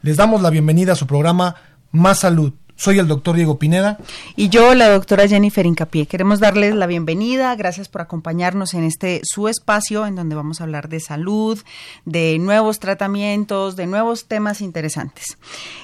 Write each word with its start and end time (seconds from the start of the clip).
Les 0.00 0.16
damos 0.16 0.40
la 0.40 0.48
bienvenida 0.48 0.92
a 0.92 0.96
su 0.96 1.06
programa 1.06 1.56
Más 1.90 2.20
Salud, 2.20 2.54
soy 2.76 2.98
el 2.98 3.06
doctor 3.06 3.36
Diego 3.36 3.58
Pineda. 3.58 3.98
Y 4.36 4.48
yo, 4.48 4.74
la 4.74 4.88
doctora 4.88 5.28
Jennifer 5.28 5.64
Incapié. 5.64 6.06
Queremos 6.06 6.40
darles 6.40 6.74
la 6.74 6.86
bienvenida. 6.86 7.54
Gracias 7.54 7.88
por 7.88 8.00
acompañarnos 8.00 8.74
en 8.74 8.84
este 8.84 9.20
su 9.22 9.48
espacio 9.48 10.06
en 10.06 10.16
donde 10.16 10.34
vamos 10.34 10.60
a 10.60 10.64
hablar 10.64 10.88
de 10.88 10.98
salud, 10.98 11.58
de 12.04 12.38
nuevos 12.40 12.80
tratamientos, 12.80 13.76
de 13.76 13.86
nuevos 13.86 14.26
temas 14.26 14.60
interesantes. 14.60 15.38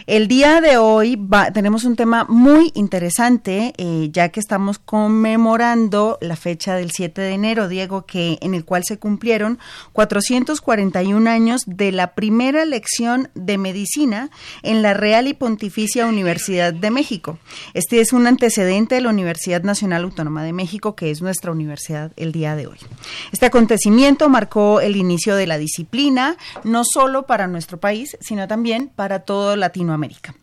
El 0.07 0.27
día 0.27 0.61
de 0.61 0.79
hoy 0.79 1.19
tenemos 1.55 1.85
un 1.85 1.95
tema 1.95 2.25
muy 2.29 2.73
interesante, 2.75 3.73
eh, 3.77 4.09
ya 4.13 4.31
que 4.31 4.41
estamos 4.41 4.79
conmemorando 4.79 6.19
la 6.21 6.37
fecha 6.37 6.75
del 6.75 6.91
7 6.91 7.21
de 7.21 7.33
enero, 7.33 7.69
Diego, 7.69 8.05
que 8.05 8.39
en 8.41 8.55
el 8.55 8.65
cual 8.65 8.83
se 8.85 8.99
cumplieron 8.99 9.59
441 9.93 11.31
años 11.31 11.63
de 11.67 11.93
la 11.93 12.15
primera 12.15 12.65
lección 12.65 13.31
de 13.35 13.59
medicina 13.59 14.31
en 14.63 14.83
la 14.83 14.95
Real 14.95 15.29
y 15.29 15.35
Pontificia 15.35 16.07
Universidad 16.07 16.80
de 16.81 16.91
México. 16.91 17.39
Este 17.75 18.01
es 18.01 18.13
un 18.13 18.27
antecedente 18.27 18.97
de 18.97 19.01
la 19.01 19.11
Universidad 19.11 19.63
Nacional 19.63 20.05
Autónoma 20.05 20.43
de 20.43 20.53
México, 20.53 20.95
que 20.95 21.11
es 21.11 21.23
nuestra 21.23 21.53
universidad 21.53 22.13
el 22.17 22.33
día 22.33 22.57
de 22.57 22.67
hoy. 22.67 22.79
Este 23.33 23.47
acontecimiento 23.47 24.29
marcó 24.29 24.81
el 24.81 24.97
inicio 24.97 25.37
de 25.37 25.47
la 25.47 25.59
disciplina, 25.59 26.37
no 26.65 26.83
solo 26.85 27.27
para 27.27 27.47
nuestro 27.47 27.79
país, 27.79 28.17
sino 28.21 28.49
también 28.49 28.91
para 28.95 29.21
toda 29.21 29.57
Latinoamérica. 29.57 30.35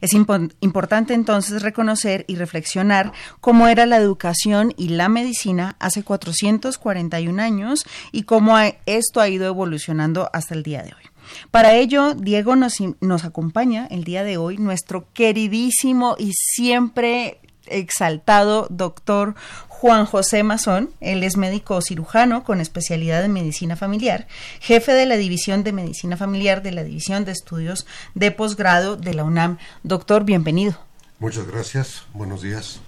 Es 0.00 0.12
importante 0.12 1.14
entonces 1.14 1.62
reconocer 1.62 2.24
y 2.28 2.36
reflexionar 2.36 3.12
cómo 3.40 3.68
era 3.68 3.86
la 3.86 3.96
educación 3.96 4.74
y 4.76 4.88
la 4.88 5.08
medicina 5.08 5.76
hace 5.78 6.02
441 6.02 7.42
años 7.42 7.84
y 8.12 8.22
cómo 8.22 8.56
esto 8.86 9.20
ha 9.20 9.28
ido 9.28 9.46
evolucionando 9.46 10.30
hasta 10.32 10.54
el 10.54 10.62
día 10.62 10.82
de 10.82 10.94
hoy. 10.94 11.17
Para 11.50 11.74
ello, 11.74 12.14
Diego 12.14 12.56
nos, 12.56 12.74
nos 13.00 13.24
acompaña 13.24 13.86
el 13.90 14.04
día 14.04 14.24
de 14.24 14.36
hoy, 14.36 14.58
nuestro 14.58 15.06
queridísimo 15.12 16.16
y 16.18 16.32
siempre 16.34 17.40
exaltado 17.66 18.66
doctor 18.70 19.34
Juan 19.68 20.06
José 20.06 20.42
Mazón. 20.42 20.90
Él 21.00 21.22
es 21.22 21.36
médico 21.36 21.80
cirujano 21.80 22.44
con 22.44 22.60
especialidad 22.60 23.24
en 23.24 23.32
medicina 23.32 23.76
familiar, 23.76 24.26
jefe 24.60 24.92
de 24.92 25.06
la 25.06 25.16
División 25.16 25.62
de 25.64 25.72
Medicina 25.72 26.16
Familiar 26.16 26.62
de 26.62 26.72
la 26.72 26.84
División 26.84 27.24
de 27.24 27.32
Estudios 27.32 27.86
de 28.14 28.30
Posgrado 28.30 28.96
de 28.96 29.14
la 29.14 29.24
UNAM. 29.24 29.58
Doctor, 29.82 30.24
bienvenido. 30.24 30.78
Muchas 31.18 31.46
gracias. 31.46 32.04
Buenos 32.12 32.42
días. 32.42 32.80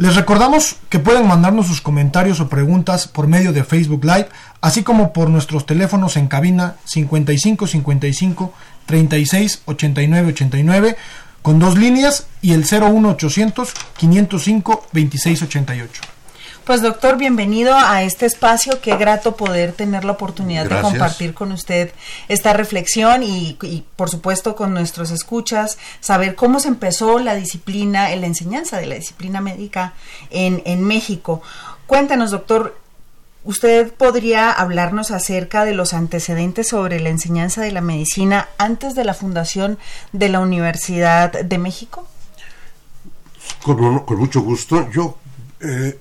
Les 0.00 0.16
recordamos 0.16 0.76
que 0.88 0.98
pueden 0.98 1.28
mandarnos 1.28 1.66
sus 1.66 1.82
comentarios 1.82 2.40
o 2.40 2.48
preguntas 2.48 3.06
por 3.06 3.26
medio 3.26 3.52
de 3.52 3.64
Facebook 3.64 4.02
Live, 4.02 4.30
así 4.62 4.82
como 4.82 5.12
por 5.12 5.28
nuestros 5.28 5.66
teléfonos 5.66 6.16
en 6.16 6.26
cabina 6.26 6.76
55 6.86 7.66
55 7.66 8.54
36 8.86 9.60
89 9.66 10.28
89 10.28 10.96
con 11.42 11.58
dos 11.58 11.76
líneas 11.76 12.28
y 12.40 12.54
el 12.54 12.60
01800 12.60 13.74
505 13.98 14.86
26 14.90 15.42
88. 15.42 16.19
Pues 16.70 16.82
doctor, 16.82 17.16
bienvenido 17.16 17.74
a 17.76 18.04
este 18.04 18.26
espacio. 18.26 18.80
Qué 18.80 18.96
grato 18.96 19.34
poder 19.34 19.72
tener 19.72 20.04
la 20.04 20.12
oportunidad 20.12 20.66
de 20.66 20.80
compartir 20.80 21.34
con 21.34 21.50
usted 21.50 21.90
esta 22.28 22.52
reflexión 22.52 23.24
y, 23.24 23.84
por 23.96 24.08
supuesto 24.08 24.54
con 24.54 24.72
nuestros 24.72 25.10
escuchas, 25.10 25.78
saber 25.98 26.36
cómo 26.36 26.60
se 26.60 26.68
empezó 26.68 27.18
la 27.18 27.34
disciplina, 27.34 28.14
la 28.14 28.26
enseñanza 28.26 28.78
de 28.78 28.86
la 28.86 28.94
disciplina 28.94 29.40
médica 29.40 29.94
en, 30.30 30.62
en 30.64 30.84
México. 30.84 31.42
Cuéntanos, 31.88 32.30
doctor, 32.30 32.78
¿Usted 33.42 33.92
podría 33.92 34.52
hablarnos 34.52 35.10
acerca 35.10 35.64
de 35.64 35.74
los 35.74 35.92
antecedentes 35.92 36.68
sobre 36.68 37.00
la 37.00 37.08
enseñanza 37.08 37.62
de 37.62 37.72
la 37.72 37.80
medicina 37.80 38.48
antes 38.58 38.94
de 38.94 39.04
la 39.04 39.14
fundación 39.14 39.76
de 40.12 40.28
la 40.28 40.38
Universidad 40.38 41.32
de 41.32 41.58
México? 41.58 42.06
Con, 43.64 43.98
con 44.04 44.18
mucho 44.18 44.42
gusto. 44.42 44.88
Yo 44.92 45.18
eh, 45.62 45.98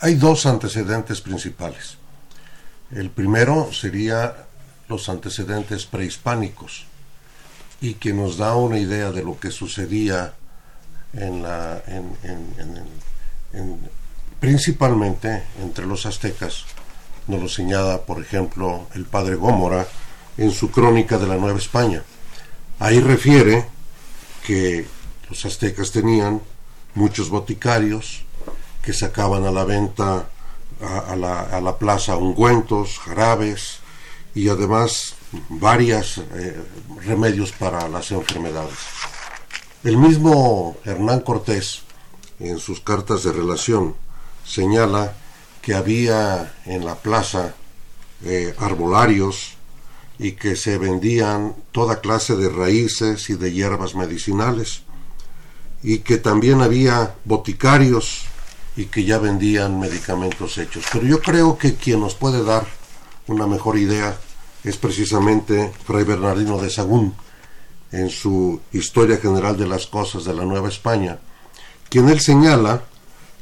hay 0.00 0.14
dos 0.14 0.46
antecedentes 0.46 1.20
principales. 1.20 1.96
El 2.90 3.10
primero 3.10 3.70
sería 3.72 4.46
los 4.88 5.08
antecedentes 5.08 5.86
prehispánicos 5.86 6.86
y 7.80 7.94
que 7.94 8.12
nos 8.12 8.36
da 8.38 8.56
una 8.56 8.78
idea 8.78 9.12
de 9.12 9.22
lo 9.22 9.38
que 9.38 9.50
sucedía 9.50 10.34
en 11.12 11.42
la, 11.42 11.82
principalmente 14.40 15.44
entre 15.62 15.86
los 15.86 16.06
aztecas. 16.06 16.64
Nos 17.26 17.40
lo 17.40 17.48
señala, 17.48 18.00
por 18.00 18.20
ejemplo, 18.20 18.88
el 18.94 19.04
padre 19.04 19.36
Gómora 19.36 19.86
en 20.36 20.50
su 20.50 20.70
crónica 20.70 21.18
de 21.18 21.26
la 21.26 21.36
Nueva 21.36 21.58
España. 21.58 22.02
Ahí 22.78 23.00
refiere 23.00 23.66
que 24.46 24.86
los 25.28 25.44
aztecas 25.44 25.92
tenían 25.92 26.40
muchos 26.94 27.28
boticarios, 27.28 28.24
que 28.82 28.92
sacaban 28.92 29.44
a 29.44 29.50
la 29.50 29.64
venta 29.64 30.28
a, 30.80 31.16
la, 31.60 31.78
plaza 31.78 32.16
ungüentos, 32.16 32.98
jarabes 32.98 33.80
y 34.34 34.48
además 34.48 35.14
varios 35.48 36.18
eh, 36.18 36.58
remedios 37.04 37.52
para 37.52 37.88
las 37.88 38.10
enfermedades. 38.10 38.78
El 39.84 39.96
mismo 39.96 40.76
Hernán 40.84 41.20
Cortés, 41.20 41.82
en 42.38 42.58
sus 42.58 42.80
cartas 42.80 43.22
de 43.22 43.32
relación, 43.32 43.94
señala 44.44 45.14
que 45.62 45.74
había 45.74 46.54
en 46.64 46.84
la 46.84 46.94
plaza 46.94 47.54
eh, 48.24 48.54
arbolarios 48.58 49.54
y 50.18 50.32
que 50.32 50.56
se 50.56 50.78
vendían 50.78 51.54
toda 51.72 52.00
clase 52.00 52.36
de 52.36 52.48
raíces 52.48 53.30
y 53.30 53.34
de 53.34 53.52
hierbas 53.52 53.94
medicinales 53.94 54.82
y 55.82 55.98
que 55.98 56.18
también 56.18 56.60
había 56.60 57.14
boticarios 57.24 58.24
y 58.76 58.86
que 58.86 59.04
ya 59.04 59.18
vendían 59.18 59.78
medicamentos 59.78 60.58
hechos. 60.58 60.84
Pero 60.92 61.06
yo 61.06 61.20
creo 61.20 61.58
que 61.58 61.74
quien 61.74 62.00
nos 62.00 62.14
puede 62.14 62.44
dar 62.44 62.66
una 63.26 63.46
mejor 63.46 63.78
idea 63.78 64.18
es 64.64 64.76
precisamente 64.76 65.72
Fray 65.84 66.04
Bernardino 66.04 66.58
de 66.58 66.70
Sagún, 66.70 67.14
en 67.92 68.08
su 68.08 68.60
Historia 68.72 69.16
General 69.16 69.56
de 69.56 69.66
las 69.66 69.86
Cosas 69.86 70.24
de 70.24 70.34
la 70.34 70.44
Nueva 70.44 70.68
España, 70.68 71.18
quien 71.88 72.08
él 72.08 72.20
señala 72.20 72.84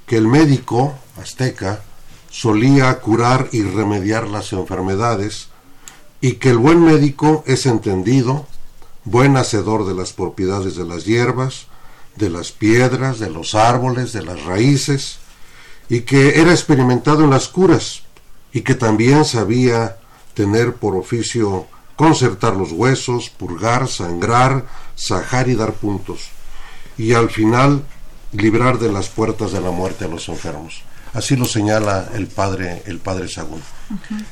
que 0.06 0.16
el 0.16 0.26
médico 0.26 0.94
azteca 1.20 1.82
solía 2.30 2.98
curar 3.00 3.48
y 3.52 3.62
remediar 3.62 4.28
las 4.28 4.52
enfermedades 4.52 5.48
y 6.20 6.34
que 6.34 6.50
el 6.50 6.58
buen 6.58 6.82
médico 6.82 7.44
es 7.46 7.66
entendido, 7.66 8.46
buen 9.04 9.36
hacedor 9.36 9.86
de 9.86 9.94
las 9.94 10.12
propiedades 10.12 10.76
de 10.76 10.84
las 10.84 11.04
hierbas, 11.04 11.66
de 12.18 12.30
las 12.30 12.52
piedras, 12.52 13.18
de 13.18 13.30
los 13.30 13.54
árboles, 13.54 14.12
de 14.12 14.22
las 14.22 14.44
raíces, 14.44 15.18
y 15.88 16.00
que 16.00 16.40
era 16.40 16.50
experimentado 16.50 17.24
en 17.24 17.30
las 17.30 17.48
curas, 17.48 18.02
y 18.52 18.62
que 18.62 18.74
también 18.74 19.24
sabía 19.24 19.98
tener 20.34 20.74
por 20.74 20.96
oficio 20.96 21.66
concertar 21.96 22.54
los 22.54 22.72
huesos, 22.72 23.30
purgar, 23.30 23.88
sangrar, 23.88 24.66
sajar 24.94 25.48
y 25.48 25.54
dar 25.54 25.72
puntos, 25.72 26.28
y 26.96 27.14
al 27.14 27.30
final 27.30 27.82
librar 28.32 28.78
de 28.78 28.92
las 28.92 29.08
puertas 29.08 29.52
de 29.52 29.60
la 29.60 29.70
muerte 29.70 30.04
a 30.04 30.08
los 30.08 30.28
enfermos. 30.28 30.82
Así 31.14 31.36
lo 31.36 31.46
señala 31.46 32.10
el 32.14 32.26
padre, 32.26 32.82
el 32.86 32.98
padre 32.98 33.28
Sagún. 33.28 33.62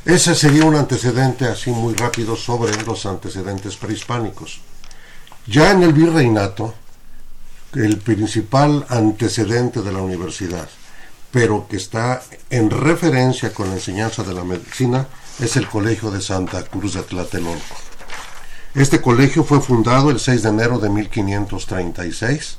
Ese 0.04 0.34
sería 0.34 0.64
un 0.64 0.76
antecedente 0.76 1.46
así 1.46 1.70
muy 1.70 1.94
rápido 1.94 2.36
sobre 2.36 2.80
los 2.84 3.06
antecedentes 3.06 3.76
prehispánicos. 3.76 4.60
Ya 5.46 5.70
en 5.70 5.82
el 5.82 5.92
virreinato, 5.92 6.74
el 7.76 7.98
principal 7.98 8.86
antecedente 8.88 9.82
de 9.82 9.92
la 9.92 10.00
universidad, 10.00 10.68
pero 11.30 11.66
que 11.68 11.76
está 11.76 12.22
en 12.50 12.70
referencia 12.70 13.52
con 13.52 13.68
la 13.68 13.74
enseñanza 13.74 14.22
de 14.22 14.32
la 14.32 14.44
medicina, 14.44 15.06
es 15.38 15.56
el 15.56 15.68
Colegio 15.68 16.10
de 16.10 16.20
Santa 16.20 16.62
Cruz 16.62 16.94
de 16.94 17.02
Tlatelolco. 17.02 17.76
Este 18.74 19.00
colegio 19.00 19.44
fue 19.44 19.60
fundado 19.60 20.10
el 20.10 20.20
6 20.20 20.42
de 20.42 20.48
enero 20.48 20.78
de 20.78 20.90
1536. 20.90 22.58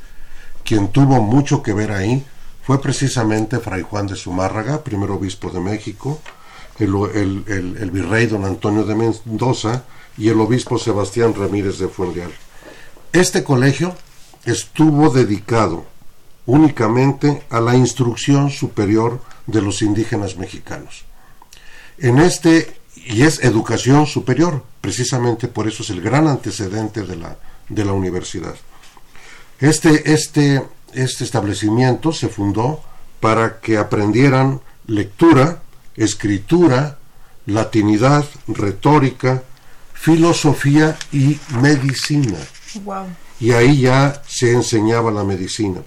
Quien 0.64 0.90
tuvo 0.90 1.22
mucho 1.22 1.62
que 1.62 1.74
ver 1.74 1.92
ahí 1.92 2.26
fue 2.64 2.82
precisamente 2.82 3.60
Fray 3.60 3.84
Juan 3.84 4.08
de 4.08 4.16
Zumárraga, 4.16 4.84
primer 4.84 5.12
obispo 5.12 5.50
de 5.50 5.60
México, 5.60 6.20
el, 6.80 7.90
virrey 7.92 8.28
don 8.28 8.46
Antonio 8.46 8.84
de 8.84 8.96
Mendoza 8.96 9.84
y 10.18 10.30
el 10.30 10.40
obispo 10.40 10.78
Sebastián 10.78 11.34
Ramírez 11.36 11.80
de 11.80 11.88
Fuenreal. 11.88 12.32
Este 13.14 13.44
colegio 13.44 13.96
estuvo 14.46 15.10
dedicado 15.10 15.86
únicamente 16.46 17.44
a 17.50 17.60
la 17.60 17.76
instrucción 17.76 18.50
superior 18.50 19.22
de 19.46 19.62
los 19.62 19.82
indígenas 19.82 20.38
mexicanos. 20.38 21.06
En 21.98 22.20
este, 22.20 22.80
y 22.96 23.24
es 23.24 23.44
educación 23.44 24.06
superior, 24.06 24.64
precisamente 24.82 25.48
por 25.48 25.68
eso 25.68 25.84
es 25.84 25.90
el 25.90 26.02
gran 26.02 26.28
antecedente 26.28 27.04
de 27.04 27.16
la, 27.16 27.38
de 27.70 27.86
la 27.86 27.94
universidad. 27.94 28.56
Este, 29.60 30.14
este, 30.14 30.64
este 30.94 31.24
establecimiento 31.24 32.12
se 32.14 32.30
fundó 32.30 32.82
para 33.20 33.60
que 33.60 33.78
aprendieran 33.78 34.62
lectura, 34.86 35.62
escritura, 35.96 36.98
latinidad, 37.46 38.26
retórica, 38.48 39.44
filosofía 39.94 40.98
y 41.12 41.40
medicina. 41.62 42.38
Y 43.40 43.52
ahí 43.52 43.82
ya 43.82 44.22
se 44.28 44.52
enseñaba 44.52 45.12
la 45.12 45.24
medicina. 45.24 45.82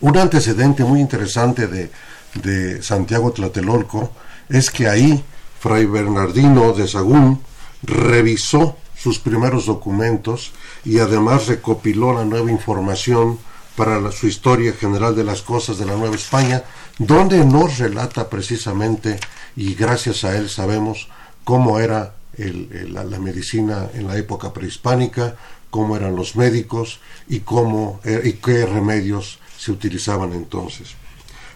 Un 0.00 0.16
antecedente 0.16 0.84
muy 0.84 1.00
interesante 1.00 1.66
de, 1.66 1.90
de 2.34 2.82
Santiago 2.82 3.32
Tlatelolco 3.32 4.12
es 4.48 4.70
que 4.70 4.88
ahí 4.88 5.24
Fray 5.60 5.86
Bernardino 5.86 6.72
de 6.72 6.86
Sagún 6.86 7.40
revisó 7.82 8.76
sus 8.96 9.18
primeros 9.18 9.66
documentos 9.66 10.52
y 10.84 10.98
además 10.98 11.46
recopiló 11.46 12.12
la 12.12 12.24
nueva 12.24 12.50
información 12.50 13.38
para 13.76 14.10
su 14.10 14.26
historia 14.26 14.72
general 14.72 15.14
de 15.14 15.24
las 15.24 15.42
cosas 15.42 15.78
de 15.78 15.84
la 15.84 15.96
Nueva 15.96 16.16
España, 16.16 16.64
donde 16.98 17.44
nos 17.44 17.78
relata 17.78 18.28
precisamente, 18.28 19.20
y 19.54 19.74
gracias 19.74 20.24
a 20.24 20.36
él 20.36 20.48
sabemos 20.48 21.08
cómo 21.44 21.78
era 21.78 22.14
la, 22.38 23.18
medicina 23.18 23.88
en 23.94 24.06
la 24.06 24.16
época 24.16 24.52
prehispánica, 24.52 25.36
cómo 25.76 25.94
eran 25.94 26.16
los 26.16 26.36
médicos 26.36 27.00
y, 27.28 27.40
cómo, 27.40 28.00
eh, 28.02 28.22
y 28.24 28.32
qué 28.44 28.64
remedios 28.64 29.40
se 29.58 29.72
utilizaban 29.72 30.32
entonces. 30.32 30.94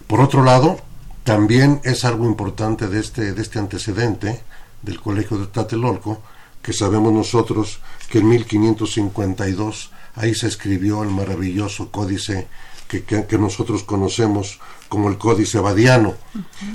Por 0.07 0.21
otro 0.21 0.45
lado, 0.45 0.79
también 1.25 1.81
es 1.85 2.05
algo 2.05 2.27
importante 2.27 2.87
de 2.89 3.01
este, 3.01 3.33
de 3.33 3.41
este 3.41 3.59
antecedente 3.59 4.43
del 4.83 5.01
Colegio 5.01 5.39
de 5.39 5.47
Tlatelolco, 5.47 6.21
que 6.61 6.75
sabemos 6.75 7.15
nosotros 7.15 7.81
que 8.11 8.19
en 8.19 8.29
1552 8.29 9.91
ahí 10.17 10.35
se 10.35 10.49
escribió 10.49 11.03
el 11.03 11.09
maravilloso 11.09 11.91
códice 11.91 12.47
que, 12.89 13.05
que, 13.05 13.39
nosotros 13.39 13.85
conocemos 13.85 14.61
como 14.91 15.09
el 15.09 15.17
Códice 15.17 15.61
Badiano. 15.61 16.13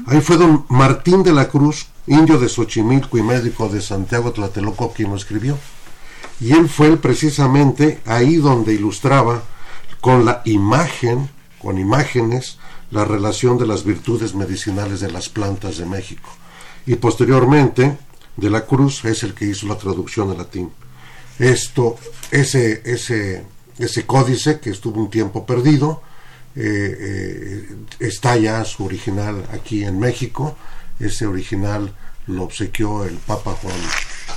Ahí 0.08 0.20
fue 0.22 0.38
don 0.38 0.66
Martín 0.70 1.22
de 1.22 1.32
la 1.32 1.48
Cruz, 1.48 1.90
indio 2.08 2.40
de 2.40 2.50
Xochimilco 2.50 3.20
y 3.20 3.22
médico 3.22 3.70
de 3.70 3.84
Santiago 3.84 4.32
Tlatelolco, 4.32 4.94
quien 4.94 5.12
lo 5.12 5.16
escribió. 5.16 5.60
Y 6.40 6.54
él 6.54 6.68
fue 6.70 6.98
precisamente 6.98 8.02
ahí 8.06 8.36
donde 8.36 8.74
ilustraba 8.74 9.44
con 10.02 10.26
la 10.26 10.42
imagen, 10.46 11.30
con 11.60 11.78
imágenes, 11.78 12.58
la 12.92 13.06
relación 13.06 13.58
de 13.58 13.68
las 13.68 13.84
virtudes 13.84 14.36
medicinales 14.36 15.00
de 15.00 15.12
las 15.12 15.30
plantas 15.30 15.78
de 15.78 15.86
México. 15.86 16.30
Y 16.86 16.96
posteriormente, 16.96 17.98
de 18.38 18.50
la 18.50 18.66
Cruz 18.66 19.04
es 19.06 19.24
el 19.24 19.34
que 19.34 19.46
hizo 19.46 19.68
la 19.68 19.78
traducción 19.78 20.30
al 20.30 20.38
latín. 20.38 20.72
Esto, 21.40 21.98
ese, 22.32 22.82
ese, 22.86 23.46
ese 23.78 24.06
códice 24.06 24.60
que 24.60 24.70
estuvo 24.70 25.02
un 25.02 25.10
tiempo 25.10 25.46
perdido, 25.46 26.02
eh, 26.56 26.98
eh, 27.00 27.76
está 28.00 28.38
ya 28.38 28.64
su 28.64 28.86
original 28.86 29.46
aquí 29.52 29.84
en 29.84 30.00
México. 30.00 30.56
Ese 31.00 31.26
original 31.26 31.94
lo 32.28 32.44
obsequió 32.44 33.04
el 33.04 33.16
Papa 33.16 33.58
Juan, 33.62 33.76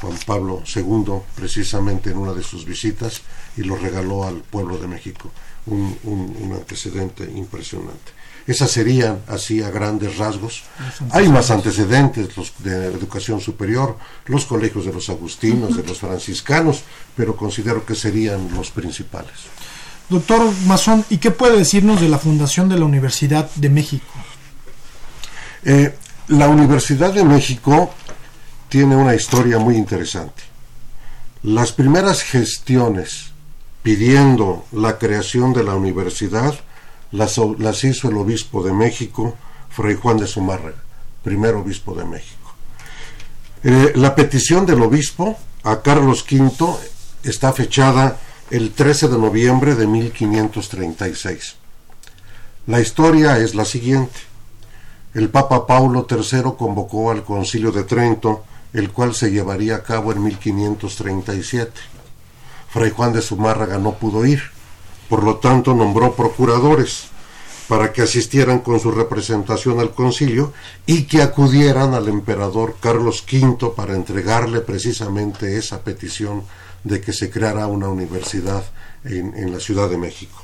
Juan 0.00 0.18
Pablo 0.26 0.62
II 0.74 1.20
precisamente 1.34 2.10
en 2.10 2.18
una 2.18 2.32
de 2.32 2.42
sus 2.42 2.64
visitas 2.64 3.22
y 3.56 3.62
lo 3.62 3.76
regaló 3.76 4.24
al 4.24 4.36
pueblo 4.36 4.78
de 4.78 4.86
México. 4.86 5.30
Un, 5.66 5.98
un 6.04 6.52
antecedente 6.54 7.24
impresionante. 7.24 8.12
Esas 8.48 8.70
serían 8.70 9.20
así 9.28 9.62
a 9.62 9.68
grandes 9.68 10.16
rasgos. 10.16 10.62
Hay 11.10 11.28
más 11.28 11.50
antecedentes 11.50 12.34
los 12.34 12.54
de 12.60 12.86
educación 12.86 13.42
superior, 13.42 13.98
los 14.24 14.46
colegios 14.46 14.86
de 14.86 14.92
los 14.94 15.10
agustinos, 15.10 15.76
de 15.76 15.82
los 15.82 15.98
franciscanos, 15.98 16.82
pero 17.14 17.36
considero 17.36 17.84
que 17.84 17.94
serían 17.94 18.48
los 18.54 18.70
principales. 18.70 19.34
Doctor 20.08 20.50
Mazón, 20.66 21.04
¿y 21.10 21.18
qué 21.18 21.30
puede 21.30 21.58
decirnos 21.58 22.00
de 22.00 22.08
la 22.08 22.18
fundación 22.18 22.70
de 22.70 22.78
la 22.78 22.86
Universidad 22.86 23.50
de 23.54 23.68
México? 23.68 24.14
Eh, 25.64 25.94
la 26.28 26.48
Universidad 26.48 27.12
de 27.12 27.24
México 27.24 27.92
tiene 28.68 28.96
una 28.96 29.14
historia 29.14 29.58
muy 29.58 29.76
interesante. 29.76 30.42
Las 31.42 31.72
primeras 31.72 32.22
gestiones 32.22 33.32
pidiendo 33.82 34.64
la 34.72 34.98
creación 34.98 35.52
de 35.52 35.64
la 35.64 35.74
universidad 35.74 36.54
las, 37.10 37.38
hizo 37.84 38.08
el 38.08 38.16
obispo 38.16 38.62
de 38.62 38.72
México, 38.72 39.34
Fray 39.70 39.94
Juan 39.94 40.18
de 40.18 40.26
Zumárraga, 40.26 40.82
primer 41.22 41.54
obispo 41.54 41.94
de 41.94 42.04
México. 42.04 42.54
Eh, 43.64 43.92
la 43.94 44.14
petición 44.14 44.66
del 44.66 44.82
obispo 44.82 45.38
a 45.64 45.80
Carlos 45.80 46.24
V 46.30 46.76
está 47.24 47.52
fechada 47.52 48.18
el 48.50 48.72
13 48.72 49.08
de 49.08 49.18
noviembre 49.18 49.74
de 49.74 49.86
1536. 49.86 51.56
La 52.66 52.80
historia 52.80 53.38
es 53.38 53.54
la 53.54 53.64
siguiente. 53.64 54.18
El 55.14 55.30
Papa 55.30 55.66
Paulo 55.66 56.06
III 56.08 56.52
convocó 56.58 57.10
al 57.10 57.24
Concilio 57.24 57.72
de 57.72 57.84
Trento, 57.84 58.44
el 58.72 58.90
cual 58.90 59.14
se 59.14 59.30
llevaría 59.30 59.76
a 59.76 59.82
cabo 59.82 60.12
en 60.12 60.22
1537. 60.22 61.72
Fray 62.70 62.90
Juan 62.90 63.12
de 63.12 63.22
Zumárraga 63.22 63.78
no 63.78 63.94
pudo 63.94 64.26
ir 64.26 64.58
por 65.08 65.24
lo 65.24 65.36
tanto, 65.36 65.74
nombró 65.74 66.14
procuradores 66.14 67.08
para 67.66 67.92
que 67.92 68.02
asistieran 68.02 68.60
con 68.60 68.80
su 68.80 68.90
representación 68.90 69.80
al 69.80 69.92
concilio 69.92 70.52
y 70.86 71.04
que 71.04 71.22
acudieran 71.22 71.94
al 71.94 72.08
emperador 72.08 72.76
Carlos 72.80 73.24
V 73.30 73.72
para 73.74 73.94
entregarle 73.94 74.60
precisamente 74.60 75.56
esa 75.56 75.82
petición 75.82 76.44
de 76.84 77.00
que 77.00 77.12
se 77.12 77.30
creara 77.30 77.66
una 77.66 77.88
universidad 77.88 78.64
en, 79.04 79.52
la 79.52 79.60
Ciudad 79.60 79.88
de 79.88 79.98
México. 79.98 80.42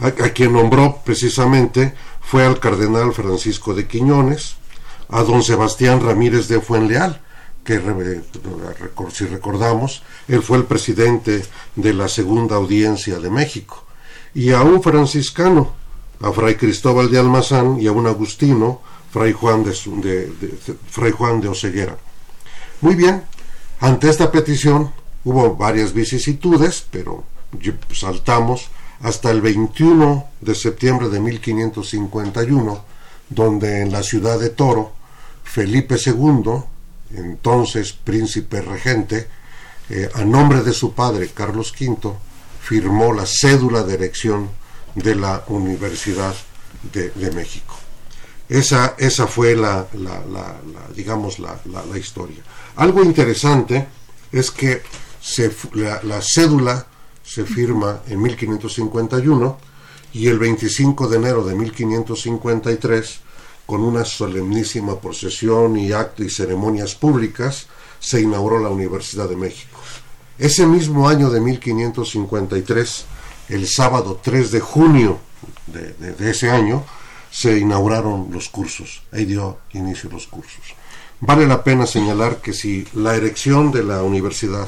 A, 0.00 0.10
quien 0.10 0.52
nombró 0.52 1.00
precisamente 1.04 1.94
fue 2.20 2.44
al 2.44 2.60
cardenal 2.60 3.12
Francisco 3.12 3.74
de 3.74 3.86
Quiñones, 3.86 4.56
a 5.08 5.22
don 5.22 5.42
Sebastián 5.42 6.00
Ramírez 6.00 6.46
de 6.48 6.60
Fuenleal, 6.60 7.20
que 7.64 7.80
si 9.12 9.26
recordamos, 9.26 10.02
él 10.26 10.42
fue 10.42 10.58
el 10.58 10.64
presidente 10.64 11.44
de 11.76 11.92
la 11.92 12.08
segunda 12.08 12.56
audiencia 12.56 13.18
de 13.18 13.30
México, 13.30 13.84
y 14.34 14.52
a 14.52 14.62
un 14.62 14.82
franciscano, 14.82 15.74
a 16.20 16.32
Fray 16.32 16.56
Cristóbal 16.56 17.10
de 17.10 17.18
Almazán 17.18 17.80
y 17.80 17.86
a 17.86 17.92
un 17.92 18.06
agustino, 18.06 18.80
Fray 19.10 19.32
Juan 19.32 19.64
de, 19.64 20.32
Fray 20.90 21.12
Juan 21.12 21.40
de 21.40 21.48
Oseguera. 21.48 21.96
Muy 22.80 22.94
bien, 22.94 23.24
ante 23.80 24.08
esta 24.08 24.30
petición 24.30 24.92
hubo 25.24 25.56
varias 25.56 25.92
vicisitudes, 25.92 26.86
pero 26.90 27.24
saltamos 27.92 28.68
hasta 29.00 29.30
el 29.30 29.40
21 29.40 30.26
de 30.40 30.54
septiembre 30.54 31.08
de 31.08 31.20
1551, 31.20 32.84
donde 33.30 33.82
en 33.82 33.92
la 33.92 34.02
ciudad 34.02 34.38
de 34.38 34.50
Toro, 34.50 34.92
Felipe 35.44 35.96
II, 36.04 36.62
entonces 37.10 37.92
príncipe 37.92 38.60
regente, 38.60 39.28
eh, 39.90 40.08
a 40.14 40.24
nombre 40.24 40.62
de 40.62 40.72
su 40.72 40.94
padre 40.94 41.30
Carlos 41.34 41.72
V, 41.78 42.12
firmó 42.60 43.14
la 43.14 43.24
cédula 43.26 43.82
de 43.82 43.94
elección 43.94 44.50
de 44.94 45.14
la 45.14 45.44
Universidad 45.48 46.34
de, 46.92 47.30
México. 47.30 47.74
Esa, 48.48 48.94
esa 48.98 49.26
fue 49.26 49.54
la, 49.56 49.86
digamos, 50.94 51.38
la, 51.38 51.58
historia. 51.98 52.42
Algo 52.76 53.02
interesante 53.02 53.86
es 54.32 54.50
que 54.50 54.82
la, 55.74 56.20
cédula 56.22 56.86
se 57.22 57.44
firma 57.44 58.02
en 58.06 58.22
1551 58.22 59.58
y 60.12 60.28
el 60.28 60.38
25 60.38 61.08
de 61.08 61.16
enero 61.16 61.44
de 61.44 61.54
1553, 61.54 63.20
con 63.68 63.82
una 63.82 64.06
solemnísima 64.06 64.98
procesión 64.98 65.76
y 65.76 65.92
acto 65.92 66.24
y 66.24 66.30
ceremonias 66.30 66.94
públicas, 66.94 67.66
se 68.00 68.22
inauguró 68.22 68.60
la 68.60 68.70
Universidad 68.70 69.28
de 69.28 69.36
México. 69.36 69.78
Ese 70.38 70.66
mismo 70.66 71.06
año 71.06 71.28
de 71.28 71.38
1553, 71.42 73.04
el 73.50 73.68
sábado 73.68 74.20
3 74.22 74.52
de 74.52 74.60
junio 74.60 75.18
de, 75.66 76.30
ese 76.30 76.48
año, 76.48 76.82
se 77.30 77.58
inauguraron 77.58 78.28
los 78.32 78.48
cursos. 78.48 79.02
Ahí 79.12 79.26
dio 79.26 79.58
inicio 79.74 80.08
los 80.08 80.28
cursos. 80.28 80.62
Vale 81.20 81.46
la 81.46 81.62
pena 81.62 81.86
señalar 81.86 82.38
que 82.38 82.54
si 82.54 82.88
la 82.94 83.16
erección 83.16 83.70
de 83.70 83.82
la 83.82 84.02
universidad 84.02 84.66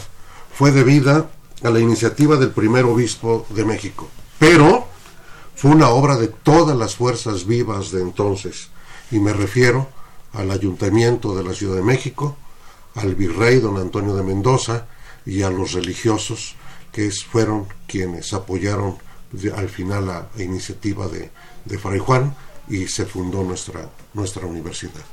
fue 0.52 0.72
debida 0.72 1.30
a 1.62 1.70
la 1.70 1.80
iniciativa 1.80 2.36
del 2.36 2.50
primer 2.50 2.84
obispo 2.84 3.46
de 3.48 3.64
México, 3.64 4.10
pero 4.38 4.86
fue 5.56 5.70
una 5.70 5.88
obra 5.88 6.16
de 6.16 6.28
todas 6.28 6.76
las 6.76 6.96
fuerzas 6.96 7.46
vivas 7.46 7.92
de 7.92 8.02
entonces, 8.02 8.68
y 9.10 9.18
me 9.18 9.32
refiero 9.32 9.88
al 10.32 10.50
Ayuntamiento 10.50 11.34
de 11.34 11.44
la 11.44 11.54
Ciudad 11.54 11.76
de 11.76 11.82
México, 11.82 12.36
al 12.94 13.14
virrey 13.14 13.60
don 13.60 13.76
Antonio 13.78 14.14
de 14.14 14.22
Mendoza 14.22 14.86
y 15.26 15.42
a 15.42 15.50
los 15.50 15.72
religiosos 15.72 16.54
que 16.92 17.10
fueron 17.10 17.66
quienes 17.86 18.32
apoyaron 18.32 18.96
al 19.56 19.68
final 19.68 20.06
la 20.06 20.28
iniciativa 20.42 21.06
de, 21.08 21.30
de 21.64 21.78
Fray 21.78 21.98
Juan 21.98 22.34
y 22.68 22.86
se 22.86 23.06
fundó 23.06 23.42
nuestra, 23.42 23.88
nuestra 24.14 24.46
universidad. 24.46 25.04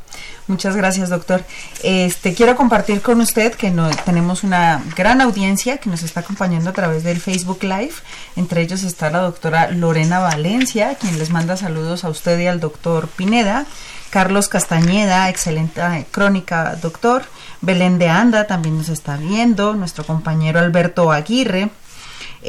Muchas 0.48 0.76
gracias, 0.76 1.10
doctor. 1.10 1.44
Este, 1.84 2.34
quiero 2.34 2.56
compartir 2.56 3.02
con 3.02 3.20
usted 3.20 3.54
que 3.54 3.70
no, 3.70 3.90
tenemos 4.06 4.44
una 4.44 4.82
gran 4.96 5.20
audiencia 5.20 5.78
que 5.78 5.90
nos 5.90 6.04
está 6.04 6.22
acompañando 6.22 6.70
a 6.70 6.74
través 6.74 7.04
del 7.04 7.20
Facebook 7.20 7.64
Live. 7.64 7.94
Entre 8.36 8.62
ellos 8.62 8.84
está 8.84 9.10
la 9.10 9.20
doctora 9.20 9.72
Lorena 9.72 10.20
Valencia, 10.20 10.96
quien 10.96 11.20
les 11.20 11.32
manda 11.32 11.58
saludos 11.58 12.06
a 12.06 12.10
usted 12.10 12.40
y 12.40 12.48
al 12.48 12.60
doctor 12.60 13.10
Pineda. 13.10 13.66
Carlos 14.10 14.48
Castañeda, 14.48 15.30
excelente 15.30 15.82
crónica, 16.12 16.76
doctor. 16.82 17.24
Belén 17.62 17.98
de 17.98 18.08
Anda 18.08 18.48
también 18.48 18.78
nos 18.78 18.88
está 18.90 19.18
viendo. 19.18 19.74
Nuestro 19.74 20.06
compañero 20.06 20.60
Alberto 20.60 21.12
Aguirre. 21.12 21.70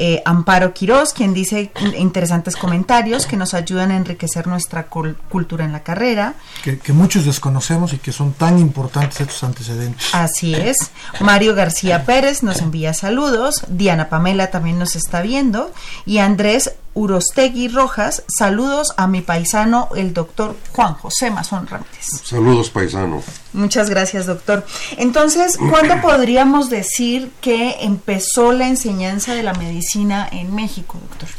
Eh, 0.01 0.21
Amparo 0.23 0.73
Quirós, 0.73 1.11
quien 1.11 1.33
dice 1.33 1.73
interesantes 1.97 2.55
comentarios 2.55 3.25
que 3.25 3.35
nos 3.35 3.53
ayudan 3.53 3.91
a 3.91 3.97
enriquecer 3.97 4.47
nuestra 4.47 4.87
cultura 4.87 5.65
en 5.65 5.73
la 5.73 5.83
carrera. 5.83 6.35
Que, 6.63 6.79
muchos 6.93 7.25
desconocemos 7.25 7.91
y 7.91 7.97
que 7.97 8.13
son 8.13 8.31
tan 8.31 8.59
importantes 8.59 9.19
estos 9.19 9.43
antecedentes. 9.43 10.07
Así 10.13 10.55
es. 10.55 10.77
Mario 11.19 11.53
García 11.53 12.05
Pérez 12.05 12.43
nos 12.43 12.61
envía 12.61 12.93
saludos. 12.93 13.65
Diana 13.67 14.07
Pamela 14.07 14.51
también 14.51 14.79
nos 14.79 14.95
está 14.95 15.21
viendo. 15.21 15.69
Y 16.05 16.19
Andrés 16.19 16.75
Urostegui 16.93 17.67
Rojas, 17.67 18.23
saludos 18.27 18.93
a 18.97 19.07
mi 19.07 19.21
paisano, 19.21 19.89
el 19.95 20.13
doctor 20.13 20.55
Juan 20.73 20.95
José 20.95 21.31
Mazón 21.31 21.67
Ramírez. 21.67 22.05
Saludos, 22.23 22.69
paisano. 22.69 23.21
Muchas 23.53 23.89
gracias, 23.89 24.25
doctor. 24.25 24.65
Entonces, 24.97 25.57
¿cuándo 25.57 26.01
podríamos 26.01 26.69
decir 26.69 27.31
que 27.41 27.77
empezó 27.81 28.51
la 28.51 28.67
enseñanza 28.67 29.33
de 29.35 29.43
la 29.43 29.53
medicina 29.53 30.27
en 30.31 30.53
México, 30.53 30.97
doctor? 31.09 31.29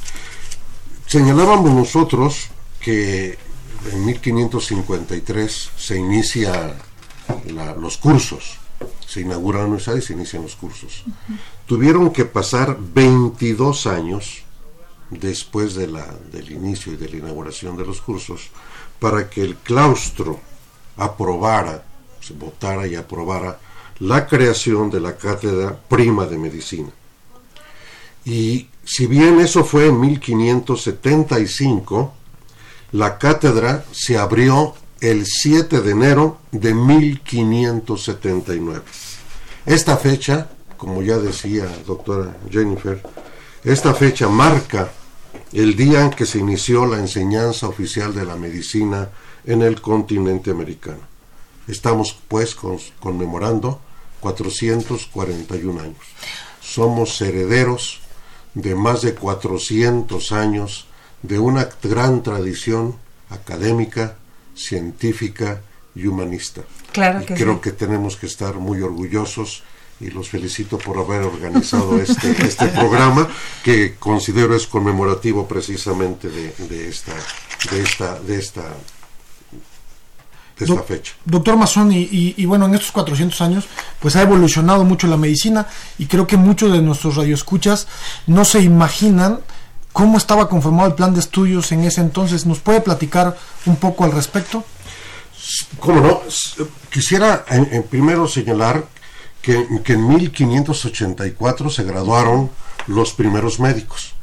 Señalábamos 1.06 1.72
nosotros 1.72 2.48
que 2.80 3.36
en 3.92 4.06
1553 4.06 5.70
se 5.76 5.96
inicia 5.96 6.74
los 7.80 7.96
cursos, 7.96 8.58
se 9.06 9.22
inaugura 9.22 9.58
la 9.58 9.64
universidad 9.64 9.96
y 9.96 10.02
se 10.02 10.12
inician 10.12 10.42
los 10.42 10.54
cursos. 10.54 11.04
Tuvieron 11.66 12.10
que 12.12 12.24
pasar 12.24 12.76
22 12.78 13.86
años 13.86 14.44
después 15.10 15.74
de 15.74 15.88
la, 15.88 16.06
del 16.32 16.52
inicio 16.52 16.92
y 16.92 16.96
de 16.96 17.08
la 17.08 17.16
inauguración 17.16 17.76
de 17.76 17.84
los 17.84 18.00
cursos 18.00 18.50
para 18.98 19.28
que 19.28 19.42
el 19.42 19.56
claustro 19.56 20.40
aprobara, 20.96 21.84
se 22.20 22.32
votara 22.34 22.86
y 22.86 22.94
aprobara 22.94 23.58
la 23.98 24.26
creación 24.26 24.90
de 24.90 25.00
la 25.00 25.16
cátedra 25.16 25.76
prima 25.88 26.26
de 26.26 26.38
medicina. 26.38 26.90
Y 28.24 28.68
si 28.84 29.06
bien 29.06 29.40
eso 29.40 29.64
fue 29.64 29.86
en 29.86 29.98
1575, 30.00 32.14
la 32.92 33.18
cátedra 33.18 33.84
se 33.92 34.16
abrió 34.18 34.74
el 35.00 35.26
7 35.26 35.80
de 35.80 35.90
enero 35.90 36.38
de 36.50 36.74
1579. 36.74 38.82
Esta 39.64 39.96
fecha, 39.96 40.50
como 40.76 41.00
ya 41.02 41.16
decía 41.18 41.64
doctora 41.86 42.36
Jennifer, 42.50 43.00
esta 43.64 43.94
fecha 43.94 44.28
marca 44.28 44.90
el 45.52 45.76
día 45.76 46.02
en 46.02 46.10
que 46.10 46.26
se 46.26 46.38
inició 46.38 46.86
la 46.86 46.98
enseñanza 46.98 47.68
oficial 47.68 48.14
de 48.14 48.24
la 48.24 48.36
medicina 48.36 49.08
en 49.44 49.62
el 49.62 49.80
continente 49.80 50.50
americano. 50.50 51.00
Estamos 51.66 52.16
pues 52.28 52.54
conmemorando 52.54 53.80
441 54.20 55.80
años. 55.80 56.04
Somos 56.60 57.20
herederos 57.20 58.00
de 58.54 58.74
más 58.74 59.02
de 59.02 59.14
400 59.14 60.32
años 60.32 60.86
de 61.22 61.38
una 61.38 61.68
gran 61.82 62.22
tradición 62.22 62.96
académica, 63.30 64.16
científica 64.54 65.62
y 65.94 66.06
humanista. 66.06 66.62
Claro 66.92 67.24
que 67.24 67.34
creo 67.34 67.60
que 67.60 67.72
tenemos 67.72 68.16
que 68.16 68.26
estar 68.26 68.54
muy 68.56 68.82
orgullosos 68.82 69.62
y 70.00 70.10
los 70.10 70.30
felicito 70.30 70.78
por 70.78 70.98
haber 70.98 71.22
organizado 71.22 72.00
este, 72.00 72.30
este 72.44 72.68
programa 72.68 73.28
que 73.62 73.96
considero 73.96 74.56
es 74.56 74.66
conmemorativo 74.66 75.46
precisamente 75.46 76.28
de, 76.28 76.54
de 76.68 76.88
esta 76.88 77.12
de 77.70 77.82
esta 77.82 78.18
de 78.18 78.38
esta 78.38 78.62
de 80.58 80.64
esta 80.66 80.82
fecha. 80.82 81.14
Doctor 81.24 81.56
Mazón, 81.56 81.90
y, 81.90 82.08
y, 82.10 82.44
bueno, 82.44 82.66
en 82.66 82.74
estos 82.74 82.92
400 82.92 83.40
años, 83.40 83.64
pues 83.98 84.14
ha 84.16 84.20
evolucionado 84.20 84.84
mucho 84.84 85.06
la 85.06 85.16
medicina 85.16 85.66
y 85.98 86.04
creo 86.04 86.26
que 86.26 86.36
muchos 86.36 86.70
de 86.70 86.82
nuestros 86.82 87.16
radioescuchas 87.16 87.86
no 88.26 88.44
se 88.44 88.60
imaginan 88.60 89.40
cómo 89.94 90.18
estaba 90.18 90.50
conformado 90.50 90.88
el 90.88 90.94
plan 90.94 91.14
de 91.14 91.20
estudios 91.20 91.72
en 91.72 91.84
ese 91.84 92.02
entonces. 92.02 92.44
¿Nos 92.44 92.58
puede 92.60 92.82
platicar 92.82 93.38
un 93.64 93.76
poco 93.76 94.04
al 94.04 94.12
respecto? 94.12 94.62
Cómo 95.78 96.00
no. 96.02 96.20
Quisiera 96.90 97.46
en 97.48 97.82
primero 97.84 98.28
señalar 98.28 98.84
que, 99.42 99.66
en 99.92 100.08
1584 100.08 101.70
se 101.70 101.84
graduaron 101.84 102.50
los 102.86 103.12
primeros 103.12 103.60
médicos. 103.60 104.14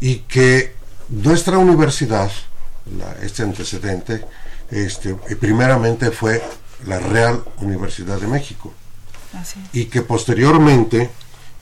Y 0.00 0.20
que 0.20 0.74
nuestra 1.08 1.58
universidad, 1.58 2.30
este 3.22 3.42
antecedente, 3.42 4.24
este, 4.70 5.14
primeramente 5.14 6.10
fue 6.10 6.42
la 6.86 6.98
Real 6.98 7.42
Universidad 7.60 8.20
de 8.20 8.26
México. 8.26 8.72
Y 9.72 9.86
que 9.86 10.02
posteriormente 10.02 11.10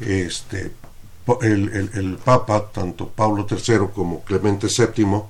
este, 0.00 0.72
el, 1.42 1.90
el, 1.94 2.18
Papa, 2.18 2.70
tanto 2.72 3.08
Pablo 3.08 3.46
III 3.50 3.88
como 3.94 4.22
Clemente 4.22 4.68
VII, 4.68 5.22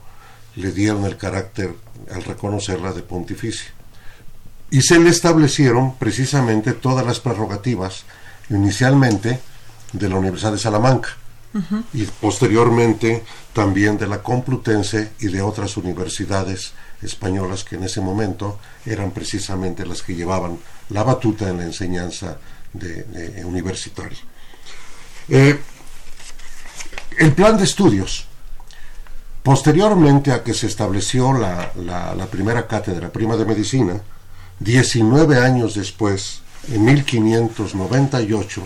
le 0.56 0.72
dieron 0.72 1.04
el 1.04 1.16
carácter, 1.16 1.74
al 2.10 2.24
reconocerla, 2.24 2.92
de 2.92 3.02
pontificia 3.02 3.75
y 4.70 4.82
se 4.82 4.98
le 4.98 5.10
establecieron 5.10 5.94
precisamente 5.96 6.72
todas 6.72 7.06
las 7.06 7.20
prerrogativas 7.20 8.04
inicialmente 8.50 9.40
de 9.92 10.08
la 10.08 10.16
Universidad 10.16 10.52
de 10.52 10.58
Salamanca 10.58 11.10
y 11.94 12.04
posteriormente 12.04 13.24
también 13.54 13.96
de 13.96 14.06
la 14.06 14.22
Complutense 14.22 15.12
y 15.20 15.28
de 15.28 15.40
otras 15.40 15.78
universidades 15.78 16.72
españolas 17.00 17.64
que 17.64 17.76
en 17.76 17.84
ese 17.84 18.02
momento 18.02 18.58
eran 18.84 19.10
precisamente 19.10 19.86
las 19.86 20.02
que 20.02 20.14
llevaban 20.14 20.58
la 20.90 21.02
batuta 21.02 21.48
en 21.48 21.58
la 21.58 21.64
enseñanza 21.64 22.36
de, 22.74 23.42
universitaria. 23.46 24.18
Eh, 25.30 25.58
el 27.16 27.32
plan 27.32 27.56
de 27.56 27.64
estudios, 27.64 28.26
posteriormente 29.42 30.32
a 30.32 30.42
que 30.42 30.52
se 30.52 30.66
estableció 30.66 31.32
la, 31.32 31.72
la 31.74 32.26
primera 32.26 32.66
cátedra 32.66 33.10
prima 33.10 33.34
de 33.36 33.46
medicina, 33.46 33.98
19 34.60 35.38
años 35.38 35.74
después, 35.74 36.42
en 36.72 36.84
1598, 36.84 38.62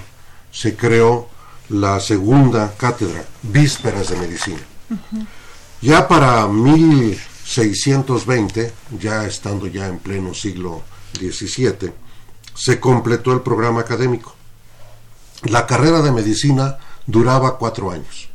se 0.53 0.77
creó 0.77 1.29
la 1.69 1.99
segunda 2.01 2.75
cátedra, 2.77 3.25
Vísperas 3.43 4.11
de 4.11 4.17
Medicina. 4.17 4.59
Ya 5.81 6.09
para 6.09 6.47
1620, 6.47 8.71
ya 8.99 9.25
estando 9.25 9.67
ya 9.67 9.87
en 9.87 9.99
pleno 9.99 10.35
siglo 10.35 10.83
XVII, 11.19 11.91
se 12.55 12.79
completó 12.81 13.33
el 13.33 13.41
programa 13.41 13.81
académico. 13.81 14.35
La 15.45 15.67
carrera 15.67 16.03
de 16.03 16.13
medicina 16.13 16.77
duraba 17.07 17.57
cuatro 17.59 17.91
años. 17.91 18.29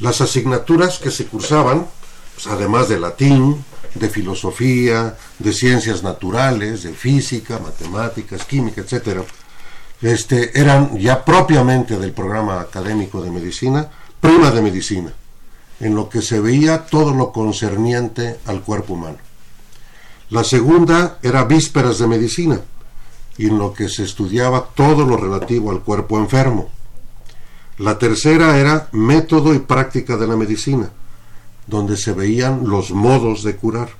Las 0.00 0.20
asignaturas 0.20 0.98
que 0.98 1.10
se 1.10 1.26
cursaban, 1.26 1.86
pues, 2.34 2.46
además 2.46 2.88
de 2.88 3.00
latín, 3.00 3.64
de 3.98 4.08
filosofía, 4.08 5.16
de 5.38 5.52
ciencias 5.52 6.02
naturales, 6.02 6.82
de 6.82 6.92
física, 6.92 7.58
matemáticas, 7.58 8.44
química, 8.44 8.80
etcétera, 8.80 9.22
este, 10.00 10.58
eran 10.58 10.96
ya 10.98 11.24
propiamente 11.24 11.98
del 11.98 12.12
programa 12.12 12.60
académico 12.60 13.20
de 13.20 13.30
medicina, 13.30 13.88
prima 14.20 14.50
de 14.50 14.62
medicina. 14.62 15.12
en 15.80 15.94
lo 15.94 16.08
que 16.08 16.22
se 16.22 16.40
veía 16.40 16.86
todo 16.86 17.14
lo 17.14 17.30
concerniente 17.30 18.38
al 18.46 18.62
cuerpo 18.62 18.94
humano. 18.94 19.18
La 20.30 20.44
segunda 20.44 21.18
era 21.22 21.44
vísperas 21.44 21.98
de 21.98 22.06
medicina, 22.06 22.60
y 23.36 23.46
en 23.46 23.58
lo 23.58 23.72
que 23.72 23.88
se 23.88 24.02
estudiaba 24.02 24.66
todo 24.74 25.06
lo 25.06 25.16
relativo 25.16 25.70
al 25.70 25.82
cuerpo 25.82 26.18
enfermo. 26.18 26.68
La 27.78 27.96
tercera 27.98 28.58
era 28.58 28.88
método 28.90 29.54
y 29.54 29.60
práctica 29.60 30.16
de 30.16 30.26
la 30.26 30.36
medicina, 30.36 30.90
donde 31.68 31.96
se 31.96 32.12
veían 32.12 32.68
los 32.68 32.90
modos 32.90 33.44
de 33.44 33.56
curar. 33.56 33.90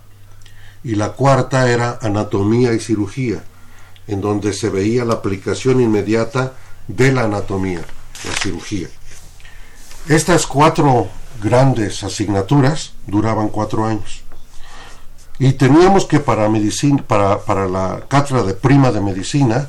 Y 0.83 0.95
la 0.95 1.13
cuarta 1.13 1.71
era 1.71 1.99
anatomía 2.01 2.73
y 2.73 2.81
cirugía, 2.81 3.43
en 4.07 4.21
donde 4.21 4.53
se 4.53 4.71
veía 4.71 5.05
la 5.05 5.15
aplicación 5.15 5.81
inmediata 5.81 6.55
de 6.87 7.13
la 7.13 7.25
anatomía, 7.25 7.83
la 8.25 8.33
cirugía. 8.43 8.89
Estas 10.09 10.47
cuatro 10.47 11.09
grandes 11.43 12.03
asignaturas 12.03 12.95
duraban 13.07 13.49
cuatro 13.49 13.85
años. 13.85 14.23
Y 15.39 15.53
teníamos 15.53 16.07
que 16.07 16.19
para, 16.19 16.49
medicina, 16.49 17.05
para, 17.07 17.41
para 17.41 17.69
la 17.69 18.05
cátedra 18.09 18.43
de 18.43 18.55
prima 18.55 18.91
de 18.91 19.01
medicina, 19.01 19.69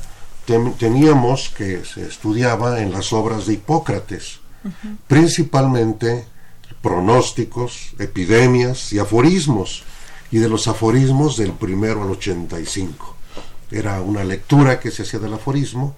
teníamos 0.78 1.50
que 1.50 1.86
se 1.86 2.08
estudiaba 2.08 2.82
en 2.82 2.92
las 2.92 3.14
obras 3.14 3.46
de 3.46 3.54
Hipócrates, 3.54 4.40
principalmente 5.08 6.26
pronósticos, 6.82 7.94
epidemias 8.00 8.94
y 8.94 9.00
aforismos, 9.00 9.84
y 10.32 10.38
de 10.38 10.50
los 10.50 10.68
aforismos 10.68 11.38
del 11.38 11.54
primero 11.54 12.04
al 12.04 12.12
85. 12.12 13.16
Era 13.72 14.02
una 14.02 14.24
lectura 14.24 14.80
que 14.80 14.92
se 14.92 15.04
hacía 15.04 15.20
del 15.20 15.34
aforismo 15.34 15.96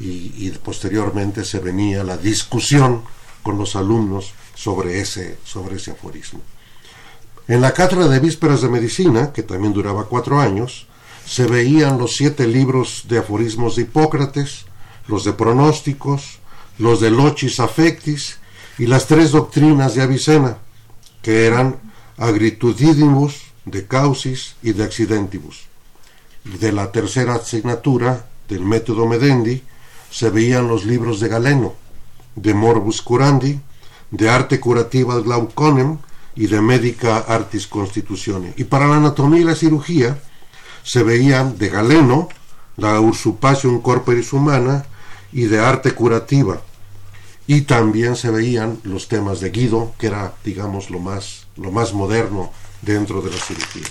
y, 0.00 0.50
posteriormente 0.50 1.44
se 1.44 1.60
venía 1.60 2.02
la 2.02 2.16
discusión 2.16 3.02
con 3.42 3.58
los 3.58 3.76
alumnos 3.76 4.32
sobre 4.54 5.00
ese, 5.00 5.38
sobre 5.44 5.76
ese 5.76 5.92
aforismo. 5.92 6.40
En 7.46 7.60
la 7.60 7.72
cátedra 7.72 8.08
de 8.08 8.20
vísperas 8.20 8.62
de 8.62 8.68
medicina, 8.68 9.32
que 9.32 9.42
también 9.42 9.72
duraba 9.72 10.06
cuatro 10.06 10.40
años, 10.40 10.86
se 11.26 11.46
veían 11.46 11.98
los 11.98 12.16
siete 12.16 12.46
libros 12.46 13.04
de 13.08 13.18
aforismos 13.18 13.76
de 13.76 13.82
Hipócrates, 13.82 14.66
los 15.06 15.24
de 15.24 15.32
pronósticos, 15.32 16.38
los 16.78 17.00
de 17.00 17.10
Lochis 17.10 17.60
Affectis 17.60 18.38
y 18.78 18.86
las 18.86 19.06
tres 19.06 19.30
doctrinas 19.30 19.94
de 19.94 20.02
Avicena, 20.02 20.58
que 21.22 21.46
eran 21.46 21.76
Agritudidimus, 22.16 23.42
de 23.64 23.86
Causis 23.86 24.56
y 24.62 24.72
de 24.72 24.84
Accidentibus. 24.84 25.66
De 26.44 26.72
la 26.72 26.92
tercera 26.92 27.36
asignatura 27.36 28.26
del 28.48 28.60
método 28.60 29.06
Medendi 29.06 29.62
se 30.10 30.30
veían 30.30 30.68
los 30.68 30.84
libros 30.84 31.20
de 31.20 31.28
Galeno, 31.28 31.74
de 32.36 32.52
Morbus 32.52 33.00
Curandi, 33.00 33.60
de 34.10 34.28
Arte 34.28 34.60
Curativa 34.60 35.18
Glauconem 35.20 35.98
y 36.36 36.46
de 36.46 36.60
Medica 36.60 37.18
Artis 37.18 37.66
Constitutione. 37.66 38.52
Y 38.56 38.64
para 38.64 38.86
la 38.86 38.96
anatomía 38.96 39.40
y 39.40 39.44
la 39.44 39.54
cirugía 39.54 40.18
se 40.82 41.02
veían 41.02 41.56
de 41.56 41.70
Galeno, 41.70 42.28
la 42.76 43.00
Usurpación 43.00 43.80
Corporis 43.80 44.32
Humana 44.32 44.84
y 45.32 45.44
de 45.44 45.58
Arte 45.60 45.92
Curativa. 45.92 46.60
Y 47.46 47.62
también 47.62 48.16
se 48.16 48.30
veían 48.30 48.78
los 48.84 49.08
temas 49.08 49.40
de 49.40 49.50
Guido, 49.50 49.92
que 49.98 50.06
era, 50.06 50.32
digamos, 50.44 50.90
lo 50.90 50.98
más, 50.98 51.46
lo 51.56 51.70
más 51.70 51.92
moderno 51.92 52.52
dentro 52.82 53.20
de 53.20 53.30
la 53.30 53.36
cirugía. 53.36 53.86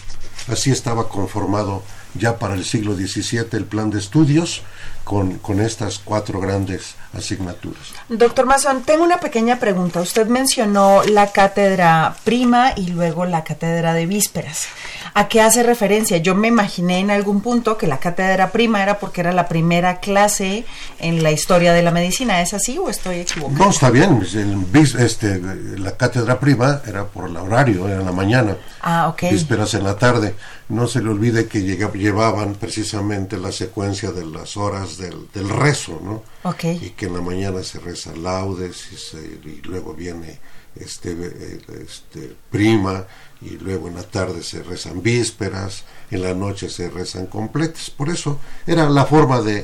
Así 0.47 0.71
estaba 0.71 1.07
conformado 1.07 1.83
ya 2.15 2.37
para 2.37 2.55
el 2.55 2.65
siglo 2.65 2.95
XVII 2.95 3.47
el 3.51 3.65
plan 3.65 3.89
de 3.89 3.99
estudios 3.99 4.61
con, 5.03 5.39
con, 5.39 5.59
estas 5.59 5.99
cuatro 5.99 6.39
grandes 6.39 6.95
asignaturas. 7.13 7.93
Doctor 8.09 8.45
Mazón, 8.45 8.83
tengo 8.83 9.03
una 9.03 9.19
pequeña 9.19 9.59
pregunta. 9.59 10.01
Usted 10.01 10.27
mencionó 10.27 11.03
la 11.03 11.31
cátedra 11.31 12.15
prima 12.23 12.73
y 12.75 12.87
luego 12.87 13.25
la 13.25 13.43
cátedra 13.43 13.93
de 13.93 14.05
vísperas. 14.05 14.67
¿A 15.13 15.27
qué 15.27 15.41
hace 15.41 15.61
referencia? 15.61 16.17
Yo 16.17 16.33
me 16.33 16.47
imaginé 16.47 16.99
en 16.99 17.11
algún 17.11 17.41
punto 17.41 17.77
que 17.77 17.85
la 17.85 17.99
cátedra 17.99 18.51
prima 18.51 18.81
era 18.81 18.99
porque 18.99 19.21
era 19.21 19.31
la 19.31 19.47
primera 19.47 19.99
clase 19.99 20.65
en 20.99 21.21
la 21.21 21.31
historia 21.31 21.73
de 21.73 21.83
la 21.83 21.91
medicina. 21.91 22.41
¿Es 22.41 22.53
así 22.53 22.77
o 22.77 22.89
estoy 22.89 23.17
equivocado? 23.17 23.63
No, 23.63 23.69
está 23.69 23.89
bien. 23.89 24.25
este, 24.99 25.39
la 25.77 25.91
cátedra 25.97 26.39
prima 26.39 26.81
era 26.87 27.05
por 27.05 27.29
el 27.29 27.37
horario, 27.37 27.87
era 27.87 27.99
en 27.99 28.05
la 28.05 28.11
mañana. 28.11 28.57
Ah, 28.81 29.07
ok. 29.09 29.23
Vísperas 29.31 29.73
en 29.75 29.83
la 29.83 29.95
tarde. 29.97 30.35
No 30.69 30.87
se 30.87 31.01
le 31.01 31.09
olvide 31.09 31.47
que 31.47 31.61
llevaban 31.61 32.55
precisamente 32.55 33.37
la 33.37 33.51
secuencia 33.51 34.11
de 34.11 34.25
las 34.25 34.57
horas 34.57 34.92
del, 34.97 35.27
del 35.33 35.49
rezo, 35.49 35.99
¿no? 36.03 36.23
Ok. 36.43 36.63
Y 36.65 36.91
que 36.91 37.05
en 37.05 37.13
la 37.13 37.21
mañana 37.21 37.63
se 37.63 37.79
reza 37.79 38.15
laudes 38.15 39.13
y, 39.13 39.49
y 39.49 39.61
luego 39.63 39.93
viene 39.93 40.39
este, 40.75 41.11
eh, 41.11 41.61
este, 41.83 42.35
prima 42.49 43.05
y 43.41 43.57
luego 43.57 43.87
en 43.87 43.95
la 43.95 44.03
tarde 44.03 44.41
se 44.41 44.63
rezan 44.63 45.03
vísperas, 45.03 45.83
en 46.09 46.23
la 46.23 46.33
noche 46.33 46.69
se 46.69 46.89
rezan 46.89 47.27
completas. 47.27 47.89
Por 47.89 48.09
eso 48.09 48.39
era 48.65 48.89
la 48.89 49.05
forma 49.05 49.41
de, 49.41 49.63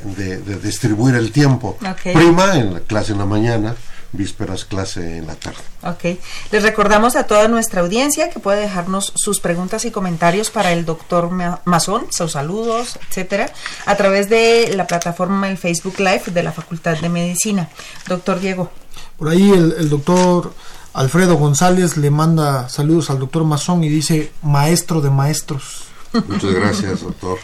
distribuir 0.62 1.16
el 1.16 1.32
tiempo. 1.32 1.78
Prima 2.04 2.56
en 2.56 2.74
la 2.74 2.80
clase 2.82 3.14
en 3.14 3.20
la 3.20 3.26
mañana, 3.26 3.76
vísperas 4.12 4.66
clase 4.66 5.18
en 5.18 5.28
la 5.28 5.36
tarde. 5.36 5.60
Ok. 5.84 6.20
Les 6.52 6.64
recordamos 6.64 7.16
a 7.16 7.26
toda 7.26 7.48
nuestra 7.48 7.82
audiencia 7.82 8.30
que 8.30 8.40
puede 8.40 8.62
dejarnos 8.62 9.14
sus 9.16 9.40
preguntas 9.40 9.86
y 9.86 9.92
comentarios 9.92 10.50
para 10.50 10.72
el 10.72 10.86
doctor 10.86 11.30
Mazón, 11.66 12.08
sus 12.12 12.32
saludos, 12.32 13.00
etcétera, 13.10 13.52
a 13.86 13.96
través 13.96 14.30
de 14.30 14.74
la 14.76 14.88
plataforma 14.88 15.50
el 15.50 15.58
Facebook 15.58 16.00
Live 16.00 16.24
de 16.28 16.44
la 16.44 16.52
Facultad 16.52 16.98
de 16.98 17.10
Medicina. 17.10 17.70
Doctor 18.08 18.40
Diego. 18.40 18.72
Por 19.18 19.30
ahí 19.30 19.52
el, 19.52 19.76
el 19.78 19.90
doctor 19.90 20.54
Alfredo 20.94 21.36
González 21.36 21.98
le 21.98 22.10
manda 22.10 22.68
saludos 22.68 23.10
al 23.10 23.20
doctor 23.20 23.44
Mazón 23.44 23.84
y 23.84 23.90
dice 23.90 24.32
maestro 24.42 25.02
de 25.02 25.10
maestros. 25.10 25.84
Muchas 26.12 26.52
gracias, 26.52 27.02
doctor. 27.02 27.38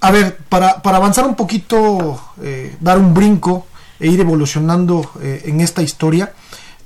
A 0.00 0.10
ver, 0.10 0.38
para, 0.48 0.82
para 0.82 0.96
avanzar 0.96 1.26
un 1.26 1.36
poquito, 1.36 2.20
eh, 2.42 2.74
dar 2.80 2.98
un 2.98 3.12
brinco 3.12 3.66
e 4.00 4.08
ir 4.08 4.20
evolucionando 4.20 5.12
eh, 5.22 5.42
en 5.46 5.60
esta 5.60 5.82
historia, 5.82 6.32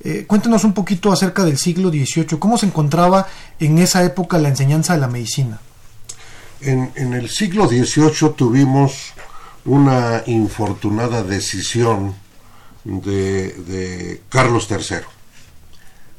eh, 0.02 0.24
cuéntenos 0.26 0.64
un 0.64 0.74
poquito 0.74 1.12
acerca 1.12 1.44
del 1.44 1.56
siglo 1.56 1.88
XVIII. 1.88 2.38
¿Cómo 2.38 2.58
se 2.58 2.66
encontraba 2.66 3.26
en 3.58 3.78
esa 3.78 4.04
época 4.04 4.38
la 4.38 4.48
enseñanza 4.48 4.94
de 4.94 5.00
la 5.00 5.08
medicina? 5.08 5.60
En, 6.60 6.90
en 6.96 7.14
el 7.14 7.30
siglo 7.30 7.68
XVIII 7.68 8.30
tuvimos 8.36 9.14
una 9.64 10.22
infortunada 10.26 11.22
decisión 11.22 12.14
de, 12.84 14.20
Carlos 14.28 14.68
III. 14.70 14.98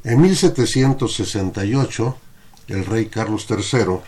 En 0.03 0.21
1768, 0.21 2.17
el 2.67 2.86
rey 2.86 3.05
Carlos 3.08 3.45
III, 3.49 3.99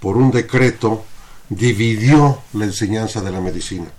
por 0.00 0.16
un 0.16 0.30
decreto, 0.30 1.04
dividió 1.48 2.42
la 2.54 2.64
enseñanza 2.64 3.20
de 3.20 3.30
la 3.30 3.40
medicina. 3.40 3.90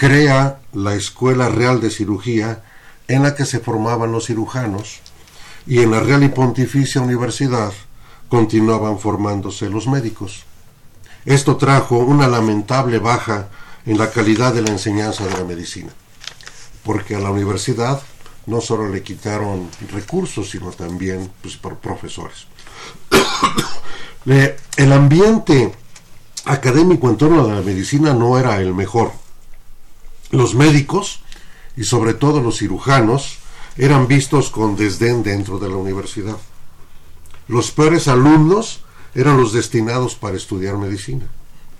Crea 0.00 0.60
la 0.72 0.94
Escuela 0.94 1.50
Real 1.50 1.78
de 1.78 1.90
Cirugía 1.90 2.62
en 3.06 3.22
la 3.22 3.34
que 3.34 3.44
se 3.44 3.60
formaban 3.60 4.12
los 4.12 4.28
cirujanos 4.28 5.00
y 5.66 5.80
en 5.80 5.90
la 5.90 6.00
Real 6.00 6.24
y 6.24 6.30
Pontificia 6.30 7.02
Universidad 7.02 7.74
continuaban 8.30 8.98
formándose 8.98 9.68
los 9.68 9.86
médicos. 9.88 10.44
Esto 11.26 11.58
trajo 11.58 11.98
una 11.98 12.28
lamentable 12.28 12.98
baja 12.98 13.50
en 13.84 13.98
la 13.98 14.10
calidad 14.10 14.54
de 14.54 14.62
la 14.62 14.70
enseñanza 14.70 15.26
de 15.26 15.36
la 15.36 15.44
medicina 15.44 15.90
porque 16.82 17.14
a 17.14 17.20
la 17.20 17.30
universidad 17.30 18.00
no 18.46 18.62
solo 18.62 18.88
le 18.88 19.02
quitaron 19.02 19.68
recursos, 19.92 20.48
sino 20.48 20.70
también 20.70 21.30
pues, 21.42 21.58
por 21.58 21.76
profesores. 21.76 22.46
el 24.24 24.92
ambiente 24.94 25.74
académico 26.46 27.10
en 27.10 27.18
torno 27.18 27.44
a 27.44 27.52
la 27.52 27.60
medicina 27.60 28.14
no 28.14 28.38
era 28.38 28.56
el 28.62 28.72
mejor. 28.72 29.12
Los 30.30 30.54
médicos, 30.54 31.20
y 31.76 31.84
sobre 31.84 32.14
todo 32.14 32.40
los 32.40 32.58
cirujanos, 32.58 33.38
eran 33.76 34.06
vistos 34.06 34.50
con 34.50 34.76
desdén 34.76 35.22
dentro 35.22 35.58
de 35.58 35.68
la 35.68 35.76
universidad. 35.76 36.36
Los 37.48 37.70
peores 37.70 38.08
alumnos 38.08 38.80
eran 39.14 39.36
los 39.36 39.52
destinados 39.52 40.14
para 40.14 40.36
estudiar 40.36 40.76
medicina. 40.76 41.26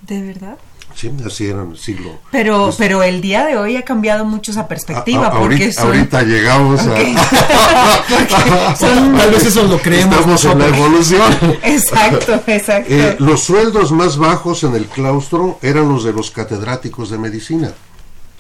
¿De 0.02 0.22
verdad? 0.22 0.58
Sí, 0.94 1.10
así 1.24 1.46
era 1.46 1.62
en 1.62 1.70
el 1.70 1.78
siglo. 1.78 2.18
Pero, 2.32 2.64
pues, 2.64 2.76
pero 2.76 3.02
el 3.02 3.20
día 3.20 3.44
de 3.46 3.56
hoy 3.56 3.76
ha 3.76 3.84
cambiado 3.84 4.24
mucho 4.24 4.50
esa 4.50 4.66
perspectiva. 4.66 5.28
ahorita, 5.28 6.22
llegamos 6.24 6.80
a. 6.80 6.94
Tal 8.78 9.30
vez 9.30 9.46
eso 9.46 9.64
lo 9.64 9.78
creemos. 9.78 10.16
Estamos 10.16 10.44
en 10.44 10.58
la 10.58 10.66
evolución. 10.66 11.32
exacto, 11.62 12.42
exacto. 12.46 12.92
Eh, 12.92 13.16
los 13.18 13.42
sueldos 13.42 13.92
más 13.92 14.16
bajos 14.16 14.64
en 14.64 14.74
el 14.74 14.86
claustro 14.86 15.58
eran 15.62 15.88
los 15.88 16.04
de 16.04 16.12
los 16.12 16.30
catedráticos 16.30 17.10
de 17.10 17.18
medicina. 17.18 17.72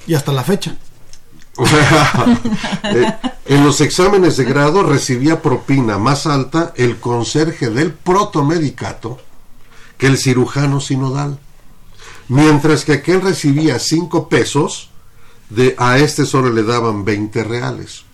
Y 0.06 0.14
hasta 0.14 0.32
la 0.32 0.44
fecha. 0.44 0.76
Eh, 2.84 3.12
en 3.46 3.64
los 3.64 3.80
exámenes 3.82 4.38
de 4.38 4.44
grado 4.44 4.82
recibía 4.82 5.42
propina 5.42 5.98
más 5.98 6.26
alta 6.26 6.72
el 6.76 6.98
conserje 6.98 7.68
del 7.68 7.92
protomedicato 7.92 9.18
que 9.98 10.06
el 10.06 10.16
cirujano 10.16 10.80
sinodal 10.80 11.38
mientras 12.30 12.84
que 12.84 12.92
aquel 12.92 13.20
recibía 13.20 13.78
cinco 13.80 14.28
pesos, 14.28 14.88
de, 15.50 15.74
a 15.78 15.98
este 15.98 16.24
solo 16.24 16.50
le 16.50 16.62
daban 16.62 17.04
20 17.04 17.42
reales. 17.42 18.04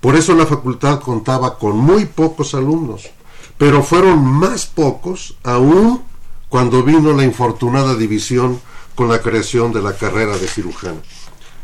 Por 0.00 0.16
eso 0.16 0.34
la 0.34 0.46
facultad 0.46 1.00
contaba 1.00 1.58
con 1.58 1.76
muy 1.76 2.06
pocos 2.06 2.54
alumnos, 2.54 3.10
pero 3.58 3.82
fueron 3.82 4.24
más 4.24 4.64
pocos 4.64 5.36
aún 5.42 6.02
cuando 6.48 6.82
vino 6.82 7.12
la 7.12 7.24
infortunada 7.24 7.94
división 7.94 8.60
con 8.94 9.08
la 9.08 9.20
creación 9.20 9.72
de 9.72 9.82
la 9.82 9.94
carrera 9.94 10.36
de 10.36 10.46
cirujano. 10.46 11.00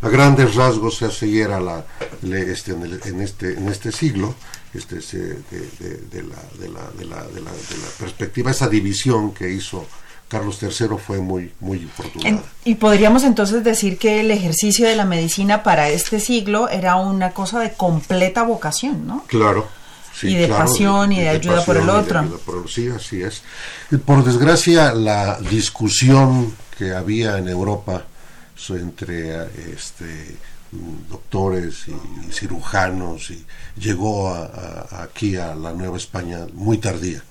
A 0.03 0.09
grandes 0.09 0.55
rasgos 0.55 0.97
se 0.97 1.07
hace 1.07 1.27
la, 1.27 1.85
este, 2.23 2.73
en, 2.73 3.21
este, 3.21 3.53
en 3.53 3.69
este 3.69 3.93
siglo 3.93 4.35
este, 4.73 4.97
de, 4.97 6.23
la, 6.23 7.53
perspectiva, 7.99 8.51
esa 8.51 8.69
división 8.69 9.33
que 9.33 9.51
hizo 9.51 9.87
Carlos 10.29 10.59
III 10.62 10.97
fue 11.05 11.19
muy, 11.19 11.53
muy 11.61 11.79
infortunada. 11.79 12.43
y 12.64 12.77
podríamos 12.77 13.25
entonces 13.25 13.62
decir 13.62 13.99
que 13.99 14.21
el 14.21 14.31
ejercicio 14.31 14.87
de 14.87 14.97
la 14.97 15.05
medicina 15.05 15.62
para 15.62 15.90
este 15.90 16.19
siglo 16.19 16.69
era 16.69 16.97
una 16.97 17.33
cosa 17.33 17.59
de 17.59 17.73
completa 17.73 18.43
vocación, 18.45 19.07
¿no? 19.07 19.25
Claro. 19.27 19.69
y 20.23 20.35
de 20.35 20.49
pasión 20.49 21.12
y 21.12 21.21
de, 21.21 21.29
ayuda 21.29 21.62
por 21.64 21.77
el 21.77 21.90
otro. 21.90 22.25
sí, 22.69 22.88
así 22.88 23.23
es. 23.23 23.43
Por 24.07 24.25
desgracia, 24.25 24.95
la 24.95 25.38
discusión 25.40 26.55
que 26.81 26.95
había 26.95 27.37
en 27.37 27.47
Europa 27.47 28.05
entre 28.71 29.45
este, 29.75 30.35
doctores 31.11 31.85
y 31.88 32.33
cirujanos 32.33 33.31
y 33.31 33.45
llegó 33.79 34.35
aquí 34.93 35.37
a 35.37 35.55
la 35.55 35.75
Nueva 35.75 35.99
España 35.99 36.47
muy 36.55 36.79
tardía 36.79 37.23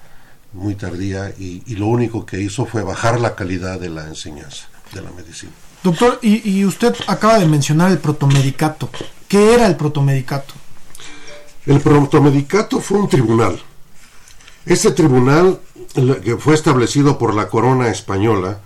muy 0.54 0.76
tardía 0.76 1.34
y, 1.38 1.76
lo 1.76 1.88
único 1.88 2.28
que 2.28 2.40
hizo 2.40 2.66
fue 2.68 2.84
bajar 2.84 3.20
la 3.20 3.36
calidad 3.36 3.80
de 3.80 3.90
la 3.90 4.06
enseñanza 4.06 4.68
de 4.94 5.02
la 5.02 5.12
medicina. 5.12 5.52
Doctor, 5.84 6.20
y, 6.22 6.64
usted 6.66 6.96
acaba 7.08 7.40
de 7.40 7.48
mencionar 7.48 7.92
el 7.92 7.98
protomedicato. 7.98 8.90
¿Qué 9.28 9.56
era 9.56 9.66
el 9.66 9.76
protomedicato? 9.76 10.54
El 11.66 11.80
protomedicato 11.80 12.82
fue 12.82 13.00
un 13.00 13.10
tribunal. 13.10 13.60
Este 14.66 14.92
tribunal 14.92 15.60
que 16.24 16.38
fue 16.38 16.54
establecido 16.54 17.18
por 17.18 17.34
la 17.34 17.48
corona 17.48 17.90
española 17.90 18.60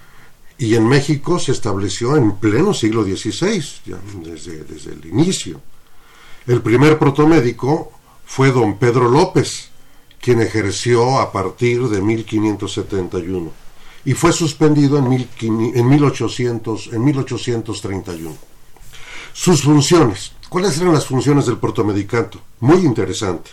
y 0.58 0.76
en 0.76 0.88
México 0.88 1.40
se 1.40 1.52
estableció 1.52 2.16
en 2.16 2.38
pleno 2.38 2.74
siglo 2.74 3.04
XVI, 3.04 3.64
desde, 4.24 4.64
desde 4.64 4.94
el 4.94 5.06
inicio. 5.06 5.62
El 6.46 6.62
primer 6.62 7.00
protomédico 7.00 7.92
fue 8.26 8.52
don 8.52 8.78
Pedro 8.78 9.10
López, 9.10 9.70
quien 10.22 10.42
ejerció 10.42 11.20
a 11.20 11.32
partir 11.32 11.88
de 11.88 12.02
1571 12.02 13.64
y 14.06 14.14
fue 14.14 14.34
suspendido 14.34 14.98
en, 14.98 15.28
en, 15.42 15.90
1800, 15.90 16.90
en 16.94 17.04
1831. 17.04 18.36
Sus 19.34 19.64
funciones. 19.64 20.34
¿Cuáles 20.50 20.78
eran 20.78 20.94
las 20.94 21.06
funciones 21.06 21.46
del 21.46 21.58
protomedicato? 21.58 22.40
Muy 22.60 22.86
interesante. 22.86 23.52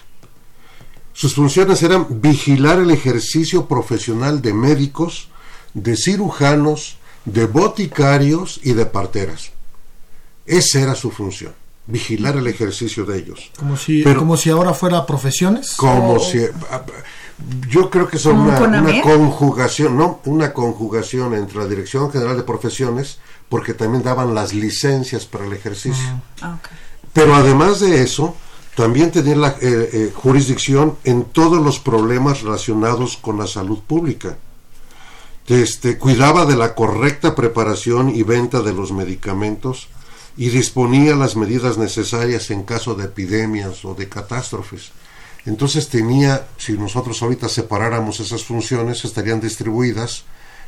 Sus 1.13 1.35
funciones 1.35 1.83
eran 1.83 2.21
vigilar 2.21 2.79
el 2.79 2.91
ejercicio 2.91 3.67
profesional 3.67 4.43
de 4.43 4.53
médicos, 4.53 5.29
de 5.75 5.97
cirujanos, 5.97 6.99
de 7.25 7.47
boticarios 7.47 8.61
y 8.63 8.73
de 8.73 8.87
parteras. 8.87 9.51
Esa 10.47 10.81
era 10.81 10.95
su 10.95 11.11
función 11.11 11.53
vigilar 11.87 12.37
el 12.37 12.47
ejercicio 12.47 13.05
de 13.05 13.19
ellos. 13.19 13.51
Como 13.59 13.77
si, 13.77 14.05
como 14.05 14.37
si 14.37 14.51
ahora 14.51 14.75
fuera 14.75 15.05
profesiones. 15.07 15.73
Como 15.73 16.19
si 16.19 16.39
yo 17.69 17.91
creo 17.91 18.07
que 18.07 18.19
son 18.19 18.39
una, 18.39 18.59
conjugación, 19.03 19.97
no, 19.97 20.21
una 20.27 20.53
conjugación 20.53 21.35
entre 21.35 21.59
la 21.59 21.67
Dirección 21.67 22.11
General 22.11 22.37
de 22.37 22.43
Profesiones, 22.43 23.19
porque 23.49 23.75
también 23.75 24.03
daban 24.03 24.35
las 24.35 24.53
licencias 24.53 25.25
para 25.25 25.47
el 25.47 25.53
ejercicio. 25.53 26.05
Mm. 26.05 26.21
Ah, 26.43 26.59
Pero 27.13 27.35
además 27.35 27.81
de 27.81 28.03
eso, 28.03 28.37
también 28.77 29.11
tenía 29.11 29.37
la 29.37 29.49
eh, 29.49 29.57
eh, 29.63 30.13
jurisdicción 30.15 30.97
en 31.05 31.25
todos 31.25 31.63
los 31.63 31.79
problemas 31.79 32.43
relacionados 32.43 33.17
con 33.17 33.39
la 33.39 33.47
salud 33.47 33.79
pública. 33.81 34.37
Este, 35.47 35.99
cuidaba 35.99 36.47
de 36.47 36.57
la 36.57 36.75
correcta 36.75 37.35
preparación 37.35 38.15
y 38.15 38.23
venta 38.23 38.61
de 38.63 38.73
los 38.73 38.93
medicamentos, 38.93 39.89
y 40.37 40.49
disponía 40.49 41.15
las 41.17 41.37
medidas 41.37 41.77
necesarias 41.77 42.51
en 42.51 42.63
caso 42.63 42.95
de 42.95 43.05
epidemias 43.05 43.85
o 43.85 43.95
de 43.95 44.09
catástrofes. 44.09 44.93
Entonces 45.47 45.89
tenía, 45.89 46.47
si 46.57 46.75
nosotros 46.75 47.23
ahorita 47.23 47.49
separáramos 47.49 48.21
esas 48.21 48.45
funciones, 48.45 49.05
estarían 49.05 49.41
distribuidas 49.41 50.25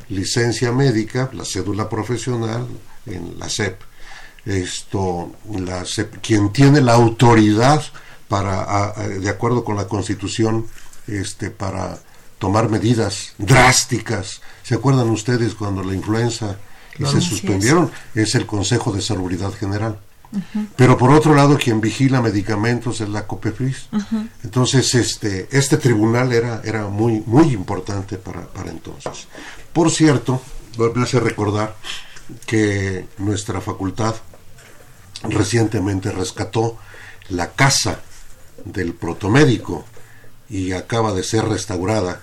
licencia 0.09 0.71
médica, 0.71 1.29
la 1.33 1.45
cédula 1.45 1.89
profesional 1.89 2.67
en 3.05 3.39
la 3.39 3.49
SEP. 3.49 3.79
Esto, 4.45 5.31
la 5.57 5.85
quien 6.21 6.51
tiene 6.51 6.81
la 6.81 6.93
autoridad 6.93 7.81
para, 8.27 8.93
de 9.07 9.29
acuerdo 9.29 9.63
con 9.63 9.77
la 9.77 9.87
Constitución, 9.87 10.67
este, 11.07 11.49
para 11.49 11.97
tomar 12.43 12.67
medidas 12.67 13.31
drásticas. 13.37 14.41
¿Se 14.63 14.75
acuerdan 14.75 15.09
ustedes 15.09 15.55
cuando 15.55 15.81
la 15.81 15.93
influenza 15.93 16.57
y 16.99 17.05
se 17.05 17.21
suspendieron 17.21 17.89
es. 18.13 18.35
el 18.35 18.45
Consejo 18.45 18.91
de 18.91 19.01
Seguridad 19.01 19.53
General. 19.53 19.97
Pero 20.75 20.97
por 20.97 21.11
otro 21.11 21.35
lado, 21.35 21.57
quien 21.57 21.79
vigila 21.79 22.21
medicamentos 22.21 22.99
es 22.99 23.07
la 23.07 23.25
COPEFRIS. 23.27 23.87
Entonces, 24.43 24.93
este, 24.93 25.47
este 25.51 25.77
tribunal 25.77 26.33
era, 26.33 26.61
era 26.65 26.87
muy, 26.87 27.23
muy 27.25 27.53
importante 27.53 28.17
para, 28.17 28.41
para 28.41 28.71
entonces. 28.71 29.25
Por 29.71 29.89
cierto, 29.89 30.41
me 30.77 31.01
hace 31.01 31.21
recordar 31.21 31.77
que 32.45 33.07
nuestra 33.19 33.61
facultad 33.61 34.15
recientemente 35.23 36.11
rescató 36.11 36.77
la 37.29 37.53
casa 37.53 38.01
del 38.65 38.95
protomédico 38.95 39.85
y 40.49 40.73
acaba 40.73 41.13
de 41.13 41.23
ser 41.23 41.45
restaurada 41.45 42.21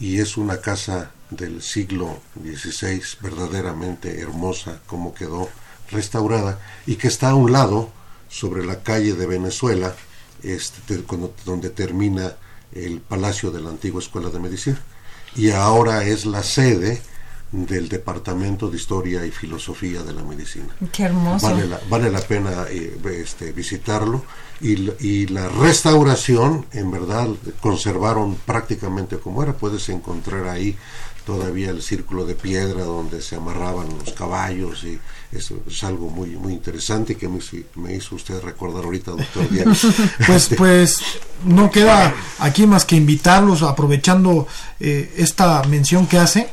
y 0.00 0.20
es 0.20 0.36
una 0.36 0.60
casa 0.60 1.10
del 1.30 1.62
siglo 1.62 2.20
XVI, 2.42 3.02
verdaderamente 3.20 4.20
hermosa 4.20 4.80
como 4.86 5.14
quedó 5.14 5.48
restaurada, 5.90 6.60
y 6.86 6.96
que 6.96 7.08
está 7.08 7.30
a 7.30 7.34
un 7.34 7.52
lado, 7.52 7.90
sobre 8.28 8.64
la 8.64 8.82
calle 8.82 9.14
de 9.14 9.26
Venezuela, 9.26 9.94
este, 10.42 11.02
donde 11.44 11.70
termina 11.70 12.34
el 12.72 13.00
palacio 13.00 13.50
de 13.50 13.60
la 13.60 13.70
antigua 13.70 14.00
Escuela 14.00 14.28
de 14.28 14.38
Medicina. 14.38 14.78
Y 15.34 15.50
ahora 15.50 16.04
es 16.04 16.26
la 16.26 16.42
sede 16.42 17.00
del 17.50 17.88
Departamento 17.88 18.68
de 18.68 18.76
Historia 18.76 19.24
y 19.24 19.30
Filosofía 19.30 20.02
de 20.02 20.12
la 20.12 20.22
Medicina. 20.22 20.68
Qué 20.92 21.04
hermoso. 21.04 21.48
Vale 21.88 22.10
la, 22.10 22.20
pena 22.20 22.66
eh, 22.68 22.98
este, 23.14 23.52
visitarlo. 23.52 24.24
Y, 24.60 24.90
y, 24.98 25.26
la 25.28 25.48
restauración, 25.48 26.66
en 26.72 26.90
verdad, 26.90 27.28
conservaron 27.60 28.34
prácticamente 28.44 29.18
como 29.18 29.42
era. 29.42 29.52
Puedes 29.52 29.88
encontrar 29.88 30.48
ahí 30.48 30.76
todavía 31.28 31.68
el 31.68 31.82
círculo 31.82 32.24
de 32.24 32.34
piedra 32.34 32.84
donde 32.84 33.20
se 33.20 33.36
amarraban 33.36 33.86
los 33.98 34.14
caballos 34.14 34.82
y 34.84 34.98
eso 35.30 35.62
es 35.68 35.84
algo 35.84 36.08
muy 36.08 36.30
muy 36.30 36.54
interesante 36.54 37.16
que 37.16 37.28
me, 37.28 37.38
me 37.74 37.94
hizo 37.94 38.14
usted 38.14 38.40
recordar 38.40 38.84
ahorita, 38.84 39.10
doctor 39.10 39.46
pues, 40.26 40.48
pues 40.56 40.96
no 41.44 41.70
queda 41.70 42.14
aquí 42.38 42.66
más 42.66 42.86
que 42.86 42.96
invitarlos, 42.96 43.62
aprovechando 43.62 44.46
eh, 44.80 45.12
esta 45.18 45.62
mención 45.64 46.06
que 46.06 46.16
hace, 46.16 46.48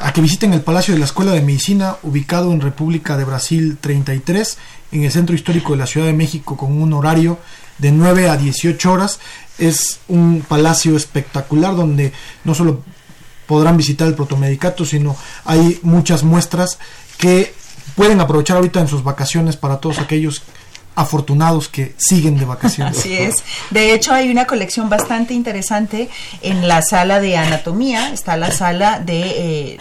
a 0.00 0.12
que 0.12 0.22
visiten 0.22 0.52
el 0.52 0.62
Palacio 0.62 0.92
de 0.94 0.98
la 0.98 1.06
Escuela 1.06 1.30
de 1.30 1.42
Medicina, 1.42 1.94
ubicado 2.02 2.50
en 2.52 2.60
República 2.60 3.16
de 3.16 3.24
Brasil 3.24 3.78
33, 3.80 4.58
en 4.92 5.04
el 5.04 5.12
centro 5.12 5.34
histórico 5.34 5.72
de 5.72 5.78
la 5.78 5.86
Ciudad 5.86 6.06
de 6.06 6.12
México, 6.12 6.56
con 6.56 6.80
un 6.80 6.92
horario 6.92 7.38
de 7.78 7.92
9 7.92 8.28
a 8.28 8.36
18 8.36 8.92
horas. 8.92 9.20
Es 9.58 10.00
un 10.08 10.44
palacio 10.46 10.96
espectacular 10.96 11.74
donde 11.74 12.12
no 12.44 12.54
solo 12.54 12.82
podrán 13.46 13.76
visitar 13.76 14.08
el 14.08 14.14
protomedicato, 14.14 14.84
sino 14.84 15.16
hay 15.44 15.78
muchas 15.82 16.22
muestras 16.22 16.78
que 17.18 17.54
pueden 17.94 18.20
aprovechar 18.20 18.56
ahorita 18.56 18.80
en 18.80 18.88
sus 18.88 19.02
vacaciones 19.02 19.56
para 19.56 19.78
todos 19.78 19.98
aquellos 19.98 20.42
afortunados 20.96 21.68
que 21.68 21.94
siguen 21.98 22.38
de 22.38 22.46
vacaciones. 22.46 22.98
Así 22.98 23.14
es. 23.14 23.44
De 23.70 23.92
hecho, 23.92 24.12
hay 24.12 24.30
una 24.30 24.46
colección 24.46 24.88
bastante 24.88 25.34
interesante 25.34 26.08
en 26.40 26.66
la 26.66 26.82
sala 26.82 27.20
de 27.20 27.36
anatomía. 27.36 28.12
Está 28.12 28.36
la 28.36 28.50
sala 28.50 28.98
de 28.98 29.20
eh, 29.20 29.78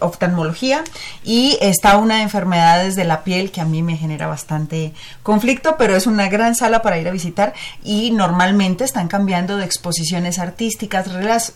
oftalmología 0.00 0.84
y 1.24 1.58
está 1.60 1.96
una 1.96 2.16
de 2.16 2.22
enfermedades 2.22 2.96
de 2.96 3.04
la 3.04 3.24
piel 3.24 3.50
que 3.50 3.60
a 3.60 3.64
mí 3.64 3.82
me 3.82 3.96
genera 3.96 4.26
bastante 4.26 4.92
conflicto, 5.22 5.76
pero 5.76 5.96
es 5.96 6.06
una 6.06 6.28
gran 6.28 6.54
sala 6.54 6.82
para 6.82 6.98
ir 6.98 7.08
a 7.08 7.12
visitar 7.12 7.54
y 7.82 8.10
normalmente 8.10 8.84
están 8.84 9.08
cambiando 9.08 9.56
de 9.56 9.64
exposiciones 9.64 10.38
artísticas 10.38 11.08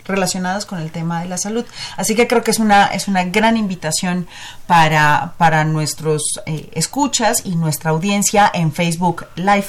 relacionadas 0.04 0.66
con 0.66 0.80
el 0.80 0.90
tema 0.90 1.22
de 1.22 1.28
la 1.28 1.38
salud. 1.38 1.64
Así 1.96 2.14
que 2.14 2.26
creo 2.26 2.42
que 2.42 2.50
es 2.50 2.58
una, 2.58 2.86
es 2.86 3.08
una 3.08 3.24
gran 3.24 3.56
invitación 3.56 4.26
para, 4.66 5.34
para 5.38 5.64
nuestros 5.64 6.40
eh, 6.46 6.70
escuchas 6.72 7.42
y 7.44 7.56
nuestra 7.56 7.90
audiencia 7.90 8.50
en 8.52 8.72
Facebook 8.72 9.26
Live. 9.36 9.68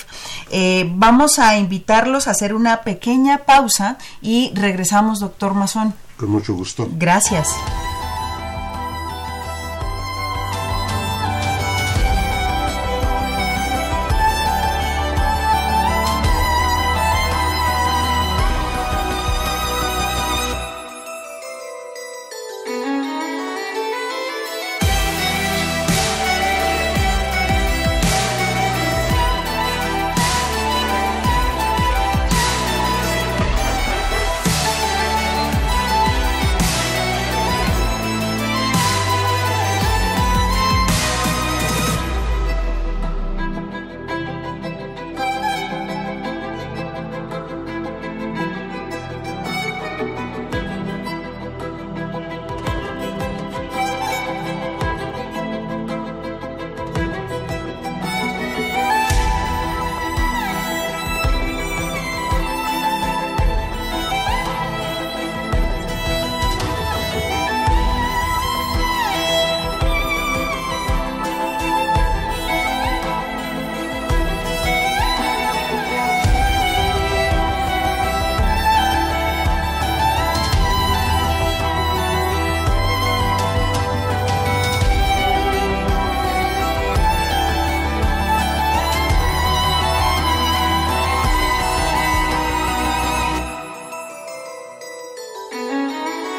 Eh, 0.51 0.89
vamos 0.93 1.39
a 1.39 1.57
invitarlos 1.57 2.27
a 2.27 2.31
hacer 2.31 2.53
una 2.53 2.81
pequeña 2.81 3.39
pausa 3.39 3.97
y 4.21 4.51
regresamos, 4.55 5.19
doctor 5.19 5.53
Mazón. 5.53 5.93
Con 6.17 6.29
mucho 6.31 6.53
gusto. 6.53 6.87
Gracias. 6.91 7.55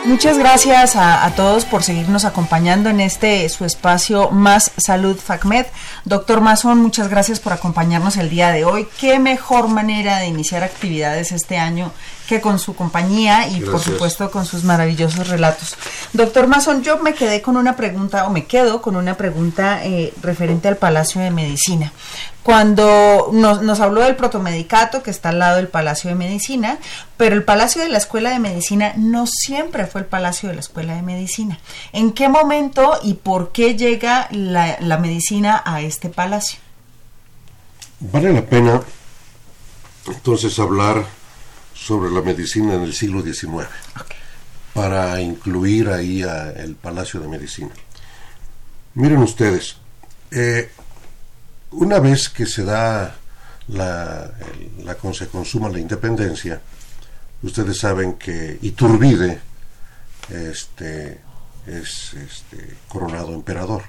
Muchas 0.04 0.38
gracias 0.38 0.96
a, 0.96 1.30
todos 1.36 1.66
por 1.66 1.82
seguirnos 1.82 2.24
acompañando 2.24 2.88
en 2.88 3.00
este 3.00 3.46
su 3.50 3.66
espacio 3.66 4.30
Más 4.30 4.72
Salud 4.78 5.16
FACMED. 5.16 5.66
Doctor 6.06 6.40
Mazón, 6.40 6.78
muchas 6.80 7.08
gracias 7.08 7.38
por 7.38 7.52
acompañarnos 7.52 8.16
el 8.16 8.30
día 8.30 8.50
de 8.50 8.64
hoy. 8.64 8.88
Qué 8.98 9.18
mejor 9.18 9.68
manera 9.68 10.18
de 10.18 10.26
iniciar 10.26 10.64
actividades 10.64 11.32
este 11.32 11.58
año 11.58 11.92
que 12.26 12.40
con 12.40 12.58
su 12.58 12.74
compañía 12.74 13.48
y 13.48 13.60
por 13.60 13.80
supuesto 13.80 14.30
con 14.30 14.46
sus 14.46 14.64
maravillosos 14.64 15.28
relatos. 15.28 15.76
Doctor 16.14 16.46
Mazón, 16.46 16.82
yo 16.82 16.98
me 16.98 17.12
quedé 17.12 17.42
con 17.42 17.58
una 17.58 17.76
pregunta 17.76 18.26
o 18.26 18.30
me 18.30 18.46
quedo 18.46 18.80
con 18.80 18.96
una 18.96 19.18
pregunta 19.18 19.84
eh, 19.84 20.14
referente 20.22 20.68
al 20.68 20.76
Palacio 20.76 21.20
de 21.20 21.30
Medicina 21.30 21.92
cuando 22.42 23.30
nos, 23.32 23.62
nos, 23.62 23.80
habló 23.80 24.02
del 24.02 24.16
protomedicato 24.16 25.02
que 25.02 25.10
está 25.10 25.28
al 25.28 25.38
lado 25.38 25.56
del 25.56 25.68
Palacio 25.68 26.08
de 26.08 26.16
Medicina, 26.16 26.78
pero 27.16 27.36
el 27.36 27.44
Palacio 27.44 27.82
de 27.82 27.88
la 27.88 27.98
Escuela 27.98 28.30
de 28.30 28.38
Medicina 28.38 28.94
no 28.96 29.26
siempre 29.26 29.86
fue 29.86 30.02
el 30.02 30.06
Palacio 30.06 30.48
de 30.48 30.54
la 30.54 30.60
Escuela 30.60 30.94
de 30.94 31.02
Medicina. 31.02 31.58
¿En 31.92 32.12
qué 32.12 32.28
momento 32.28 32.98
y 33.02 33.14
por 33.14 33.52
qué 33.52 33.76
llega 33.76 34.28
la, 34.30 34.78
la 34.80 34.98
medicina 34.98 35.62
a 35.64 35.82
este 35.82 36.08
palacio? 36.08 36.58
Vale 38.00 38.32
la 38.32 38.42
pena 38.42 38.80
entonces 40.06 40.58
hablar 40.58 41.04
sobre 41.74 42.10
la 42.10 42.22
medicina 42.22 42.74
en 42.74 42.82
el 42.82 42.94
siglo 42.94 43.22
XIX 43.22 43.66
para 44.72 45.20
incluir 45.20 45.88
ahí 45.88 46.22
a 46.22 46.50
el 46.50 46.74
Palacio 46.74 47.20
de 47.20 47.28
Medicina. 47.28 47.70
Miren 48.94 49.18
ustedes, 49.18 49.76
eh, 50.30 50.70
una 51.72 51.98
vez 51.98 52.28
que 52.28 52.46
se 52.46 52.64
da 52.64 53.14
la, 53.68 54.30
la, 54.82 54.96
se 55.14 55.28
consuma 55.28 55.68
la 55.68 55.78
independencia, 55.78 56.60
ustedes 57.42 57.78
saben 57.78 58.14
que 58.14 58.58
Iturbide 58.62 59.40
este, 60.28 61.20
es 61.66 62.14
este, 62.14 62.76
coronado 62.88 63.32
emperador. 63.32 63.82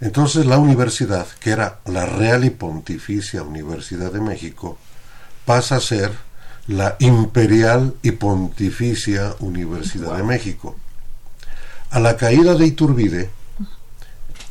Entonces 0.00 0.46
la 0.46 0.58
universidad, 0.58 1.26
que 1.38 1.50
era 1.50 1.78
la 1.86 2.06
Real 2.06 2.44
y 2.44 2.50
Pontificia 2.50 3.42
Universidad 3.42 4.12
de 4.12 4.20
México, 4.20 4.78
pasa 5.44 5.76
a 5.76 5.80
ser 5.80 6.10
la 6.66 6.96
Imperial 6.98 7.94
y 8.02 8.12
Pontificia 8.12 9.34
Universidad 9.40 10.16
de 10.16 10.22
México. 10.24 10.76
A 11.90 12.00
la 12.00 12.16
caída 12.16 12.54
de 12.54 12.66
Iturbide, 12.66 13.30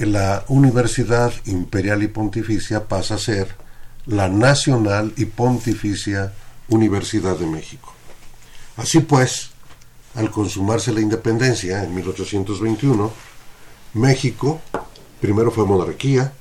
la 0.05 0.45
Universidad 0.47 1.33
Imperial 1.45 2.03
y 2.03 2.07
Pontificia 2.07 2.87
pasa 2.87 3.15
a 3.15 3.19
ser 3.19 3.55
la 4.05 4.29
Nacional 4.29 5.13
y 5.17 5.25
Pontificia 5.25 6.33
Universidad 6.69 7.37
de 7.37 7.45
México. 7.45 7.93
Así 8.77 8.99
pues, 9.01 9.51
al 10.15 10.31
consumarse 10.31 10.91
la 10.91 11.01
independencia 11.01 11.83
en 11.83 11.93
1821, 11.93 13.11
México 13.93 14.61
primero 15.19 15.51
fue 15.51 15.65
monarquía, 15.65 16.33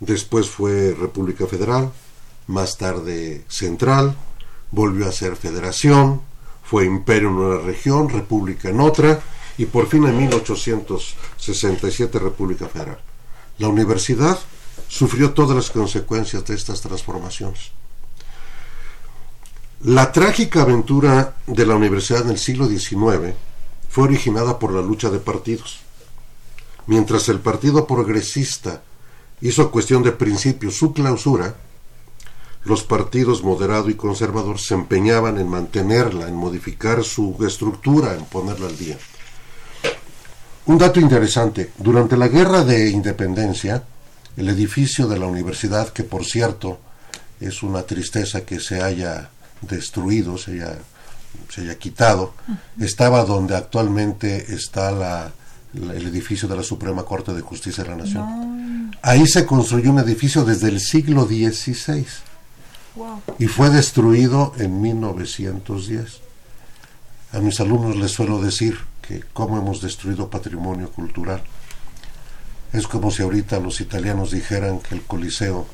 después 0.00 0.50
fue 0.50 0.94
República 0.98 1.46
Federal, 1.46 1.92
más 2.48 2.76
tarde 2.76 3.44
central, 3.48 4.16
volvió 4.70 5.08
a 5.08 5.12
ser 5.12 5.36
federación, 5.36 6.20
fue 6.62 6.84
imperio 6.84 7.28
en 7.28 7.34
una 7.34 7.58
región, 7.60 8.08
república 8.08 8.68
en 8.68 8.80
otra, 8.80 9.20
y 9.58 9.66
por 9.66 9.88
fin 9.88 10.06
en 10.06 10.18
1867 10.18 12.18
República 12.18 12.68
Federal. 12.68 12.98
La 13.58 13.68
universidad 13.68 14.38
sufrió 14.88 15.32
todas 15.32 15.56
las 15.56 15.70
consecuencias 15.70 16.44
de 16.44 16.54
estas 16.54 16.80
transformaciones. 16.80 17.72
La 19.82 20.12
trágica 20.12 20.62
aventura 20.62 21.36
de 21.46 21.66
la 21.66 21.76
universidad 21.76 22.22
en 22.22 22.30
el 22.30 22.38
siglo 22.38 22.66
XIX 22.66 23.34
fue 23.88 24.04
originada 24.04 24.58
por 24.58 24.72
la 24.72 24.82
lucha 24.82 25.10
de 25.10 25.18
partidos. 25.18 25.80
Mientras 26.86 27.28
el 27.28 27.40
Partido 27.40 27.86
Progresista 27.86 28.82
hizo 29.40 29.70
cuestión 29.70 30.02
de 30.02 30.12
principio 30.12 30.70
su 30.70 30.92
clausura, 30.92 31.56
los 32.64 32.82
partidos 32.82 33.44
moderado 33.44 33.90
y 33.90 33.94
conservador 33.94 34.58
se 34.58 34.74
empeñaban 34.74 35.38
en 35.38 35.48
mantenerla, 35.48 36.26
en 36.26 36.34
modificar 36.34 37.04
su 37.04 37.36
estructura, 37.46 38.14
en 38.14 38.24
ponerla 38.24 38.66
al 38.66 38.76
día. 38.76 38.98
Un 40.66 40.78
dato 40.78 40.98
interesante, 41.00 41.72
durante 41.78 42.16
la 42.16 42.28
guerra 42.28 42.64
de 42.64 42.90
independencia, 42.90 43.84
el 44.36 44.48
edificio 44.48 45.06
de 45.06 45.18
la 45.18 45.26
universidad, 45.26 45.90
que 45.90 46.02
por 46.02 46.24
cierto 46.24 46.80
es 47.40 47.62
una 47.62 47.82
tristeza 47.82 48.40
que 48.40 48.58
se 48.58 48.82
haya 48.82 49.30
destruido, 49.60 50.36
se 50.36 50.52
haya, 50.52 50.78
se 51.48 51.60
haya 51.62 51.78
quitado, 51.78 52.34
estaba 52.80 53.24
donde 53.24 53.56
actualmente 53.56 54.54
está 54.54 54.90
la, 54.90 55.32
el 55.74 56.06
edificio 56.06 56.48
de 56.48 56.56
la 56.56 56.62
Suprema 56.62 57.04
Corte 57.04 57.32
de 57.32 57.42
Justicia 57.42 57.84
de 57.84 57.90
la 57.90 57.96
Nación. 57.96 58.90
Ahí 59.02 59.26
se 59.26 59.46
construyó 59.46 59.90
un 59.90 60.00
edificio 60.00 60.44
desde 60.44 60.68
el 60.68 60.80
siglo 60.80 61.26
XVI 61.26 62.06
y 63.38 63.46
fue 63.46 63.70
destruido 63.70 64.52
en 64.58 64.80
1910. 64.80 66.20
A 67.32 67.38
mis 67.38 67.60
alumnos 67.60 67.96
les 67.96 68.10
suelo 68.10 68.40
decir, 68.40 68.78
que 69.06 69.22
cómo 69.32 69.58
hemos 69.58 69.80
destruido 69.80 70.28
patrimonio 70.28 70.90
cultural. 70.90 71.42
Es 72.72 72.86
como 72.86 73.10
si 73.10 73.22
ahorita 73.22 73.60
los 73.60 73.80
italianos 73.80 74.32
dijeran 74.32 74.80
que 74.80 74.94
el 74.94 75.02
Coliseo, 75.02 75.66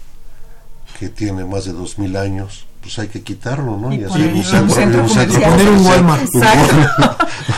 que 0.99 1.09
tiene 1.09 1.45
más 1.45 1.64
de 1.64 1.73
dos 1.73 1.99
mil 1.99 2.16
años, 2.16 2.66
pues 2.81 2.99
hay 2.99 3.09
que 3.09 3.23
quitarlo, 3.23 3.77
¿no? 3.77 3.92
Y, 3.92 4.05
hacer 4.05 4.35
un 4.35 4.45
centro, 4.45 5.07
poner 5.07 5.68
un 5.68 5.87
Walmart. 5.87 6.29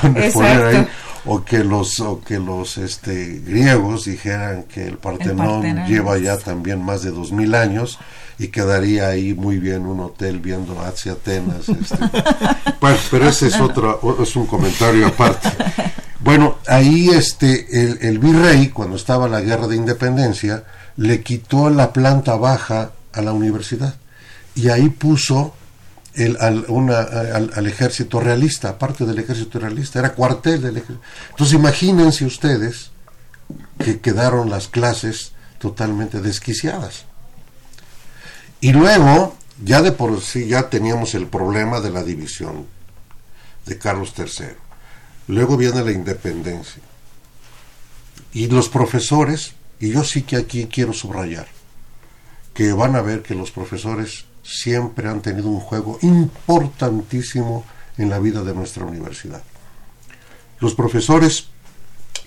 Exacto. 0.17 0.91
o 1.27 1.45
que 1.45 1.65
los 1.65 2.01
o 2.01 2.21
que 2.21 2.39
los 2.39 2.79
este 2.79 3.41
griegos 3.45 4.05
dijeran 4.05 4.65
que 4.65 4.87
el 4.87 4.99
Partenón, 4.99 5.87
lleva 5.87 6.19
ya 6.19 6.37
también 6.39 6.83
más 6.83 7.03
de 7.03 7.11
dos 7.11 7.33
mil 7.33 7.55
años 7.55 7.99
y 8.39 8.49
quedaría 8.49 9.09
ahí 9.09 9.35
muy 9.35 9.59
bien 9.59 9.87
un 9.87 10.01
hotel 10.01 10.41
viendo 10.41 10.81
hacia 10.81 11.13
Atenas. 11.13 11.69
Este. 11.69 11.97
pero 13.11 13.29
ese 13.29 13.49
es 13.49 13.61
otro, 13.61 14.01
es 14.23 14.35
un 14.37 14.47
comentario 14.47 15.07
aparte. 15.07 15.51
Bueno, 16.21 16.57
ahí 16.67 17.11
este, 17.11 18.09
el, 18.09 18.19
virrey, 18.19 18.71
cuando 18.71 18.97
estaba 18.97 19.29
la 19.29 19.43
guerra 19.43 19.67
de 19.67 19.77
independencia, 19.77 20.65
le 20.97 21.23
quitó 21.23 21.69
la 21.69 21.93
planta 21.93 22.37
baja 22.37 22.93
a 23.13 23.21
la 23.21 23.33
universidad 23.33 23.95
y 24.55 24.71
ahí 24.71 24.89
puso 24.89 25.55
el, 26.15 26.37
al, 26.41 26.65
una, 26.69 27.01
al, 27.01 27.67
ejército 27.67 28.21
realista, 28.21 28.71
aparte 28.71 29.05
del 29.05 29.19
ejército 29.19 29.59
realista, 29.59 29.99
era 29.99 30.15
cuartel 30.15 30.63
del 30.63 30.79
ejército. 30.79 31.01
Entonces 31.31 31.55
imagínense 31.55 32.25
ustedes 32.25 32.91
que 33.79 34.01
quedaron 34.01 34.49
las 34.49 34.69
clases 34.69 35.33
totalmente 35.59 36.21
desquiciadas. 36.21 37.05
Y 38.65 38.73
luego, 38.73 39.37
ya 39.63 39.83
de 39.83 39.93
por 39.93 40.23
sí, 40.23 40.47
ya 40.47 40.71
teníamos 40.71 41.15
el 41.15 41.27
problema 41.27 41.83
de 41.83 41.91
la 41.91 42.03
división 42.03 42.67
de 43.67 43.77
Carlos 43.77 44.15
III. 44.17 44.57
Luego 45.29 45.59
viene 45.59 45.85
la 45.85 45.93
independencia. 45.93 46.83
Y 48.33 48.47
los 48.47 48.71
profesores, 48.71 49.53
y 49.81 49.91
yo 49.91 50.03
sí 50.03 50.23
que 50.23 50.37
aquí 50.37 50.65
quiero 50.65 50.95
subrayar, 50.95 51.47
que 52.55 52.73
van 52.73 52.97
a 52.97 53.03
ver 53.03 53.23
que 53.23 53.35
los 53.35 53.51
profesores 53.51 54.25
siempre 54.43 55.11
han 55.11 55.21
tenido 55.21 55.49
un 55.51 55.61
juego 55.61 55.99
importantísimo 56.01 57.67
en 57.99 58.09
la 58.09 58.19
vida 58.19 58.43
de 58.45 58.55
nuestra 58.55 58.87
universidad. 58.87 59.43
Los 60.61 60.75
profesores, 60.75 61.49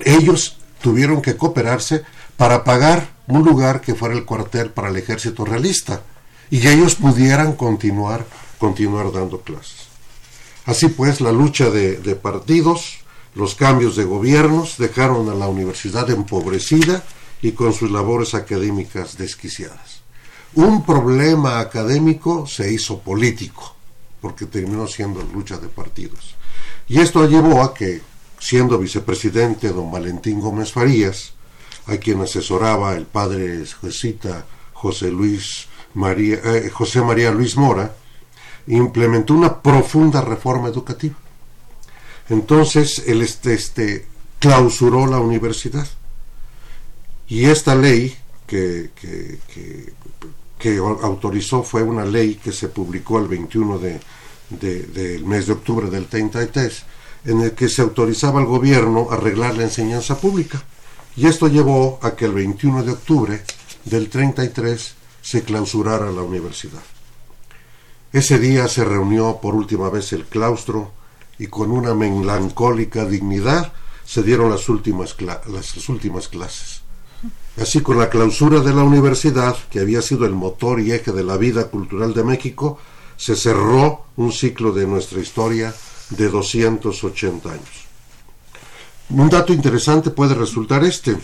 ellos 0.01 0.59
tuvieron 0.83 1.19
que 1.19 1.35
cooperarse 1.35 2.03
para 2.37 2.63
pagar 2.63 3.09
un 3.25 3.43
lugar 3.43 3.81
que 3.81 3.95
fuera 3.95 4.13
el 4.13 4.23
cuartel 4.25 4.69
para 4.69 4.89
el 4.89 4.97
ejército 4.97 5.43
realista 5.43 6.03
y 6.49 6.67
ellos 6.67 6.95
pudieran 6.95 7.53
continuar, 7.53 8.25
continuar 8.57 9.11
dando 9.11 9.41
clases. 9.41 9.87
Así 10.65 10.89
pues, 10.89 11.21
la 11.21 11.31
lucha 11.31 11.69
de, 11.69 11.97
partidos, 12.15 12.99
los 13.35 13.55
cambios 13.55 13.95
de 13.95 14.03
gobiernos 14.03 14.77
dejaron 14.77 15.29
a 15.29 15.35
la 15.35 15.47
universidad 15.47 16.09
empobrecida 16.09 17.03
y 17.41 17.51
con 17.51 17.73
sus 17.73 17.91
labores 17.91 18.33
académicas 18.33 19.17
desquiciadas. 19.17 20.01
Un 20.55 20.85
problema 20.85 21.59
académico 21.59 22.47
se 22.47 22.71
hizo 22.71 22.99
político, 22.99 23.75
porque 24.21 24.45
terminó 24.45 24.87
siendo 24.87 25.21
lucha 25.21 25.57
de 25.57 25.67
partidos. 25.67 26.35
Y 26.87 26.99
esto 26.99 27.27
llevó 27.27 27.61
a 27.61 27.73
que, 27.73 28.01
siendo 28.39 28.77
vicepresidente 28.77 29.69
don 29.69 29.91
Valentín 29.91 30.39
Gómez 30.39 30.71
Farías, 30.71 31.33
a 31.85 31.97
quien 31.97 32.21
asesoraba 32.21 32.95
el 32.95 33.05
padre 33.05 33.63
jesuita 33.81 34.45
José 34.73 35.11
Luis 35.11 35.66
María, 35.97 36.39
eh, 36.43 36.69
José 36.69 37.01
María 37.01 37.31
Luis 37.31 37.57
Mora, 37.57 37.95
implementó 38.67 39.33
una 39.33 39.61
profunda 39.61 40.21
reforma 40.21 40.67
educativa. 40.67 41.15
Entonces, 42.29 43.03
él 43.07 43.23
este, 43.23 43.55
este, 43.55 44.05
clausuró 44.37 45.07
la 45.07 45.19
universidad. 45.19 45.87
Y 47.27 47.45
esta 47.45 47.73
ley 47.73 48.15
que, 48.45 48.91
que, 50.59 50.77
autorizó 50.77 51.63
fue 51.63 51.81
una 51.81 52.05
ley 52.05 52.35
que 52.35 52.51
se 52.51 52.67
publicó 52.67 53.17
el 53.17 53.27
21 53.27 53.79
de, 53.79 53.99
del 54.49 55.25
mes 55.25 55.47
de 55.47 55.53
octubre 55.53 55.89
del 55.89 56.05
33, 56.05 56.83
en 57.25 57.41
el 57.41 57.51
que 57.53 57.69
se 57.69 57.81
autorizaba 57.81 58.39
al 58.39 58.45
gobierno 58.45 59.07
a 59.09 59.15
arreglar 59.15 59.57
la 59.57 59.63
enseñanza 59.63 60.19
pública. 60.19 60.63
Y 61.15 61.25
esto 61.25 61.47
llevó 61.47 61.99
a 62.03 62.15
que 62.15 62.25
el 62.25 62.33
21 62.33 62.83
de 62.83 62.91
octubre 62.91 63.41
del 63.85 64.09
33 64.09 64.96
se 65.27 65.43
clausurara 65.43 66.09
la 66.09 66.21
universidad. 66.21 66.81
Ese 68.13 68.39
día 68.39 68.69
se 68.69 68.85
reunió 68.85 69.39
por 69.41 69.55
última 69.55 69.89
vez 69.89 70.13
el 70.13 70.23
claustro 70.23 70.93
y 71.37 71.47
con 71.47 71.69
una 71.69 71.93
melancólica 71.93 73.03
dignidad 73.03 73.73
se 74.05 74.23
dieron 74.23 74.49
las 74.49 74.69
últimas, 74.69 75.17
las 75.19 75.89
últimas 75.89 76.29
clases. 76.29 76.81
Así 77.61 77.81
con 77.81 77.97
la 77.97 78.09
clausura 78.09 78.61
de 78.61 78.73
la 78.73 78.83
universidad, 78.83 79.57
que 79.69 79.81
había 79.81 80.01
sido 80.01 80.25
el 80.25 80.31
motor 80.31 80.79
y 80.79 80.93
eje 80.93 81.11
de 81.11 81.25
la 81.25 81.35
vida 81.35 81.65
cultural 81.67 82.13
de 82.13 82.23
México, 82.23 82.79
se 83.17 83.35
cerró 83.35 84.05
un 84.15 84.31
ciclo 84.31 84.71
de 84.71 84.87
nuestra 84.87 85.19
historia 85.19 85.75
de 86.11 86.29
280 86.29 87.51
años. 87.51 87.85
Un 89.09 89.27
dato 89.27 89.51
interesante 89.51 90.09
puede 90.09 90.35
resultar 90.35 90.85
este, 90.85 91.17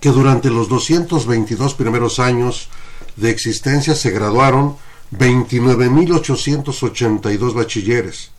que 0.00 0.08
durante 0.08 0.50
los 0.50 0.68
222 0.68 1.74
primeros 1.74 2.18
años 2.18 2.68
de 3.16 3.30
existencia 3.30 3.94
se 3.94 4.10
graduaron 4.10 4.76
29.882 5.12 7.54
bachilleres 7.54 8.32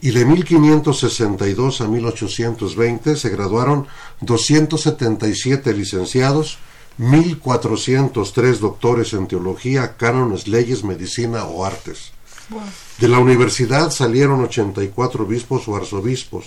y 0.00 0.10
de 0.10 0.24
1562 0.24 1.80
a 1.80 1.88
1820 1.88 3.16
se 3.16 3.28
graduaron 3.30 3.86
277 4.20 5.72
licenciados, 5.72 6.58
1403 6.98 8.60
doctores 8.60 9.12
en 9.12 9.26
teología, 9.26 9.96
cánones, 9.96 10.46
leyes, 10.46 10.84
medicina 10.84 11.44
o 11.44 11.64
artes. 11.64 12.12
De 12.98 13.08
la 13.08 13.18
universidad 13.18 13.90
salieron 13.90 14.42
84 14.42 15.24
obispos 15.24 15.68
o 15.68 15.76
arzobispos, 15.76 16.46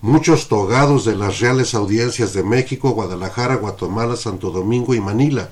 muchos 0.00 0.48
togados 0.48 1.04
de 1.04 1.16
las 1.16 1.40
reales 1.40 1.74
audiencias 1.74 2.32
de 2.32 2.42
México, 2.42 2.90
Guadalajara, 2.90 3.56
Guatemala, 3.56 4.16
Santo 4.16 4.50
Domingo 4.50 4.94
y 4.94 5.00
Manila, 5.00 5.50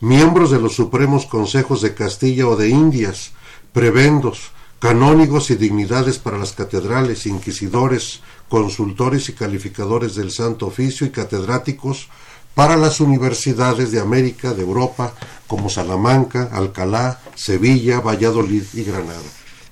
miembros 0.00 0.50
de 0.50 0.60
los 0.60 0.74
supremos 0.74 1.26
consejos 1.26 1.82
de 1.82 1.94
Castilla 1.94 2.46
o 2.46 2.56
de 2.56 2.68
Indias, 2.68 3.32
prebendos, 3.72 4.52
canónigos 4.78 5.50
y 5.50 5.56
dignidades 5.56 6.18
para 6.18 6.38
las 6.38 6.52
catedrales, 6.52 7.26
inquisidores, 7.26 8.20
consultores 8.48 9.28
y 9.28 9.32
calificadores 9.32 10.14
del 10.14 10.30
Santo 10.30 10.66
Oficio 10.66 11.06
y 11.06 11.10
catedráticos 11.10 12.08
para 12.54 12.76
las 12.76 13.00
universidades 13.00 13.92
de 13.92 14.00
América, 14.00 14.52
de 14.52 14.62
Europa, 14.62 15.12
como 15.46 15.68
Salamanca, 15.68 16.48
Alcalá, 16.52 17.20
Sevilla, 17.34 18.00
Valladolid 18.00 18.64
y 18.74 18.82
Granada. 18.82 19.22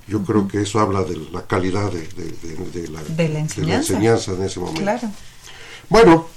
Yo 0.06 0.22
creo 0.22 0.46
que 0.46 0.62
eso 0.62 0.78
habla 0.78 1.02
de 1.02 1.16
la 1.32 1.42
calidad 1.46 1.90
de, 1.90 2.88
la, 2.88 3.40
enseñanza. 3.40 4.32
en 4.32 4.42
ese 4.44 4.60
momento. 4.60 5.08
Bueno, 5.88 6.28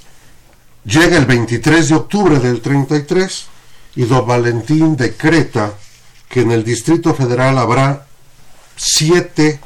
llega 0.83 1.17
el 1.17 1.25
23 1.25 1.89
de 1.89 1.95
octubre 1.95 2.39
del 2.39 2.61
33 2.61 3.45
y 3.95 4.03
don 4.05 4.27
Valentín 4.27 4.95
decreta 4.95 5.73
que 6.27 6.41
en 6.41 6.51
el 6.51 6.63
Distrito 6.63 7.13
Federal 7.13 7.57
habrá 7.57 8.05
siete 8.75 9.59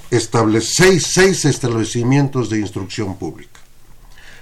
seis, 0.62 1.12
seis 1.14 1.46
establecimientos 1.46 2.50
de 2.50 2.60
instrucción 2.60 3.18
pública. 3.18 3.60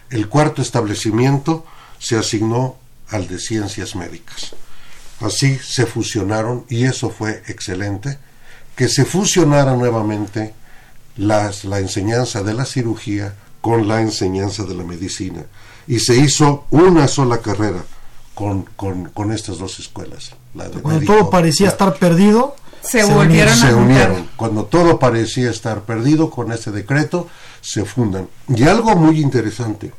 El 0.10 0.30
cuarto 0.30 0.62
establecimiento 0.62 1.66
se 2.00 2.18
asignó 2.18 2.78
al 3.10 3.28
de 3.28 3.40
ciencias 3.40 3.96
médicas. 3.96 4.54
Así 5.20 5.58
se 5.58 5.86
fusionaron, 5.86 6.66
y 6.70 6.86
eso 6.86 7.10
fue 7.10 7.44
excelente, 7.48 8.18
que 8.76 8.88
se 8.88 9.06
fusionara 9.06 9.76
nuevamente 9.76 10.54
las, 11.18 11.66
la 11.66 11.80
enseñanza 11.80 12.42
de 12.42 12.54
la 12.54 12.66
cirugía 12.66 13.36
con 13.60 13.88
la 13.88 14.02
enseñanza 14.02 14.64
de 14.64 14.74
la 14.74 14.84
medicina. 14.84 15.44
Y 15.88 16.00
se 16.00 16.16
hizo 16.16 16.66
una 16.72 17.08
sola 17.08 17.42
carrera 17.42 17.84
con, 18.76 19.06
con, 19.14 19.32
estas 19.32 19.60
dos 19.60 19.78
escuelas. 19.80 20.32
Cuando 20.82 21.06
todo 21.06 21.30
parecía 21.30 21.68
estar 21.68 21.94
perdido, 21.94 22.56
se, 22.82 23.04
volvieron 23.04 23.56
se 23.56 23.72
unieron. 23.72 24.30
Cuando 24.36 24.66
todo 24.66 24.98
parecía 24.98 25.52
estar 25.52 25.82
perdido 25.82 26.32
con 26.32 26.52
este 26.52 26.72
decreto, 26.72 27.28
se 27.62 27.86
fundan. 27.86 28.28
Y 28.48 28.64
algo 28.64 28.96
muy 28.96 29.22
interesante, 29.22 29.94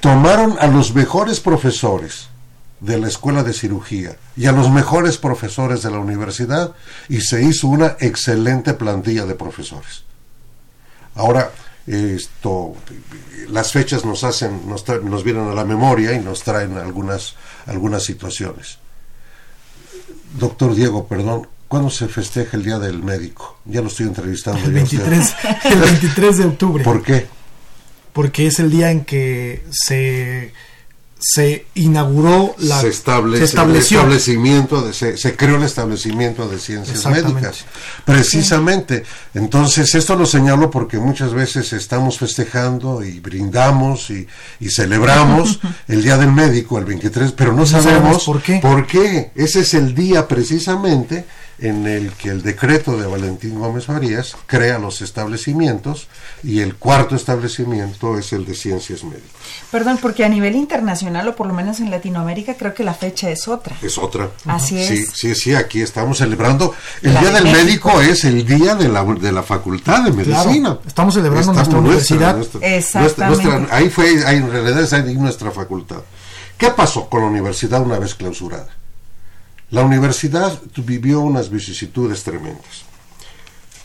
tomaron 0.00 0.56
a 0.58 0.66
los 0.66 0.92
mejores 0.92 1.38
profesores 1.38 2.28
de 2.80 2.98
la 2.98 3.06
escuela 3.06 3.44
de 3.44 3.52
cirugía 3.52 4.16
y 4.36 4.46
a 4.46 4.52
los 4.52 4.70
mejores 4.70 5.18
profesores 5.18 5.82
de 5.82 5.90
la 5.92 5.98
universidad 5.98 6.72
y 7.08 7.20
se 7.20 7.42
hizo 7.44 7.68
una 7.68 7.96
excelente 8.00 8.74
plantilla 8.74 9.24
de 9.24 9.36
profesores. 9.36 10.02
Ahora, 11.14 11.52
esto, 11.94 12.74
las 13.48 13.72
fechas 13.72 14.04
nos 14.04 14.24
hacen, 14.24 14.68
nos, 14.68 14.86
nos 14.88 15.24
vienen 15.24 15.48
a 15.48 15.54
la 15.54 15.64
memoria 15.64 16.12
y 16.12 16.20
nos 16.20 16.42
traen 16.42 16.78
algunas, 16.78 17.34
algunas 17.66 18.04
situaciones. 18.04 18.78
Doctor 20.38 20.74
Diego, 20.74 21.06
perdón, 21.06 21.48
¿cuándo 21.68 21.90
se 21.90 22.08
festeja 22.08 22.56
el 22.56 22.64
Día 22.64 22.78
del 22.78 23.02
Médico? 23.02 23.58
Ya 23.64 23.80
lo 23.80 23.88
estoy 23.88 24.06
entrevistando. 24.06 24.64
El 24.64 24.72
23, 24.72 25.34
el 25.64 25.80
23 25.80 26.38
de 26.38 26.44
octubre. 26.44 26.84
¿Por 26.84 27.02
qué? 27.02 27.26
Porque 28.12 28.46
es 28.46 28.58
el 28.60 28.70
día 28.70 28.90
en 28.90 29.04
que 29.04 29.64
se 29.70 30.52
se 31.20 31.66
inauguró 31.74 32.54
la 32.58 32.80
se, 32.80 32.88
estableció. 32.88 33.36
el 33.36 33.82
establecimiento 33.82 34.82
de, 34.82 34.92
se, 34.94 35.36
creó 35.36 35.56
el 35.56 35.64
establecimiento 35.64 36.48
de 36.48 36.58
ciencias 36.58 37.04
médicas. 37.06 37.66
Precisamente. 38.04 39.04
Entonces 39.34 39.94
esto 39.94 40.16
lo 40.16 40.24
señalo 40.24 40.70
porque 40.70 40.98
muchas 40.98 41.34
veces 41.34 41.72
estamos 41.74 42.18
festejando 42.18 43.04
y 43.04 43.20
brindamos 43.20 44.10
y, 44.10 44.26
y 44.60 44.70
celebramos 44.70 45.60
el 45.88 46.02
día 46.02 46.16
del 46.16 46.32
médico 46.32 46.78
el 46.78 46.86
23 46.86 47.32
pero 47.32 47.52
no, 47.52 47.66
sabemos, 47.66 48.24
por 48.24 48.42
qué. 48.42 48.58
por 48.60 48.86
qué. 48.86 49.30
Ese 49.34 49.60
es 49.60 49.74
el 49.74 49.94
día 49.94 50.26
precisamente 50.26 51.26
en 51.60 51.86
el 51.86 52.12
que 52.12 52.30
el 52.30 52.42
decreto 52.42 52.96
de 52.96 53.06
Valentín 53.06 53.58
Gómez 53.58 53.86
Farías 53.86 54.36
crea 54.46 54.78
los 54.78 55.02
establecimientos 55.02 56.08
y 56.42 56.60
el 56.60 56.76
cuarto 56.76 57.14
establecimiento 57.14 58.18
es 58.18 58.32
el 58.32 58.46
de 58.46 58.54
ciencias 58.54 59.04
médicas. 59.04 59.30
Perdón, 59.70 59.98
porque 60.00 60.24
a 60.24 60.28
nivel 60.28 60.56
internacional 60.56 61.28
o 61.28 61.36
por 61.36 61.46
lo 61.46 61.54
menos 61.54 61.80
en 61.80 61.90
Latinoamérica 61.90 62.54
creo 62.54 62.72
que 62.72 62.82
la 62.82 62.94
fecha 62.94 63.30
es 63.30 63.46
otra. 63.46 63.76
Es 63.82 63.98
otra. 63.98 64.30
Así 64.46 64.78
es. 64.78 64.88
Sí, 64.88 65.06
sí, 65.12 65.34
sí, 65.34 65.54
aquí 65.54 65.82
estamos 65.82 66.18
celebrando. 66.18 66.74
El 67.02 67.18
Día 67.18 67.30
del 67.30 67.44
Médico 67.44 68.00
es 68.00 68.24
el 68.24 68.46
día 68.46 68.74
de 68.74 68.88
la, 68.88 69.04
de 69.04 69.32
la 69.32 69.42
Facultad 69.42 70.04
de 70.04 70.12
Medicina. 70.12 70.78
estamos 70.86 71.14
celebrando 71.14 71.52
nuestra 71.52 71.78
universidad. 71.78 72.38
Exactamente. 72.62 73.66
ahí 73.70 73.90
fue, 73.90 74.24
ahí 74.24 74.36
en 74.38 74.50
realidad 74.50 74.82
es 74.82 74.92
ahí 74.92 75.14
nuestra 75.14 75.50
facultad. 75.50 76.00
¿Qué 76.56 76.70
pasó 76.70 77.08
con 77.08 77.22
la 77.22 77.26
universidad 77.28 77.80
una 77.82 77.98
vez 77.98 78.14
clausurada? 78.14 78.79
La 79.70 79.82
universidad 79.82 80.60
vivió 80.78 81.20
unas 81.20 81.48
vicisitudes 81.48 82.24
tremendas. 82.24 82.84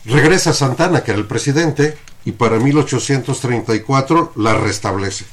Regresa 0.04 0.52
Santana, 0.52 1.04
que 1.04 1.12
era 1.12 1.20
el 1.20 1.26
presidente, 1.26 1.96
y 2.24 2.32
para 2.32 2.58
1834 2.58 4.32
la 4.34 4.54
restablece. 4.54 5.26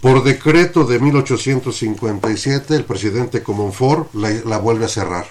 Por 0.00 0.24
decreto 0.24 0.84
de 0.84 0.98
1857, 0.98 2.74
el 2.74 2.84
presidente 2.84 3.42
Comonfort 3.42 4.12
la, 4.14 4.30
la 4.44 4.58
vuelve 4.58 4.86
a 4.86 4.88
cerrar. 4.88 5.26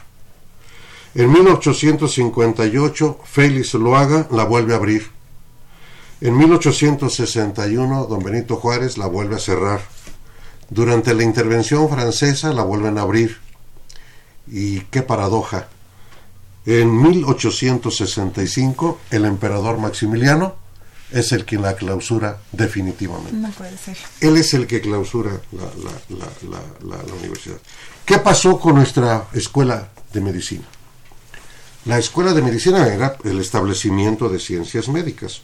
En 1.13 1.31
1858, 1.31 3.19
Félix 3.25 3.73
Loaga 3.73 4.27
la 4.31 4.45
vuelve 4.45 4.73
a 4.73 4.77
abrir. 4.77 5.09
En 6.21 6.37
1861, 6.37 8.05
don 8.05 8.23
Benito 8.23 8.55
Juárez 8.55 8.97
la 8.97 9.07
vuelve 9.07 9.35
a 9.35 9.39
cerrar. 9.39 9.81
Durante 10.69 11.13
la 11.13 11.23
intervención 11.23 11.89
francesa 11.89 12.53
la 12.53 12.63
vuelven 12.63 12.97
a 12.97 13.01
abrir 13.01 13.46
y 14.49 14.81
qué 14.81 15.01
paradoja. 15.01 15.67
En 16.65 17.01
1865 17.01 18.99
el 19.11 19.25
emperador 19.25 19.77
Maximiliano 19.77 20.55
es 21.11 21.31
el 21.31 21.45
que 21.45 21.57
la 21.57 21.75
clausura 21.75 22.41
definitivamente. 22.51 23.33
No 23.33 23.49
puede 23.51 23.77
ser. 23.77 23.97
Él 24.19 24.35
es 24.37 24.53
el 24.53 24.67
que 24.67 24.81
clausura 24.81 25.39
la, 25.53 25.69
la, 26.85 27.13
universidad. 27.19 27.57
¿Qué 28.05 28.17
pasó 28.19 28.59
con 28.59 28.75
nuestra 28.75 29.27
escuela 29.33 29.89
de 30.11 30.21
medicina? 30.21 30.65
La 31.85 31.97
escuela 31.97 32.33
de 32.33 32.41
medicina 32.41 32.85
era 32.87 33.15
el 33.23 33.39
establecimiento 33.39 34.27
de 34.27 34.39
ciencias 34.39 34.89
médicas. 34.89 35.43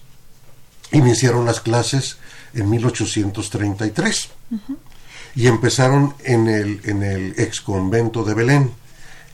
Iniciaron 0.92 1.46
las 1.46 1.62
clases 1.62 2.18
en 2.54 2.70
1833 2.70 4.30
y 5.36 5.48
empezaron 5.48 6.14
en 6.26 6.48
el, 6.48 6.82
en 6.84 7.04
el 7.04 7.34
ex 7.38 7.62
convento 7.62 8.26
de 8.26 8.34
Belén 8.34 8.83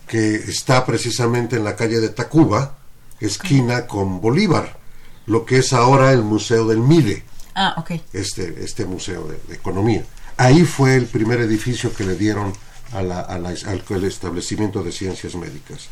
que 0.09 0.33
está 0.33 0.87
precisamente 0.87 1.55
en 1.55 1.63
la 1.63 1.75
calle 1.75 1.99
de 1.99 2.09
Tacuba, 2.09 2.77
esquina 3.19 3.85
con 3.85 4.19
Bolívar, 4.19 4.79
lo 5.27 5.45
que 5.45 5.59
es 5.59 5.71
ahora 5.71 6.11
el 6.11 6.23
Museo 6.23 6.67
del 6.67 6.79
MIDE. 6.79 7.23
Ah, 7.53 7.75
ok. 7.77 7.91
Este, 8.11 8.63
este 8.63 8.85
Museo 8.85 9.27
de, 9.27 9.53
Economía. 9.53 10.03
Ahí 10.35 10.65
fue 10.65 10.95
el 10.95 11.05
primer 11.05 11.39
edificio 11.41 11.93
que 11.93 12.03
le 12.05 12.15
dieron 12.15 12.53
a 12.91 13.03
la, 13.03 13.19
al 13.19 14.03
establecimiento 14.03 14.81
de 14.81 14.91
ciencias 14.91 15.35
médicas. 15.35 15.89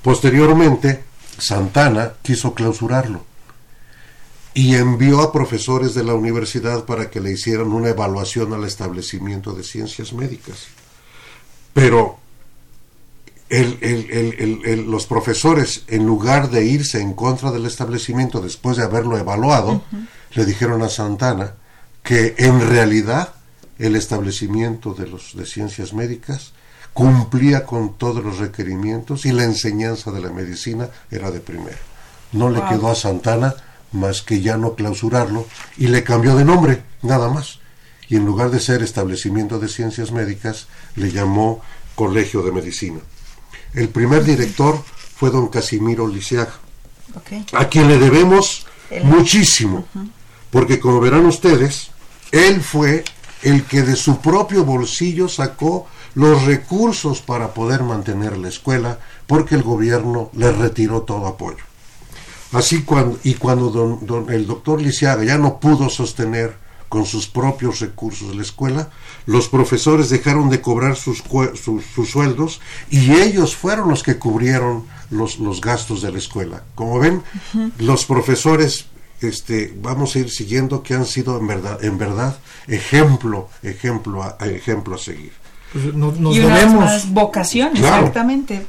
Posteriormente, 0.00 1.04
Santana 1.36 2.14
quiso 2.22 2.54
clausurarlo 2.54 3.26
y 4.54 4.76
envió 4.76 5.20
a 5.20 5.30
profesores 5.30 5.92
de 5.92 6.04
la 6.04 6.14
universidad 6.14 6.86
para 6.86 7.10
que 7.10 7.20
le 7.20 7.32
hicieran 7.32 7.66
una 7.66 7.90
evaluación 7.90 8.54
al 8.54 8.64
establecimiento 8.64 9.52
de 9.52 9.62
ciencias 9.62 10.14
médicas. 10.14 10.68
Pero 11.74 12.18
los 13.50 15.06
profesores, 15.06 15.84
en 15.88 16.06
lugar 16.06 16.50
de 16.50 16.64
irse 16.64 17.00
en 17.00 17.14
contra 17.14 17.50
del 17.50 17.66
establecimiento 17.66 18.40
después 18.40 18.76
de 18.76 18.84
haberlo 18.84 19.16
evaluado, 19.16 19.82
le 20.34 20.44
dijeron 20.44 20.82
a 20.82 20.88
Santana 20.88 21.54
que 22.02 22.34
en 22.38 22.68
realidad 22.68 23.34
el 23.78 23.96
establecimiento 23.96 24.94
de, 24.94 25.06
los, 25.06 25.36
de 25.36 25.46
ciencias 25.46 25.92
médicas 25.92 26.52
cumplía 26.92 27.64
con 27.64 27.94
todos 27.94 28.24
los 28.24 28.38
requerimientos 28.38 29.24
y 29.24 29.32
la 29.32 29.44
enseñanza 29.44 30.10
de 30.10 30.20
la 30.20 30.30
medicina 30.30 30.88
era 31.10 31.30
de 31.30 31.40
primera. 31.40 31.78
No 32.32 32.50
le 32.50 32.62
quedó 32.64 32.90
a 32.90 32.94
Santana 32.94 33.54
más 33.92 34.22
que 34.22 34.40
ya 34.40 34.56
no 34.56 34.74
clausurarlo 34.74 35.46
y 35.76 35.88
le 35.88 36.02
cambió 36.02 36.36
de 36.36 36.44
nombre, 36.44 36.82
nada 37.02 37.30
más. 37.30 37.60
Y 38.08 38.16
en 38.16 38.26
lugar 38.26 38.50
de 38.50 38.60
ser 38.60 38.82
establecimiento 38.82 39.58
de 39.58 39.68
ciencias 39.68 40.12
médicas, 40.12 40.66
le 40.96 41.12
llamó 41.12 41.60
Colegio 41.94 42.42
de 42.42 42.52
Medicina. 42.52 43.00
El 43.74 43.88
primer 43.88 44.24
director 44.24 44.82
fue 45.16 45.30
don 45.30 45.48
Casimiro 45.48 46.06
Lisiaga, 46.06 46.54
a 47.52 47.68
quien 47.68 47.88
le 47.88 47.98
debemos 47.98 48.66
muchísimo, 49.02 49.86
porque 50.50 50.80
como 50.80 51.00
verán 51.00 51.26
ustedes, 51.26 51.90
él 52.32 52.60
fue 52.60 53.04
el 53.42 53.64
que 53.64 53.82
de 53.82 53.96
su 53.96 54.20
propio 54.20 54.64
bolsillo 54.64 55.28
sacó 55.28 55.86
los 56.14 56.44
recursos 56.44 57.20
para 57.20 57.54
poder 57.54 57.82
mantener 57.82 58.36
la 58.36 58.48
escuela, 58.48 58.98
porque 59.26 59.54
el 59.54 59.62
gobierno 59.62 60.30
le 60.32 60.50
retiró 60.50 61.02
todo 61.02 61.26
apoyo. 61.26 61.64
Así 62.52 62.82
cuando, 62.82 63.18
y 63.24 63.34
cuando 63.34 63.70
don, 63.70 64.32
el 64.32 64.46
doctor 64.46 64.80
Lisiaga 64.80 65.22
ya 65.22 65.36
no 65.36 65.60
pudo 65.60 65.90
sostener 65.90 66.56
con 66.88 67.04
sus 67.04 67.28
propios 67.28 67.80
recursos 67.80 68.34
la 68.34 68.42
escuela, 68.42 68.88
los 69.28 69.50
profesores 69.50 70.08
dejaron 70.08 70.48
de 70.48 70.62
cobrar 70.62 70.96
sus, 70.96 71.22
sus, 71.62 72.08
sueldos 72.08 72.62
y 72.88 73.12
ellos 73.12 73.54
fueron 73.54 73.90
los 73.90 74.02
que 74.02 74.16
cubrieron 74.16 74.86
los, 75.10 75.38
los 75.38 75.60
gastos 75.60 76.00
de 76.00 76.10
la 76.10 76.16
escuela. 76.16 76.62
Como 76.74 76.98
ven, 76.98 77.22
los 77.76 78.06
profesores 78.06 78.86
este, 79.20 79.74
vamos 79.82 80.16
a 80.16 80.20
ir 80.20 80.30
siguiendo 80.30 80.82
que 80.82 80.94
han 80.94 81.04
sido 81.04 81.36
en 81.36 81.46
verdad, 81.46 81.84
en 81.84 81.98
verdad 81.98 82.38
ejemplo, 82.68 83.50
ejemplo 83.62 84.22
a, 84.22 84.38
ejemplo 84.46 84.94
a 84.94 84.98
seguir. 84.98 85.32
Pues 85.74 85.92
nos, 85.92 86.16
y 86.34 86.38
debemos 86.38 87.12
vocación, 87.12 87.76
exactamente. 87.76 88.64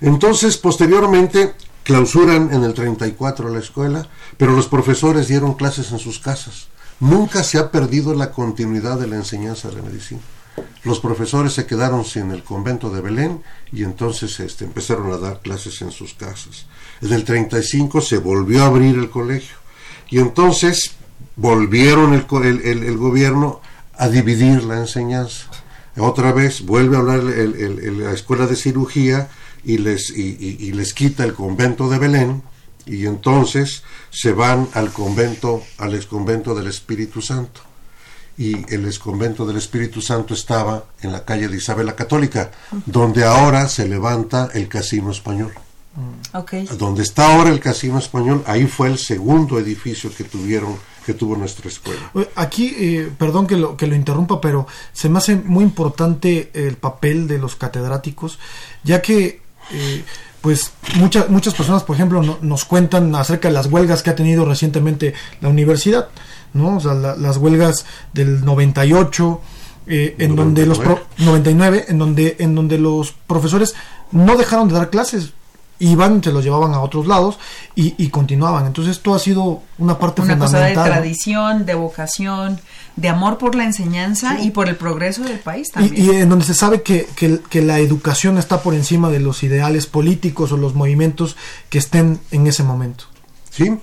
Entonces, 0.00 0.56
posteriormente, 0.56 1.52
clausuran 1.82 2.54
en 2.54 2.64
el 2.64 2.72
34 2.72 3.50
la 3.50 3.58
escuela, 3.58 4.08
pero 4.38 4.52
los 4.52 4.66
profesores 4.66 5.28
dieron 5.28 5.52
clases 5.52 5.92
en 5.92 5.98
sus 5.98 6.18
casas. 6.20 6.68
Nunca 7.02 7.42
se 7.42 7.58
ha 7.58 7.72
perdido 7.72 8.14
la 8.14 8.30
continuidad 8.30 8.96
de 8.96 9.08
la 9.08 9.16
enseñanza 9.16 9.68
de 9.68 9.74
la 9.74 9.82
medicina. 9.82 10.20
Los 10.84 11.00
profesores 11.00 11.52
se 11.52 11.66
quedaron 11.66 12.04
sin 12.04 12.30
el 12.30 12.44
convento 12.44 12.90
de 12.90 13.00
Belén 13.00 13.42
y 13.72 13.82
entonces 13.82 14.38
este, 14.38 14.66
empezaron 14.66 15.12
a 15.12 15.16
dar 15.16 15.40
clases 15.40 15.82
en 15.82 15.90
sus 15.90 16.14
casas. 16.14 16.66
En 17.00 17.12
el 17.12 17.24
35 17.24 18.00
se 18.02 18.18
volvió 18.18 18.62
a 18.62 18.66
abrir 18.66 18.96
el 18.96 19.10
colegio 19.10 19.56
y 20.10 20.20
entonces 20.20 20.92
volvieron 21.34 22.14
el, 22.14 22.24
el, 22.64 22.96
gobierno 22.96 23.60
a 23.94 24.08
dividir 24.08 24.62
la 24.62 24.78
enseñanza. 24.78 25.46
Otra 25.96 26.30
vez 26.30 26.64
vuelve 26.64 26.94
a 26.94 27.00
hablar 27.00 27.24
la 27.24 28.12
escuela 28.12 28.46
de 28.46 28.54
cirugía 28.54 29.28
y 29.64 29.78
les, 29.78 30.08
y, 30.10 30.70
les 30.70 30.94
quita 30.94 31.24
el 31.24 31.34
convento 31.34 31.90
de 31.90 31.98
Belén 31.98 32.42
y 32.86 33.06
entonces 33.06 33.82
se 34.10 34.32
van 34.32 34.68
al 34.74 34.92
convento, 34.92 35.62
al 35.78 35.94
exconvento 35.94 36.54
del 36.54 36.66
Espíritu 36.66 37.20
Santo. 37.22 37.60
Y 38.38 38.72
el 38.74 38.86
exconvento 38.86 39.44
del 39.46 39.58
Espíritu 39.58 40.00
Santo 40.00 40.34
estaba 40.34 40.84
en 41.02 41.12
la 41.12 41.24
calle 41.24 41.48
de 41.48 41.56
Isabel 41.56 41.86
la 41.86 41.94
Católica, 41.94 42.50
donde 42.86 43.24
ahora 43.24 43.68
se 43.68 43.86
levanta 43.86 44.48
el 44.54 44.68
Casino 44.68 45.10
Español. 45.10 45.52
Okay. 46.32 46.66
Donde 46.78 47.02
está 47.02 47.34
ahora 47.34 47.50
el 47.50 47.60
Casino 47.60 47.98
Español, 47.98 48.42
ahí 48.46 48.66
fue 48.66 48.88
el 48.88 48.98
segundo 48.98 49.58
edificio 49.58 50.10
que 50.14 50.24
tuvieron 50.24 50.78
que 51.04 51.14
tuvo 51.14 51.36
nuestra 51.36 51.68
escuela. 51.68 52.00
Aquí, 52.36 52.74
eh, 52.78 53.10
perdón 53.18 53.46
que 53.46 53.56
lo, 53.56 53.76
que 53.76 53.86
lo 53.86 53.94
interrumpa, 53.94 54.40
pero 54.40 54.66
se 54.92 55.08
me 55.08 55.18
hace 55.18 55.36
muy 55.36 55.64
importante 55.64 56.50
el 56.54 56.76
papel 56.76 57.26
de 57.26 57.38
los 57.38 57.56
catedráticos, 57.56 58.38
ya 58.84 59.02
que 59.02 59.42
eh, 59.72 60.04
pues 60.42 60.72
muchas 60.96 61.30
muchas 61.30 61.54
personas, 61.54 61.84
por 61.84 61.96
ejemplo, 61.96 62.38
nos 62.42 62.64
cuentan 62.64 63.14
acerca 63.14 63.48
de 63.48 63.54
las 63.54 63.66
huelgas 63.66 64.02
que 64.02 64.10
ha 64.10 64.16
tenido 64.16 64.44
recientemente 64.44 65.14
la 65.40 65.48
universidad, 65.48 66.08
¿no? 66.52 66.76
O 66.76 66.80
sea, 66.80 66.94
las 66.94 67.36
huelgas 67.36 67.86
del 68.12 68.44
98, 68.44 69.40
eh, 69.86 70.16
en 70.18 70.36
donde 70.36 70.66
los 70.66 70.80
99, 71.18 71.86
en 71.88 71.98
donde 71.98 72.36
en 72.40 72.54
donde 72.56 72.76
los 72.76 73.12
profesores 73.12 73.74
no 74.10 74.36
dejaron 74.36 74.68
de 74.68 74.74
dar 74.74 74.90
clases, 74.90 75.32
iban, 75.82 76.22
se 76.22 76.32
los 76.32 76.44
llevaban 76.44 76.72
a 76.74 76.80
otros 76.80 77.06
lados 77.06 77.38
y, 77.74 78.08
continuaban. 78.08 78.66
Entonces 78.66 78.96
esto 78.96 79.14
ha 79.14 79.18
sido 79.18 79.62
una 79.78 79.98
parte 79.98 80.22
una 80.22 80.34
fundamental. 80.34 80.74
Cosa 80.74 80.84
de 80.84 80.90
tradición, 80.90 81.66
de 81.66 81.74
vocación, 81.74 82.60
de 82.96 83.08
amor 83.08 83.38
por 83.38 83.54
la 83.54 83.64
enseñanza 83.64 84.40
y 84.40 84.50
por 84.50 84.68
el 84.68 84.76
progreso 84.76 85.24
del 85.24 85.40
país 85.40 85.70
también. 85.70 86.04
Y, 86.04 86.10
en 86.10 86.28
donde 86.28 86.44
se 86.44 86.54
sabe 86.54 86.82
que, 86.82 87.06
que, 87.16 87.62
la 87.62 87.80
educación 87.80 88.38
está 88.38 88.62
por 88.62 88.74
encima 88.74 89.10
de 89.10 89.20
los 89.20 89.42
ideales 89.42 89.86
políticos 89.86 90.52
o 90.52 90.56
los 90.56 90.74
movimientos 90.74 91.36
que 91.68 91.78
estén 91.78 92.20
en 92.30 92.46
ese 92.46 92.62
momento. 92.62 93.04
Sí, 93.50 93.76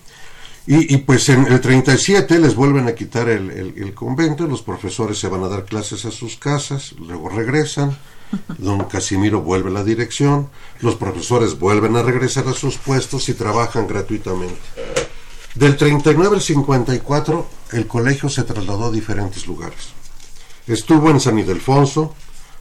y, 0.71 0.93
y, 0.93 0.97
pues 0.97 1.27
en 1.29 1.47
el 1.47 1.59
37 1.59 2.37
les 2.37 2.53
vuelven 2.53 2.87
a 2.87 2.93
quitar 2.93 3.27
el, 3.27 3.49
el, 3.75 3.91
convento, 3.95 4.45
los 4.45 4.61
profesores 4.61 5.17
se 5.17 5.27
van 5.27 5.43
a 5.43 5.47
dar 5.47 5.65
clases 5.65 6.05
a 6.05 6.11
sus 6.11 6.37
casas, 6.37 6.93
luego 6.99 7.27
regresan, 7.27 7.97
don 8.59 8.83
Casimiro 8.83 9.41
vuelve 9.41 9.71
a 9.71 9.73
la 9.73 9.83
dirección, 9.83 10.51
los 10.81 10.93
profesores 10.93 11.57
vuelven 11.57 11.95
a 11.95 12.03
regresar 12.03 12.47
a 12.47 12.53
sus 12.53 12.77
puestos 12.77 13.29
y 13.29 13.33
trabajan 13.33 13.87
gratuitamente. 13.87 14.59
Del 15.55 15.75
39 15.75 16.35
al 16.35 16.41
54, 16.43 17.47
el 17.71 17.87
colegio 17.87 18.29
se 18.29 18.43
trasladó 18.43 18.85
a 18.85 18.91
diferentes 18.91 19.47
lugares. 19.47 19.89
Estuvo 20.67 21.09
en 21.09 21.19
San 21.19 21.39
Ildefonso, 21.39 22.13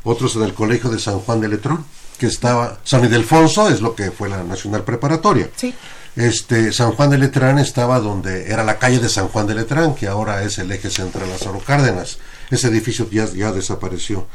otros 0.05 0.35
en 0.37 0.45
el 0.45 0.55
colegio 0.55 0.89
de 0.89 0.99
San 0.99 1.19
Juan 1.19 1.43
de 1.43 1.49
Letrón, 1.49 1.85
que 2.19 2.29
estaba. 2.29 2.81
San 2.85 3.05
Ildefonso 3.05 3.69
es 3.69 3.83
lo 3.83 3.95
que 3.95 4.11
fue 4.13 4.31
la 4.31 4.43
Nacional 4.45 4.83
Preparatoria. 4.83 5.51
Sí. 5.55 5.75
Este, 6.19 6.73
San 6.73 6.95
Juan 6.95 7.11
de 7.11 7.19
Letrán 7.19 7.61
estaba 7.61 8.01
donde 8.01 8.51
era 8.51 8.65
la 8.65 8.81
calle 8.81 8.99
de 8.99 9.09
San 9.09 9.29
Juan 9.29 9.47
de 9.47 9.55
Letrán, 9.55 9.95
que 9.95 10.09
ahora 10.09 10.43
es 10.43 10.59
el 10.59 10.73
eje 10.73 10.91
central 10.91 11.31
Lázaro 11.31 11.61
Cárdenas. 11.61 12.19
Ese 12.51 12.67
edificio 12.67 13.09
ya, 13.09 13.27
ya 13.27 13.53
desapareció. 13.53 14.27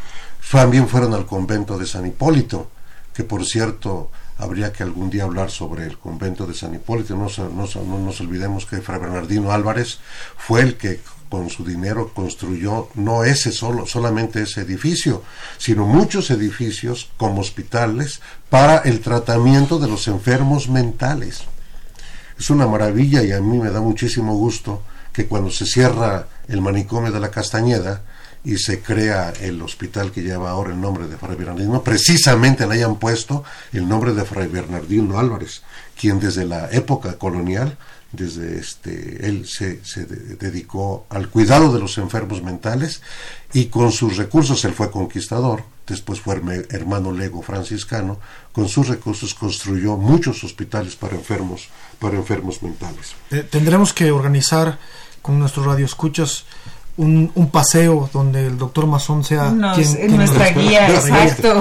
También 0.49 0.87
fueron 0.87 1.13
al 1.13 1.25
convento 1.25 1.77
de 1.77 1.85
San 1.85 2.05
Hipólito, 2.05 2.69
que 3.13 3.25
por 3.25 3.45
cierto 3.45 4.09
habría 4.37 4.71
que 4.71 4.83
algún 4.83 5.09
día 5.09 5.23
hablar 5.23 5.51
sobre 5.51 5.83
el 5.85 5.97
convento 5.97 6.47
de 6.47 6.53
San 6.53 6.73
Hipólito. 6.73 7.17
No, 7.17 7.27
no, 7.49 7.99
nos 7.99 8.21
olvidemos 8.21 8.65
que 8.65 8.79
Fray 8.79 9.01
Bernardino 9.01 9.51
Álvarez 9.51 9.99
fue 10.37 10.61
el 10.61 10.77
que 10.77 11.01
con 11.27 11.49
su 11.49 11.65
dinero 11.65 12.13
construyó 12.13 12.87
no 12.95 13.25
ese 13.25 13.51
solo, 13.51 13.85
solamente 13.87 14.43
ese 14.43 14.61
edificio, 14.61 15.21
sino 15.57 15.85
muchos 15.85 16.31
edificios 16.31 17.11
como 17.17 17.41
hospitales 17.41 18.21
para 18.49 18.77
el 18.77 19.01
tratamiento 19.01 19.79
de 19.79 19.89
los 19.89 20.07
enfermos 20.07 20.69
mentales. 20.69 21.43
Es 22.37 22.49
una 22.49 22.67
maravilla 22.67 23.23
y 23.23 23.31
a 23.31 23.41
mí 23.41 23.59
me 23.59 23.69
da 23.69 23.81
muchísimo 23.81 24.35
gusto 24.35 24.83
que 25.11 25.27
cuando 25.27 25.51
se 25.51 25.65
cierra 25.65 26.27
el 26.47 26.61
manicomio 26.61 27.11
de 27.11 27.19
la 27.19 27.29
Castañeda, 27.29 28.01
y 28.45 28.57
se 28.57 28.81
crea 28.81 29.33
el 29.41 29.61
hospital 29.61 30.11
que 30.11 30.21
lleva 30.21 30.51
ahora 30.51 30.71
el 30.71 30.81
nombre 30.81 31.07
de 31.07 31.17
Fray 31.17 31.35
Bernardino, 31.35 31.81
precisamente 31.81 32.67
le 32.67 32.75
hayan 32.75 32.97
puesto 32.97 33.43
el 33.71 33.87
nombre 33.87 34.13
de 34.13 34.25
Fray 34.25 34.47
Bernardino 34.47 35.17
Álvarez, 35.17 35.61
quien 35.99 36.19
desde 36.19 36.45
la 36.45 36.69
época 36.71 37.17
colonial, 37.17 37.77
desde 38.11 38.59
este, 38.59 39.27
él 39.27 39.47
se, 39.47 39.83
se 39.85 40.05
dedicó 40.05 41.05
al 41.09 41.29
cuidado 41.29 41.73
de 41.73 41.79
los 41.79 41.97
enfermos 41.97 42.43
mentales 42.43 43.01
y 43.53 43.65
con 43.67 43.91
sus 43.91 44.17
recursos 44.17 44.63
él 44.65 44.73
fue 44.73 44.91
conquistador, 44.91 45.63
después 45.87 46.19
fue 46.21 46.41
hermano 46.69 47.11
lego 47.11 47.41
franciscano, 47.41 48.19
con 48.51 48.67
sus 48.67 48.87
recursos 48.87 49.33
construyó 49.33 49.97
muchos 49.97 50.43
hospitales 50.43 50.95
para 50.95 51.15
enfermos, 51.15 51.69
para 51.99 52.15
enfermos 52.15 52.61
mentales. 52.63 53.13
Eh, 53.31 53.45
tendremos 53.49 53.93
que 53.93 54.11
organizar 54.11 54.79
con 55.21 55.39
nuestros 55.39 55.65
radioescuchas 55.65 56.45
un, 56.95 57.31
un, 57.33 57.49
paseo 57.49 58.09
donde 58.13 58.45
el 58.45 58.57
doctor 58.57 58.85
Masón 58.85 59.23
sea 59.23 59.53
quien, 59.73 60.15
nuestra 60.15 60.51
guía, 60.51 60.87
exacto. 60.89 61.59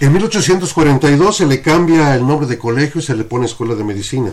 En 0.00 0.12
1842 0.12 1.36
se 1.36 1.46
le 1.46 1.60
cambia 1.60 2.14
el 2.14 2.26
nombre 2.26 2.46
de 2.46 2.56
colegio 2.56 3.00
y 3.00 3.04
se 3.04 3.16
le 3.16 3.24
pone 3.24 3.46
Escuela 3.46 3.74
de 3.74 3.84
Medicina. 3.84 4.32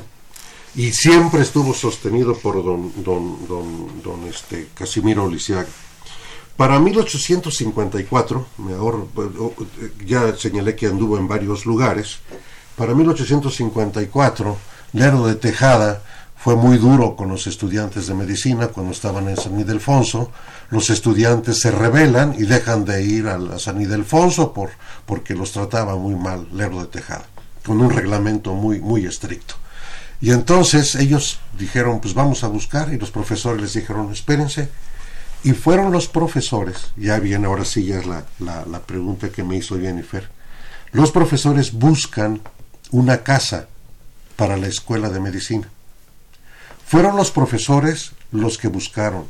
Y 0.76 0.92
siempre 0.92 1.42
estuvo 1.42 1.74
sostenido 1.74 2.38
por 2.38 2.64
don, 2.64 2.92
don, 3.04 3.48
don, 3.48 4.02
don 4.02 4.28
este, 4.28 4.70
Casimiro 4.74 5.28
Lisiaga. 5.28 5.68
Para 6.58 6.80
1854, 6.80 8.48
me 8.58 8.74
ahorro, 8.74 9.08
ya 10.06 10.36
señalé 10.36 10.76
que 10.76 10.88
anduvo 10.88 11.18
en 11.18 11.28
varios 11.28 11.66
lugares, 11.66 12.20
para 12.76 12.94
1854, 12.94 14.58
Lero 14.94 15.28
de 15.28 15.36
Tejada 15.36 16.02
fue 16.36 16.56
muy 16.56 16.78
duro 16.78 17.16
con 17.16 17.30
los 17.30 17.46
estudiantes 17.46 18.08
de 18.08 18.16
medicina 18.16 18.70
cuando 18.70 18.92
estaban 18.92 19.30
en 19.30 19.38
San 19.38 19.60
Ildefonso. 19.60 20.32
Los 20.72 20.90
estudiantes 20.90 21.60
se 21.60 21.70
rebelan 21.70 22.34
y 22.36 22.44
dejan 22.44 22.84
de 22.84 23.04
ir 23.04 23.28
a, 23.28 23.60
San 23.60 23.80
Ildefonso 23.80 24.52
por, 24.52 24.72
porque 25.06 25.36
los 25.36 25.52
trataba 25.52 25.96
muy 25.96 26.16
mal 26.16 26.48
Lerdo 26.52 26.82
de 26.82 26.88
Tejada, 26.88 27.26
con 27.64 27.80
un 27.80 27.92
reglamento 27.92 28.54
muy, 28.56 28.80
muy 28.80 29.06
estricto. 29.06 29.54
Y 30.20 30.32
entonces 30.32 30.96
ellos 30.96 31.40
dijeron, 31.60 32.00
pues 32.00 32.16
vamos 32.16 32.44
a 32.44 32.48
buscar, 32.48 32.92
y 32.92 32.98
los 32.98 33.12
profesores 33.12 33.62
les 33.62 33.74
dijeron, 33.74 34.12
espérense. 34.12 34.70
Y 35.44 35.54
fueron 35.54 35.92
los 35.92 36.08
profesores, 36.08 36.92
ya 36.98 37.20
viene 37.20 37.48
ahora 37.48 37.66
sí 37.66 37.86
ya 37.86 38.00
es 38.00 38.06
la, 38.06 38.26
la, 38.40 38.66
la 38.66 38.80
pregunta 38.80 39.30
que 39.30 39.44
me 39.44 39.58
hizo 39.58 39.80
Jennifer, 39.80 40.30
los 40.92 41.12
profesores 41.12 41.74
buscan 41.74 42.42
una 42.92 43.24
casa 43.24 43.68
para 44.36 44.58
la 44.58 44.68
escuela 44.68 45.10
de 45.10 45.20
medicina 45.20 45.70
fueron 46.92 47.16
los 47.16 47.32
profesores 47.32 48.12
los 48.34 48.58
que 48.58 48.68
buscaron. 48.68 49.24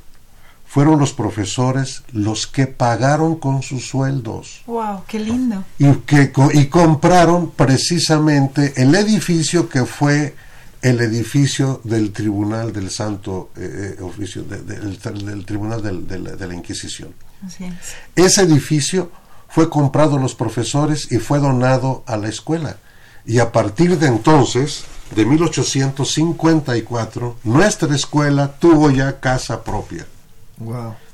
Fueron 0.66 0.98
los 0.98 1.14
profesores 1.14 2.02
los 2.12 2.48
que 2.48 2.66
pagaron 2.66 3.36
con 3.36 3.62
sus 3.62 3.88
sueldos. 3.88 4.64
¡Wow! 4.66 5.04
¡Qué 5.08 5.20
lindo! 5.20 5.64
Y, 5.78 5.94
que, 5.98 6.34
y 6.56 6.66
compraron 6.70 7.52
precisamente 7.52 8.74
el 8.78 8.96
edificio 8.96 9.70
que 9.70 9.86
fue 9.86 10.34
el 10.82 11.00
edificio 11.02 11.82
del 11.84 12.12
Tribunal 12.12 12.74
del 12.74 12.90
Santo 12.90 13.52
eh, 13.56 13.98
eh, 14.00 14.02
Oficio, 14.02 14.44
del, 14.44 15.46
Tribunal 15.46 15.82
de 15.82 16.48
la 16.48 16.56
Inquisición. 16.56 17.14
Así 17.46 17.66
es. 17.66 17.74
Ese 18.16 18.42
edificio 18.42 19.12
fue 19.48 19.70
comprado 19.70 20.18
a 20.18 20.20
los 20.20 20.34
profesores 20.34 21.12
y 21.12 21.18
fue 21.18 21.38
donado 21.40 22.04
a 22.08 22.18
la 22.18 22.30
escuela. 22.30 22.78
Y 23.26 23.38
a 23.40 23.52
partir 23.52 24.00
de 24.00 24.08
entonces, 24.08 24.86
de 25.16 25.26
1854, 25.26 27.38
nuestra 27.44 27.96
escuela 27.96 28.56
tuvo 28.60 28.90
ya 28.90 29.20
casa 29.20 29.64
propia. 29.64 30.08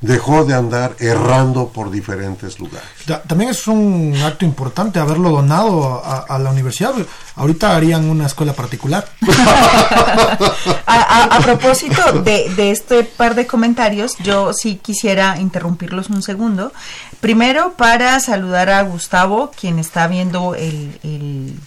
Dejó 0.01 0.45
de 0.45 0.53
andar 0.53 0.95
errando 0.99 1.69
por 1.69 1.89
diferentes 1.89 2.59
lugares. 2.59 2.87
también 3.27 3.49
es 3.49 3.67
un 3.67 4.15
acto 4.23 4.45
importante 4.45 4.99
haberlo 4.99 5.31
donado 5.31 6.03
a, 6.05 6.37
la 6.37 6.51
universidad. 6.51 6.93
Ahorita 7.35 7.75
harían 7.75 8.09
una 8.09 8.27
escuela 8.27 8.53
particular. 8.53 9.07
a, 10.85 11.39
propósito 11.43 12.21
de, 12.21 12.71
este 12.71 13.03
par 13.03 13.35
de 13.35 13.47
comentarios, 13.47 14.15
yo 14.23 14.53
sí 14.53 14.75
quisiera 14.75 15.39
interrumpirlos 15.39 16.09
un 16.09 16.21
segundo. 16.21 16.71
Primero, 17.19 17.73
para 17.73 18.19
saludar 18.19 18.69
a 18.69 18.81
Gustavo, 18.83 19.51
quien 19.59 19.79
está 19.79 20.07
viendo 20.07 20.53
el 20.53 20.97
el 21.03 21.59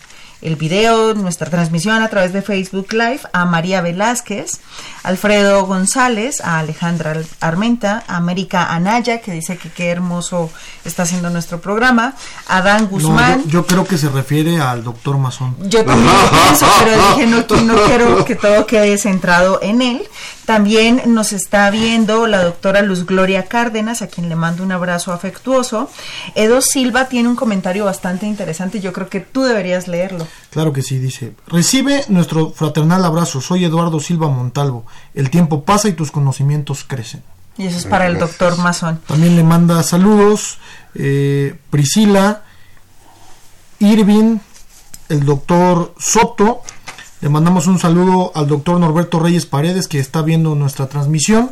video, 0.56 1.14
nuestra 1.14 1.50
transmisión 1.50 2.02
a 2.02 2.08
través 2.08 2.32
de 2.32 2.42
Facebook 2.42 2.92
Live, 2.92 3.20
a 3.32 3.44
María 3.44 3.80
Velázquez, 3.80 4.60
Alfredo 5.02 5.66
González, 5.66 6.40
a 6.40 6.58
Alejandra 6.58 7.14
Armenta, 7.40 8.04
a 8.06 8.16
América 8.16 8.72
Anaya, 8.72 9.20
que 9.20 9.32
dice 9.32 9.56
que 9.56 9.70
qué 9.70 9.88
hermoso 9.88 10.50
está 10.84 11.02
haciendo 11.02 11.30
nuestro 11.30 11.60
programa, 11.60 12.14
a 12.46 12.62
Dan 12.62 12.86
Guzmán. 12.86 13.44
yo, 13.48 13.66
creo 13.66 13.84
que 13.84 13.98
se 13.98 14.08
refiere 14.08 14.60
al 14.60 14.82
doctor 14.82 15.18
Mazón. 15.18 15.56
Yo 15.68 15.84
también 15.84 16.12
lo 16.12 16.30
pienso, 16.30 16.66
pero 16.78 17.08
dije 17.08 17.26
no, 17.26 17.74
no 17.74 17.82
quiero 17.84 18.24
que 18.24 18.34
todo 18.34 18.66
quede 18.66 18.98
centrado 18.98 19.60
en 19.62 19.82
él. 19.82 20.02
También 20.46 21.02
nos 21.06 21.32
está 21.32 21.70
viendo 21.70 22.26
la 22.26 22.42
doctora 22.42 22.82
Luz 22.82 23.06
Gloria 23.06 23.44
Cárdenas, 23.44 24.02
a 24.02 24.08
quien 24.08 24.28
le 24.28 24.34
mando 24.34 24.64
un 24.64 24.72
abrazo 24.72 25.12
afectuoso. 25.12 25.88
Edo 26.34 26.60
Silva 26.60 27.04
tiene 27.04 27.28
un 27.28 27.36
comentario 27.36 27.84
bastante 27.84 28.26
interesante, 28.26 28.80
yo 28.80 28.92
creo 28.92 29.08
que 29.08 29.20
tú 29.20 29.44
deberías 29.44 29.86
leerlo. 29.86 30.26
Claro 30.50 30.72
que 30.72 30.82
sí, 30.82 30.98
dice, 30.98 31.34
recibe 31.46 32.04
nuestro 32.08 32.50
fraternal 32.50 33.04
abrazo, 33.04 33.40
soy 33.40 33.64
Eduardo 33.64 34.00
Silva 34.00 34.28
Montalvo, 34.28 34.84
el 35.14 35.30
tiempo 35.30 35.64
pasa 35.64 35.88
y 35.88 35.92
tus 35.92 36.10
conocimientos 36.10 36.84
crecen. 36.84 37.22
Y 37.56 37.66
eso 37.66 37.78
es 37.78 37.86
para 37.86 38.06
el 38.06 38.18
doctor 38.18 38.56
Mazón. 38.58 39.00
También 39.06 39.36
le 39.36 39.44
manda 39.44 39.82
saludos 39.82 40.58
eh, 40.94 41.58
Priscila, 41.70 42.42
Irving, 43.78 44.38
el 45.08 45.24
doctor 45.24 45.94
Soto, 45.98 46.62
le 47.20 47.28
mandamos 47.28 47.66
un 47.66 47.78
saludo 47.78 48.32
al 48.34 48.48
doctor 48.48 48.80
Norberto 48.80 49.20
Reyes 49.20 49.44
Paredes 49.44 49.88
que 49.88 49.98
está 49.98 50.22
viendo 50.22 50.54
nuestra 50.54 50.86
transmisión 50.88 51.50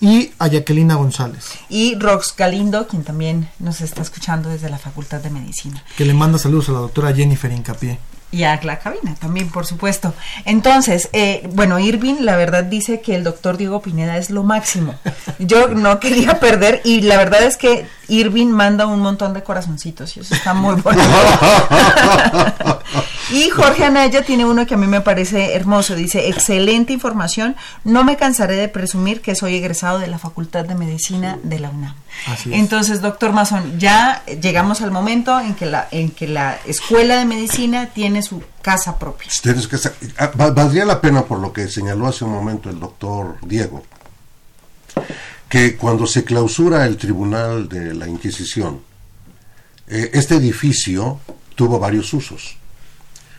y 0.00 0.32
a 0.38 0.48
Jacquelina 0.48 0.96
González. 0.96 1.50
Y 1.68 1.94
Rox 1.96 2.34
Galindo, 2.36 2.86
quien 2.86 3.04
también 3.04 3.48
nos 3.58 3.80
está 3.80 4.02
escuchando 4.02 4.48
desde 4.48 4.68
la 4.68 4.78
Facultad 4.78 5.20
de 5.20 5.30
Medicina. 5.30 5.82
Que 5.96 6.04
le 6.04 6.14
manda 6.14 6.38
saludos 6.38 6.68
a 6.68 6.72
la 6.72 6.78
doctora 6.80 7.14
Jennifer 7.14 7.50
Incapié 7.50 7.98
y 8.32 8.42
a 8.42 8.60
la 8.62 8.78
cabina 8.78 9.14
también, 9.14 9.48
por 9.48 9.66
supuesto. 9.66 10.12
Entonces, 10.44 11.08
eh, 11.12 11.48
bueno, 11.52 11.78
Irving, 11.78 12.16
la 12.20 12.36
verdad 12.36 12.64
dice 12.64 13.00
que 13.00 13.14
el 13.14 13.24
doctor 13.24 13.56
Diego 13.56 13.80
Pineda 13.80 14.18
es 14.18 14.30
lo 14.30 14.42
máximo. 14.42 14.94
Yo 15.38 15.68
no 15.74 16.00
quería 16.00 16.40
perder 16.40 16.82
y 16.84 17.02
la 17.02 17.16
verdad 17.16 17.42
es 17.44 17.56
que 17.56 17.86
Irving 18.08 18.48
manda 18.48 18.86
un 18.86 19.00
montón 19.00 19.32
de 19.32 19.42
corazoncitos 19.42 20.16
y 20.16 20.20
eso 20.20 20.34
está 20.34 20.54
muy 20.54 20.74
bonito. 20.82 21.04
Y 23.30 23.50
Jorge 23.50 23.84
Anaya 23.84 24.22
tiene 24.22 24.44
uno 24.44 24.66
que 24.66 24.74
a 24.74 24.76
mí 24.76 24.86
me 24.86 25.00
parece 25.00 25.54
hermoso. 25.54 25.94
Dice, 25.94 26.28
excelente 26.28 26.92
información. 26.92 27.56
No 27.84 28.04
me 28.04 28.16
cansaré 28.16 28.56
de 28.56 28.68
presumir 28.68 29.20
que 29.20 29.34
soy 29.34 29.56
egresado 29.56 29.98
de 29.98 30.06
la 30.06 30.18
Facultad 30.18 30.64
de 30.64 30.74
Medicina 30.74 31.38
de 31.42 31.58
la 31.58 31.70
UNAM. 31.70 31.94
Entonces, 32.50 33.00
doctor 33.00 33.32
Mazón, 33.32 33.78
ya 33.78 34.24
llegamos 34.40 34.80
al 34.80 34.90
momento 34.90 35.38
en 35.40 35.54
que 35.54 35.66
la, 35.66 35.88
en 35.90 36.10
que 36.10 36.28
la 36.28 36.58
escuela 36.66 37.16
de 37.16 37.24
medicina 37.24 37.86
tiene 37.86 38.22
su 38.22 38.42
casa 38.62 38.98
propia. 38.98 39.30
Ah, 40.18 40.30
valdría 40.34 40.84
la 40.84 41.00
pena, 41.00 41.24
por 41.24 41.38
lo 41.38 41.52
que 41.52 41.68
señaló 41.68 42.06
hace 42.06 42.24
un 42.24 42.32
momento 42.32 42.70
el 42.70 42.78
doctor 42.80 43.36
Diego, 43.42 43.82
que 45.48 45.76
cuando 45.76 46.06
se 46.06 46.24
clausura 46.24 46.86
el 46.86 46.96
Tribunal 46.96 47.68
de 47.68 47.94
la 47.94 48.08
Inquisición, 48.08 48.80
eh, 49.88 50.10
este 50.14 50.36
edificio 50.36 51.20
tuvo 51.54 51.78
varios 51.78 52.12
usos. 52.12 52.56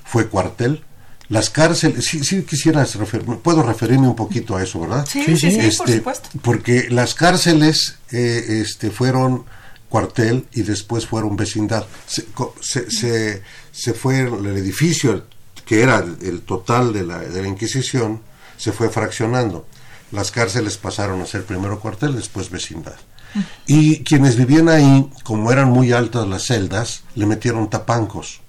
Fue 0.08 0.30
cuartel, 0.30 0.84
las 1.30 1.50
cárceles, 1.50 2.06
sí, 2.06 2.24
sí 2.24 2.44
quisieras 2.44 2.96
referirme, 2.96 3.36
puedo 3.36 3.62
referirme 3.62 4.08
un 4.08 4.16
poquito 4.16 4.56
a 4.56 4.64
eso, 4.64 4.80
¿verdad? 4.80 5.06
Sí, 5.10 5.24
sí, 5.26 5.38
sí, 5.38 5.58
por 5.58 5.66
este, 5.66 5.98
supuesto. 5.98 6.30
Porque 6.42 6.88
las 6.90 7.16
cárceles 7.16 7.98
eh, 8.12 8.62
este, 8.62 8.92
fueron 8.92 9.44
cuartel 9.90 10.48
y 10.54 10.62
después 10.62 11.06
fueron 11.06 11.36
vecindad. 11.36 11.86
Se, 12.08 13.42
se, 13.72 13.94
fue 13.94 14.22
el 14.22 14.46
edificio, 14.46 15.26
que 15.66 15.82
era 15.82 15.98
el, 15.98 16.42
total 16.42 16.94
de 16.94 17.04
la, 17.04 17.20
de 17.20 17.42
la 17.42 17.48
Inquisición, 17.48 18.22
se 18.56 18.72
fue 18.72 18.90
fraccionando. 18.90 19.68
Las 20.12 20.32
cárceles 20.32 20.78
pasaron 20.78 21.22
a 21.22 21.26
ser 21.26 21.44
primero 21.44 21.82
cuartel, 21.82 22.16
después 22.16 22.50
vecindad. 22.50 22.96
Y 23.68 24.04
quienes 24.06 24.38
vivían 24.38 24.70
ahí, 24.70 25.12
como 25.24 25.52
eran 25.52 25.70
muy 25.70 25.92
altas 25.92 26.26
las 26.26 26.46
celdas, 26.46 27.04
le 27.16 27.26
metieron 27.26 27.70
tapancos 27.70 28.40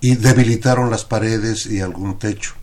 y 0.00 0.16
debilitaron 0.16 0.90
las 0.90 1.04
paredes 1.04 1.66
y 1.66 1.80
algún 1.80 2.18
techo 2.18 2.54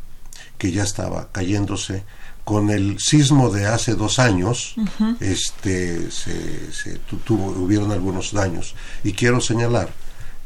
que 0.58 0.72
ya 0.72 0.84
estaba 0.84 1.30
cayéndose. 1.32 2.04
Con 2.44 2.70
el 2.70 3.00
sismo 3.00 3.50
de 3.50 3.68
hace 3.68 3.96
dos 3.96 4.20
años 4.20 4.76
este 5.22 6.12
se, 6.12 7.00
tuvo, 7.26 7.52
hubieron 7.52 7.92
algunos 7.92 8.34
daños. 8.34 8.76
Y 9.04 9.14
quiero 9.14 9.40
señalar 9.40 9.90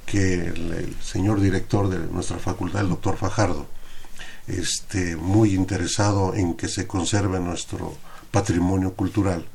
que 0.05 0.35
el, 0.35 0.95
señor 1.03 1.41
director 1.41 1.89
de 1.89 1.99
nuestra 2.11 2.37
facultad 2.37 2.81
el 2.81 2.89
doctor 2.89 3.17
Fajardo 3.17 3.67
este 4.47 5.17
muy 5.17 5.53
interesado 5.53 6.33
en 6.33 6.53
que 6.53 6.69
se 6.69 6.87
conserve 6.87 7.39
nuestro 7.39 7.97
patrimonio 8.31 8.93
cultural 8.93 9.45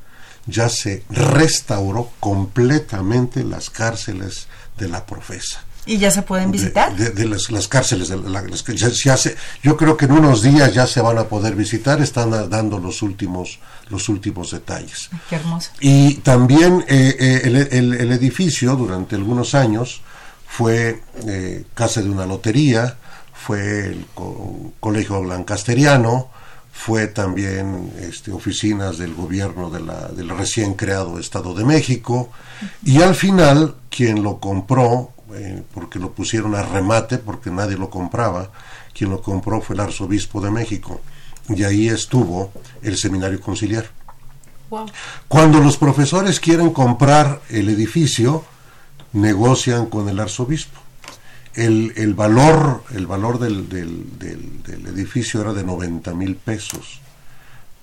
ya 0.45 0.69
se 0.69 1.03
restauró 1.09 2.11
completamente 2.19 3.43
las 3.43 3.69
cárceles 3.69 4.47
de 4.77 4.89
la 4.89 5.05
profesa 5.05 5.63
¿Y 5.85 5.97
ya 5.97 6.11
se 6.11 6.21
pueden 6.21 6.51
visitar? 6.51 6.95
De, 6.95 7.25
las, 7.25 7.67
cárceles. 7.67 8.09
De 8.09 8.75
ya, 8.75 9.15
yo 9.61 9.77
creo 9.77 9.97
que 9.97 10.05
en 10.05 10.13
unos 10.13 10.41
días 10.41 10.73
ya 10.73 10.87
se 10.87 11.01
van 11.01 11.17
a 11.17 11.25
poder 11.25 11.55
visitar, 11.55 12.01
están 12.01 12.49
dando 12.49 12.79
los 12.79 13.01
últimos, 13.01 13.59
los 13.89 14.07
últimos 14.09 14.51
detalles. 14.51 15.09
Qué 15.29 15.35
hermoso. 15.35 15.71
Y 15.79 16.15
también 16.15 16.85
eh, 16.87 17.15
eh, 17.19 17.41
el, 17.43 17.93
el, 17.93 18.11
edificio 18.11 18.75
durante 18.75 19.15
algunos 19.15 19.55
años 19.55 20.01
fue 20.47 21.01
eh, 21.27 21.65
casa 21.73 22.01
de 22.01 22.09
una 22.09 22.25
lotería, 22.25 22.97
fue 23.33 23.87
el 23.87 24.05
colegio 24.79 25.23
lancasteriano, 25.23 26.29
fue 26.71 27.07
también 27.07 27.93
este, 27.99 28.31
oficinas 28.31 28.97
del 28.97 29.13
gobierno 29.13 29.69
de 29.69 29.79
la, 29.79 30.07
del 30.09 30.29
recién 30.29 30.73
creado 30.73 31.19
Estado 31.19 31.53
de 31.53 31.65
México, 31.65 32.29
y 32.83 33.01
al 33.01 33.15
final 33.15 33.75
quien 33.89 34.23
lo 34.23 34.39
compró 34.39 35.12
eh, 35.35 35.63
porque 35.73 35.99
lo 35.99 36.11
pusieron 36.11 36.55
a 36.55 36.63
remate, 36.63 37.17
porque 37.17 37.51
nadie 37.51 37.77
lo 37.77 37.89
compraba. 37.89 38.51
Quien 38.93 39.09
lo 39.09 39.21
compró 39.21 39.61
fue 39.61 39.75
el 39.75 39.81
arzobispo 39.81 40.41
de 40.41 40.51
México. 40.51 41.01
Y 41.49 41.63
ahí 41.63 41.89
estuvo 41.89 42.51
el 42.81 42.97
seminario 42.97 43.41
conciliar. 43.41 43.89
Cuando 45.27 45.59
los 45.59 45.77
profesores 45.77 46.39
quieren 46.39 46.71
comprar 46.71 47.41
el 47.49 47.69
edificio, 47.69 48.43
negocian 49.13 49.87
con 49.87 50.09
el 50.09 50.19
arzobispo. 50.19 50.79
el, 51.53 51.93
el, 51.95 52.15
valor, 52.15 52.83
el 52.95 53.05
valor 53.05 53.37
del, 53.37 53.69
del, 53.69 54.17
del, 54.17 54.87
edificio 54.87 55.41
era 55.41 55.53
de 55.53 55.63
90 55.63 56.13
mil 56.15 56.35
pesos. 56.35 57.01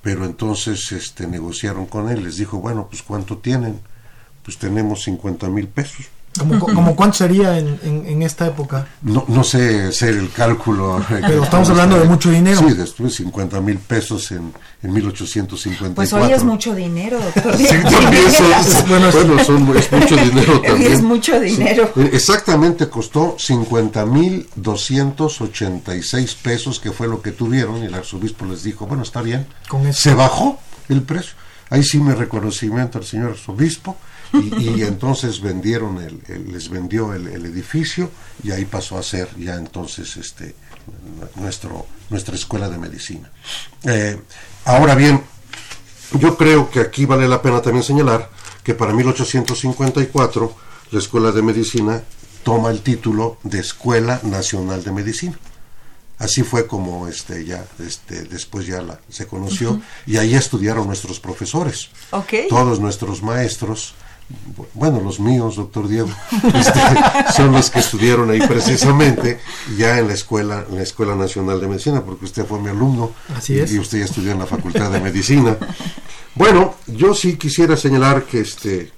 Pero 0.03 0.25
entonces 0.25 0.91
este, 0.93 1.27
negociaron 1.27 1.87
con 1.87 2.09
él, 2.09 2.25
les 2.25 2.37
dijo, 2.39 2.59
bueno, 2.59 2.89
pues 2.91 3.03
¿cuánto 3.03 3.39
tienen? 3.39 3.81
Pues 4.43 4.59
tenemos 4.59 5.03
50 5.03 5.49
mil 5.49 5.69
pesos 5.69 6.07
¿Como, 6.39 6.95
cuánto 6.95 7.19
sería 7.19 7.59
en, 7.59 7.81
en, 7.83 8.23
esta 8.23 8.47
época? 8.47 8.87
No, 9.03 9.25
no 9.27 9.43
sé 9.43 9.89
hacer 9.89 10.11
el 10.11 10.31
cálculo. 10.31 11.05
Pero 11.09 11.43
estamos 11.43 11.69
hablando 11.71 11.99
de 11.99 12.05
mucho 12.05 12.31
dinero. 12.31 12.61
Sí, 12.61 12.73
después 12.75 13.17
50 13.17 13.61
mil 13.61 13.79
pesos 13.79 14.31
en, 14.31 14.53
en 14.81 14.93
1854. 14.93 15.95
Pues 15.95 16.13
hoy 16.13 16.33
es 16.33 16.45
mucho 16.45 16.73
dinero, 16.73 17.19
doctor. 17.19 17.57
Sí, 17.57 17.67
también 17.67 18.27
es, 18.29 18.89
bueno, 18.89 19.11
son, 19.43 19.77
es 19.77 19.91
mucho 19.91 20.17
dinero 20.17 20.61
también. 20.67 20.93
es 20.93 21.03
mucho 21.03 21.41
dinero. 21.41 21.93
exactamente 22.13 22.89
costó 22.89 23.35
50 23.37 24.07
mil 24.07 24.49
286 24.55 26.35
pesos, 26.37 26.79
que 26.79 26.93
fue 26.93 27.09
lo 27.09 27.23
que 27.23 27.33
tuvieron, 27.33 27.83
y 27.83 27.87
el 27.87 27.95
arzobispo 27.95 28.45
les 28.45 28.63
dijo, 28.63 28.87
bueno, 28.87 29.03
está 29.03 29.21
bien. 29.21 29.49
¿Con 29.69 29.93
Se 29.93 30.15
bajó 30.15 30.61
el 30.89 31.03
precio. 31.03 31.35
Ahí 31.71 31.85
sí 31.85 31.99
me 32.01 32.15
reconocimiento 32.15 32.99
al 32.99 33.05
señor 33.05 33.31
arzobispo 33.31 33.97
y, 34.33 34.83
entonces 34.83 35.41
vendieron 35.41 35.99
el, 35.99 36.21
les 36.53 36.69
vendió 36.69 37.15
el, 37.15 37.27
edificio 37.47 38.11
y 38.43 38.51
ahí 38.51 38.65
pasó 38.65 38.99
a 38.99 39.03
ser 39.03 39.29
ya 39.37 39.55
entonces 39.55 40.17
este 40.17 40.55
nuestro 41.37 41.87
nuestra 42.11 42.35
escuela 42.35 42.69
de 42.69 42.79
medicina. 42.79 43.31
Eh, 43.85 44.21
ahora 44.65 44.95
bien 44.95 45.23
yo 46.19 46.37
creo 46.37 46.71
que 46.71 46.81
aquí 46.81 47.07
vale 47.07 47.29
la 47.29 47.41
pena 47.41 47.63
también 47.63 47.85
señalar 47.85 48.29
que 48.65 48.75
para 48.75 48.93
1854 48.93 50.57
la 50.91 50.99
escuela 50.99 51.31
de 51.31 51.43
medicina 51.43 52.03
toma 52.43 52.71
el 52.71 52.81
título 52.81 53.39
de 53.45 53.61
escuela 53.61 54.21
nacional 54.25 54.83
de 54.83 54.93
medicina 54.93 55.39
así 56.21 56.43
fue 56.43 56.67
como 56.67 57.09
este 57.09 57.45
ya 57.45 57.65
este 57.85 58.23
después 58.23 58.67
ya 58.67 58.81
la, 58.83 59.01
se 59.09 59.27
conoció 59.27 59.81
y 60.07 60.19
ahí 60.19 60.35
estudiaron 60.35 60.87
nuestros 60.87 61.19
profesores. 61.19 61.89
Todos 62.49 62.79
nuestros 62.79 63.23
maestros 63.23 63.95
bueno, 64.75 65.01
los 65.01 65.19
míos, 65.19 65.57
doctor 65.57 65.89
Diego, 65.89 66.09
este, 66.55 66.81
son 67.35 67.51
los 67.51 67.69
que 67.69 67.81
estudiaron 67.81 68.31
ahí 68.31 68.41
precisamente, 68.47 69.41
ya 69.77 69.99
en 69.99 70.07
la 70.07 70.15
escuela, 70.15 70.65
en 70.69 70.77
la 70.77 70.83
Escuela 70.83 71.17
Nacional 71.17 71.61
de 71.61 71.67
Medicina, 71.67 72.05
porque 72.05 72.27
usted 72.27 72.47
fue 72.47 72.61
mi 72.61 72.69
alumno 72.69 73.11
Así 73.37 73.55
y, 73.55 73.79
usted 73.79 73.99
ya 73.99 74.05
estudió 74.05 74.31
en 74.31 74.39
la 74.39 74.47
Facultad 74.47 74.91
de 74.93 75.01
Medicina. 75.01 75.57
Bueno, 76.37 76.77
yo 76.87 77.13
sí 77.13 77.37
quisiera 77.37 77.77
señalar 77.77 78.23
que 78.23 78.41
este, 78.41 78.93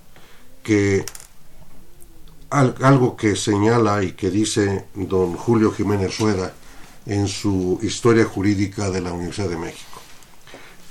que 0.63 1.07
algo 2.51 3.17
que 3.17 3.35
señala 3.35 4.03
y 4.03 4.13
que 4.13 4.31
dice 4.31 4.85
don 4.95 5.35
Julio 5.35 5.73
Jiménez 5.73 6.19
Rueda 6.19 6.53
en 7.07 7.29
su 7.29 7.79
Historia 7.83 8.25
Jurídica 8.25 8.91
de 8.91 9.01
la 9.01 9.13
Universidad 9.13 9.49
de 9.49 9.57
México. 9.57 10.01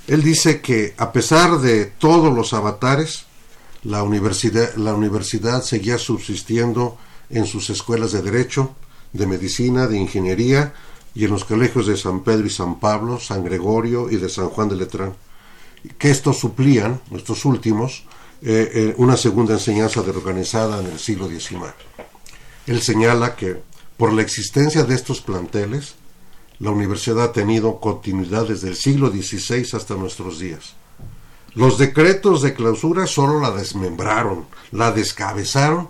Él 0.06 0.22
dice 0.22 0.60
que 0.60 0.94
a 0.96 1.12
pesar 1.12 1.58
de 1.60 1.86
todos 1.86 2.34
los 2.34 2.52
avatares, 2.52 3.26
la 3.84 4.02
universidad, 4.02 4.74
la 4.74 4.94
universidad 4.94 5.62
seguía 5.62 5.98
subsistiendo 5.98 6.98
en 7.30 7.46
sus 7.46 7.70
escuelas 7.70 8.12
de 8.12 8.22
Derecho, 8.22 8.74
de 9.12 9.26
Medicina, 9.26 9.86
de 9.86 9.98
Ingeniería 9.98 10.74
y 11.14 11.24
en 11.24 11.30
los 11.30 11.44
colegios 11.44 11.86
de 11.86 11.96
San 11.96 12.22
Pedro 12.22 12.46
y 12.46 12.50
San 12.50 12.80
Pablo, 12.80 13.20
San 13.20 13.44
Gregorio 13.44 14.10
y 14.10 14.16
de 14.16 14.28
San 14.28 14.48
Juan 14.48 14.68
de 14.68 14.76
Letrán, 14.76 15.14
que 15.98 16.10
estos 16.10 16.38
suplían, 16.38 17.00
estos 17.14 17.44
últimos, 17.44 18.04
eh, 18.42 18.70
eh, 18.74 18.94
una 18.96 19.16
segunda 19.16 19.54
enseñanza 19.54 20.00
organizada 20.00 20.80
en 20.80 20.86
el 20.86 20.98
siglo 20.98 21.28
XIX. 21.28 21.74
Él 22.66 22.80
señala 22.80 23.36
que 23.36 23.60
por 23.96 24.12
la 24.12 24.22
existencia 24.22 24.84
de 24.84 24.94
estos 24.94 25.20
planteles, 25.20 25.94
la 26.62 26.70
universidad 26.70 27.24
ha 27.24 27.32
tenido 27.32 27.78
continuidad 27.78 28.48
desde 28.48 28.68
el 28.68 28.76
siglo 28.76 29.10
XVI 29.10 29.76
hasta 29.76 29.94
nuestros 29.94 30.38
días 30.38 30.74
los 31.54 31.76
decretos 31.76 32.40
de 32.40 32.54
clausura 32.54 33.06
solo 33.06 33.38
la 33.38 33.50
desmembraron, 33.50 34.46
la 34.70 34.90
descabezaron, 34.90 35.88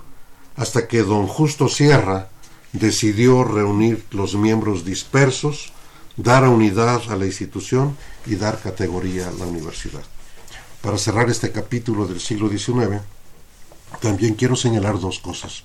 hasta 0.56 0.88
que 0.88 1.02
don 1.02 1.28
Justo 1.28 1.68
Sierra 1.68 2.28
decidió 2.72 3.44
reunir 3.44 4.04
los 4.10 4.34
miembros 4.34 4.84
dispersos, 4.84 5.72
dar 6.16 6.48
unidad 6.48 7.02
a 7.08 7.16
la 7.16 7.26
institución 7.26 7.96
y 8.26 8.34
dar 8.34 8.60
categoría 8.60 9.28
a 9.28 9.32
la 9.32 9.44
universidad. 9.44 10.02
Para 10.80 10.98
cerrar 10.98 11.30
este 11.30 11.52
capítulo 11.52 12.06
del 12.08 12.20
siglo 12.20 12.48
XIX, 12.48 13.00
también 14.00 14.34
quiero 14.34 14.56
señalar 14.56 14.98
dos 14.98 15.20
cosas. 15.20 15.62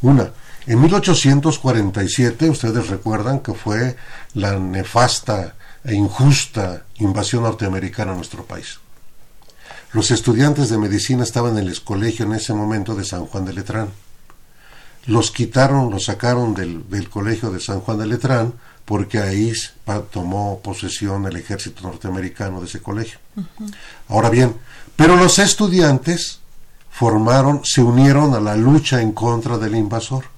Una, 0.00 0.32
en 0.66 0.80
1847, 0.80 2.48
ustedes 2.48 2.88
recuerdan 2.88 3.40
que 3.40 3.52
fue 3.52 3.96
la 4.32 4.58
nefasta 4.58 5.54
e 5.84 5.94
injusta 5.94 6.84
invasión 6.96 7.42
norteamericana 7.42 8.12
a 8.12 8.16
nuestro 8.16 8.46
país. 8.46 8.78
Los 9.92 10.10
estudiantes 10.10 10.70
de 10.70 10.78
medicina 10.78 11.22
estaban 11.22 11.58
en 11.58 11.68
el 11.68 11.82
colegio 11.82 12.24
en 12.24 12.32
ese 12.32 12.54
momento 12.54 12.94
de 12.94 13.04
San 13.04 13.26
Juan 13.26 13.44
de 13.44 13.52
Letrán. 13.52 13.90
Los 15.06 15.30
quitaron, 15.30 15.90
los 15.90 16.06
sacaron 16.06 16.54
del, 16.54 17.10
colegio 17.10 17.50
de 17.50 17.60
San 17.60 17.80
Juan 17.80 17.98
de 17.98 18.06
Letrán 18.06 18.54
porque 18.86 19.18
ahí 19.18 19.52
tomó 20.10 20.60
posesión 20.60 21.26
el 21.26 21.36
ejército 21.36 21.82
norteamericano 21.82 22.60
de 22.60 22.66
ese 22.66 22.80
colegio. 22.80 23.18
Ahora 24.08 24.30
bien, 24.30 24.56
pero 24.96 25.16
los 25.16 25.38
estudiantes 25.38 26.40
formaron, 26.90 27.60
se 27.64 27.82
unieron 27.82 28.34
a 28.34 28.40
la 28.40 28.56
lucha 28.56 29.02
en 29.02 29.12
contra 29.12 29.58
del 29.58 29.76
invasor 29.76 30.33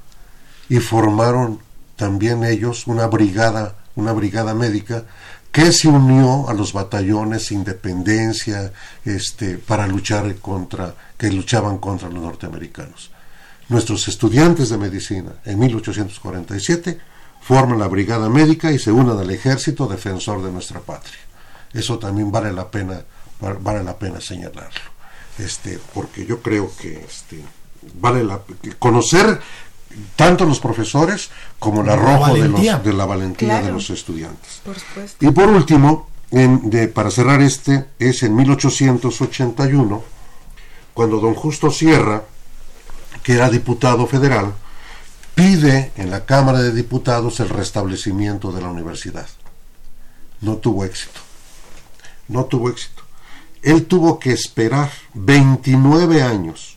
y 0.69 0.79
formaron 0.79 1.61
también 1.97 2.45
ellos 2.45 2.87
una 2.87 3.07
brigada, 3.07 3.77
una 3.95 4.13
brigada 4.13 4.55
médica 4.55 5.05
que 5.51 5.73
se 5.73 5.89
unió 5.89 6.49
a 6.51 6.55
los 6.55 6.75
batallones 6.75 7.51
Independencia 7.51 8.73
este, 9.05 9.57
para 9.57 9.87
luchar 9.87 10.37
contra, 10.37 10.95
que 11.17 11.31
luchaban 11.31 11.79
contra 11.79 12.11
los 12.11 12.23
norteamericanos. 12.23 13.11
Nuestros 13.69 14.07
estudiantes 14.07 14.69
de 14.69 14.79
medicina 14.79 15.33
en 15.45 15.59
1847 15.59 16.99
forman 17.41 17.79
la 17.79 17.89
brigada 17.89 18.29
médica 18.29 18.71
y 18.71 18.79
se 18.79 18.93
unen 18.93 19.19
al 19.19 19.31
ejército 19.31 19.87
defensor 19.87 20.43
de 20.43 20.53
nuestra 20.53 20.81
patria. 20.81 21.21
Eso 21.73 21.99
también 21.99 22.31
vale 22.31 22.53
la 22.53 22.71
pena, 22.71 23.01
vale 23.41 23.83
la 23.83 23.97
pena 23.97 24.21
señalarlo. 24.21 24.97
Este, 25.39 25.79
porque 25.95 26.27
yo 26.27 26.43
creo 26.43 26.71
que 26.77 27.03
este, 27.03 27.43
vale 28.01 28.25
la 28.25 28.41
conocer 28.79 29.41
tanto 30.15 30.45
los 30.45 30.61
profesores 30.61 31.31
como 31.59 31.83
el 31.83 31.89
arrojo 31.89 32.35
de, 32.35 32.49
los, 32.49 32.85
de, 32.85 32.93
la 32.93 33.07
valentía 33.07 33.63
de 33.63 33.73
los 33.73 33.91
estudiantes. 33.91 34.63
y 35.21 35.31
por 35.31 35.49
último, 35.49 36.09
en, 36.31 36.71
de, 36.71 36.89
para 36.89 37.11
cerrar 37.11 37.41
este, 37.43 37.87
es 37.99 38.23
en 38.23 38.35
1881, 38.35 40.05
cuando 40.93 41.21
don 41.21 41.35
Justo 41.35 41.71
Sierra, 41.71 42.23
que 43.23 43.35
era 43.35 43.51
diputado 43.51 44.07
federal, 44.07 44.55
pide 45.35 45.93
en 45.97 46.11
la 46.11 46.25
Cámara 46.25 46.63
de 46.63 46.73
Diputados 46.73 47.41
el 47.41 47.49
restablecimiento 47.49 48.53
de 48.53 48.63
la 48.63 48.69
universidad. 48.69 49.27
No 50.41 50.57
tuvo 50.57 50.85
éxito. 50.85 51.21
No 52.29 52.45
tuvo 52.45 52.71
éxito. 52.71 53.03
Él 53.63 53.87
tuvo 53.87 54.19
que 54.19 54.33
esperar 54.33 54.91
29 55.15 56.23
años 56.23 56.76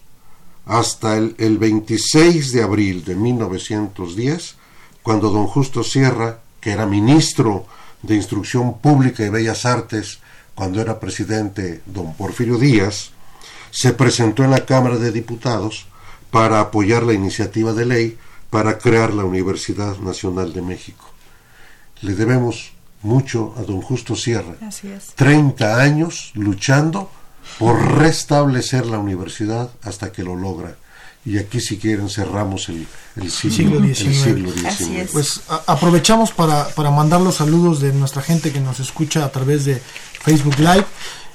hasta 0.69 1.17
el, 1.17 1.57
26 1.57 2.51
de 2.51 2.61
abril 2.61 3.03
de 3.03 3.15
1910, 3.15 4.55
cuando 5.01 5.31
don 5.31 5.47
Justo 5.47 5.83
Sierra, 5.83 6.41
que 6.61 6.69
era 6.69 6.85
ministro 6.85 7.65
de 8.03 8.15
Instrucción 8.15 8.77
Pública 8.77 9.25
y 9.25 9.29
Bellas 9.29 9.65
Artes, 9.65 10.19
cuando 10.53 10.79
era 10.79 10.99
presidente 10.99 11.81
don 11.87 12.13
Porfirio 12.13 12.59
Díaz, 12.59 13.09
se 13.71 13.93
presentó 13.93 14.43
en 14.43 14.51
la 14.51 14.63
Cámara 14.65 14.97
de 14.97 15.11
Diputados 15.11 15.87
para 16.29 16.59
apoyar 16.59 17.01
la 17.01 17.13
iniciativa 17.13 17.73
de 17.73 17.87
ley 17.87 18.17
para 18.51 18.77
crear 18.77 19.11
la 19.11 19.25
Universidad 19.25 19.97
Nacional 19.97 20.53
de 20.53 20.61
México. 20.61 21.09
Le 22.01 22.13
debemos 22.13 22.73
mucho 23.01 23.55
a 23.57 23.63
don 23.63 23.81
Justo 23.81 24.15
Sierra. 24.15 24.53
Así 24.61 24.87
30 25.15 25.81
años 25.81 26.31
luchando 26.35 27.09
por 27.57 27.97
restablecer 27.97 28.85
la 28.85 28.99
universidad 28.99 29.69
hasta 29.83 30.11
que 30.11 30.23
lo 30.23 30.35
logra. 30.35 30.75
Y 31.25 31.37
aquí 31.37 31.59
si 31.59 31.77
quieren 31.77 32.09
cerramos 32.09 32.69
el, 32.69 32.87
siglo, 33.29 33.81
XIX. 33.81 35.11
Pues 35.11 35.41
aprovechamos 35.67 36.31
para, 36.31 36.69
para 36.69 36.91
mandar 36.91 37.19
los 37.19 37.35
saludos 37.35 37.81
de 37.81 37.91
nuestra 37.91 38.21
gente 38.21 38.51
que 38.53 38.61
nos 38.61 38.79
escucha 38.79 39.25
a 39.25 39.31
través 39.31 39.65
de 39.65 39.81
Facebook 40.23 40.57
Live. 40.59 40.85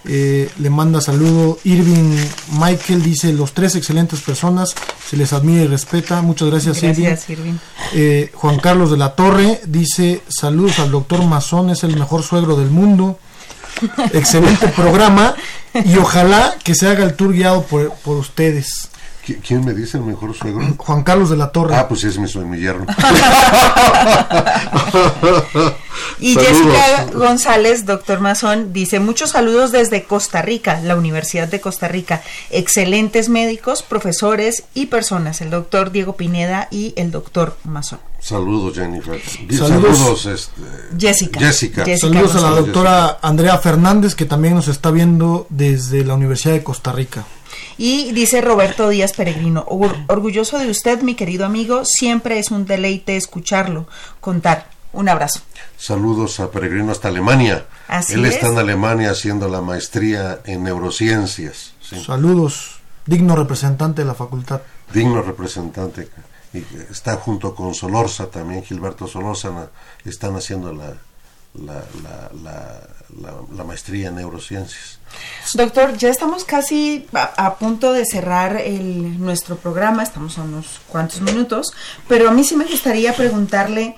Eh, 0.07 0.51
le 0.59 0.69
manda 0.69 1.01
saludo 1.01 1.59
Irving 1.65 2.15
Michael 2.61 3.03
dice 3.03 3.33
los 3.33 3.55
tres 3.55 3.75
excelentes 3.75 4.21
personas 4.21 4.75
se 5.09 5.17
les 5.17 5.33
admira 5.33 5.63
y 5.63 5.67
respeta 5.67 6.21
muchas 6.21 6.51
gracias, 6.51 6.83
Irving, 6.83 7.57
eh, 7.95 8.31
Juan 8.35 8.59
Carlos 8.59 8.91
de 8.91 8.99
la 8.99 9.15
Torre 9.15 9.63
dice 9.67 10.21
saludos 10.29 10.79
al 10.81 10.91
doctor 10.91 11.25
Mazón 11.25 11.71
es 11.71 11.85
el 11.85 11.97
mejor 11.97 12.23
suegro 12.23 12.55
del 12.55 12.69
mundo 12.69 13.19
excelente 14.13 14.69
programa 14.69 15.35
y 15.85 15.97
ojalá 15.97 16.57
que 16.63 16.75
se 16.75 16.89
haga 16.89 17.05
el 17.05 17.15
tour 17.15 17.33
guiado 17.33 17.63
por, 17.65 17.93
por 17.95 18.17
ustedes. 18.17 18.91
¿Quién 19.47 19.65
me 19.65 19.73
dice 19.73 19.97
el 19.97 20.05
mejor 20.05 20.35
suegro? 20.35 20.75
Juan 20.77 21.03
Carlos 21.03 21.31
de 21.31 21.37
la 21.37 21.51
Torre. 21.51 21.75
Ah, 21.75 21.89
pues 21.89 22.05
es 22.05 22.19
mi, 22.19 22.29
mi 22.45 22.59
yerno. 22.59 22.85
y 26.21 26.35
Jessica 26.35 27.07
González, 27.15 27.87
doctor 27.87 28.21
Mazón, 28.21 28.75
dice 28.75 29.01
muchos 29.01 29.31
saludos 29.31 29.73
desde 29.73 30.05
Costa 30.05 30.43
Rica, 30.43 30.79
la 30.83 30.95
Universidad 30.95 31.49
de 31.49 31.63
Costa 31.63 31.89
Rica. 31.89 32.23
Excelentes 32.51 33.31
médicos, 33.31 33.83
profesores 33.83 34.65
y 34.75 34.87
personas, 34.87 35.41
el 35.41 35.49
doctor 35.49 35.91
Diego 35.91 36.17
Pineda 36.17 36.69
y 36.71 36.93
el 36.97 37.11
doctor 37.11 37.57
Mazón. 37.65 38.01
Saludos, 38.25 38.75
Jennifer. 38.75 39.21
Saludos, 39.51 40.25
este, 40.25 40.63
Jessica. 40.99 41.41
Jessica. 41.41 41.85
Saludos 41.99 42.35
a 42.37 42.41
la 42.41 42.57
doctora 42.57 43.19
Andrea 43.21 43.59
Fernández, 43.59 44.15
que 44.15 44.25
también 44.25 44.55
nos 44.55 44.67
está 44.69 44.91
viendo 44.91 45.47
desde 45.51 46.07
la 46.07 46.15
Universidad 46.15 46.55
de 46.55 46.65
Costa 46.65 46.91
Rica. 46.91 47.27
Y 47.77 48.13
dice 48.13 48.41
Roberto 48.41 48.89
Díaz 48.89 49.13
Peregrino, 49.13 49.67
orgulloso 50.09 50.59
de 50.59 50.71
usted, 50.71 51.03
mi 51.03 51.17
querido 51.17 51.45
amigo, 51.45 51.83
siempre 51.85 52.39
es 52.39 52.51
un 52.51 52.65
deleite 52.65 53.19
escucharlo, 53.19 53.87
contar. 54.23 54.71
Un 54.95 55.11
abrazo. 55.11 55.41
Saludos 55.77 56.41
a 56.41 56.51
Peregrino 56.51 56.93
hasta 56.93 57.09
Alemania. 57.09 57.67
Él 58.09 58.25
está 58.25 58.49
en 58.49 58.57
Alemania 58.57 59.11
haciendo 59.11 59.49
la 59.49 59.61
maestría 59.61 60.41
en 60.47 60.63
neurociencias. 60.63 61.75
Saludos, 62.07 62.77
digno 63.05 63.37
representante 63.37 64.01
de 64.01 64.09
la 64.09 64.15
facultad. 64.15 64.63
Digno 64.95 65.21
representante. 65.21 66.09
Está 66.91 67.17
junto 67.17 67.55
con 67.55 67.75
Solorza 67.75 68.27
también, 68.31 68.65
Gilberto 68.65 69.07
Solorza, 69.07 69.71
están 70.05 70.37
haciendo 70.37 70.73
la, 70.73 70.95
la 73.55 73.65
maestría 73.65 74.09
en 74.09 74.17
neurociencias. 74.17 74.99
Doctor, 75.55 75.97
ya 75.97 76.09
estamos 76.09 76.45
casi 76.45 77.07
a, 77.13 77.55
punto 77.57 77.93
de 77.93 78.05
cerrar 78.05 78.57
el, 78.57 79.21
nuestro 79.21 79.57
programa, 79.57 80.03
estamos 80.03 80.39
a 80.39 80.43
unos 80.43 80.81
cuantos 80.89 81.21
minutos, 81.21 81.73
pero 82.09 82.29
a 82.29 82.33
mí 82.33 82.45
sí 82.45 82.57
me 82.57 82.65
gustaría 82.65 83.15
preguntarle 83.15 83.97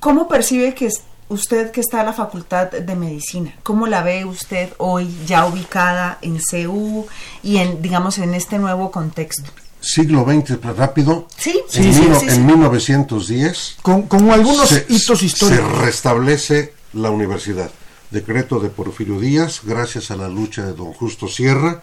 cómo 0.00 0.28
percibe 0.28 0.74
que 0.74 0.90
usted 1.28 1.70
que 1.70 1.80
está 1.80 2.04
la 2.04 2.12
Facultad 2.12 2.70
de 2.70 2.94
Medicina, 2.94 3.54
¿cómo 3.62 3.86
la 3.86 4.02
ve 4.02 4.24
usted 4.24 4.70
hoy 4.78 5.14
ya 5.26 5.46
ubicada 5.46 6.18
en 6.22 6.40
CEU 6.40 7.06
y 7.42 7.58
en, 7.58 7.80
digamos, 7.80 8.18
en 8.18 8.34
este 8.34 8.58
nuevo 8.58 8.90
contexto? 8.90 9.50
Siglo 9.90 10.24
XX, 10.24 10.60
rápido. 10.76 11.28
Sí, 11.36 11.58
en, 11.72 11.94
sí, 11.94 12.26
en 12.28 12.46
1910. 12.46 13.76
Con, 13.80 14.02
con 14.02 14.30
algunos 14.30 14.70
hitos 14.86 15.22
históricos. 15.22 15.66
Se 15.66 15.82
restablece 15.82 16.74
la 16.92 17.10
universidad 17.10 17.70
decreto 18.10 18.58
de 18.60 18.68
Porfirio 18.68 19.18
Díaz, 19.18 19.60
gracias 19.64 20.10
a 20.10 20.16
la 20.16 20.28
lucha 20.28 20.64
de 20.64 20.72
don 20.72 20.92
Justo 20.92 21.28
Sierra, 21.28 21.82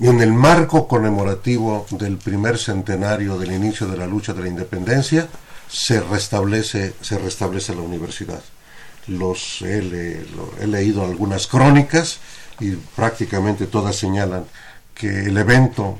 y 0.00 0.06
en 0.06 0.20
el 0.20 0.32
marco 0.32 0.88
conmemorativo 0.88 1.86
del 1.90 2.16
primer 2.16 2.58
centenario 2.58 3.38
del 3.38 3.52
inicio 3.52 3.86
de 3.86 3.96
la 3.96 4.06
lucha 4.06 4.32
de 4.32 4.42
la 4.42 4.48
independencia, 4.48 5.28
se 5.68 6.00
restablece, 6.00 6.94
se 7.00 7.18
restablece 7.18 7.74
la 7.74 7.82
universidad. 7.82 8.42
Los, 9.06 9.62
he, 9.62 10.24
he 10.60 10.66
leído 10.66 11.04
algunas 11.04 11.46
crónicas 11.46 12.18
y 12.60 12.72
prácticamente 12.72 13.66
todas 13.66 13.96
señalan 13.96 14.44
que 14.94 15.26
el 15.26 15.36
evento 15.36 15.98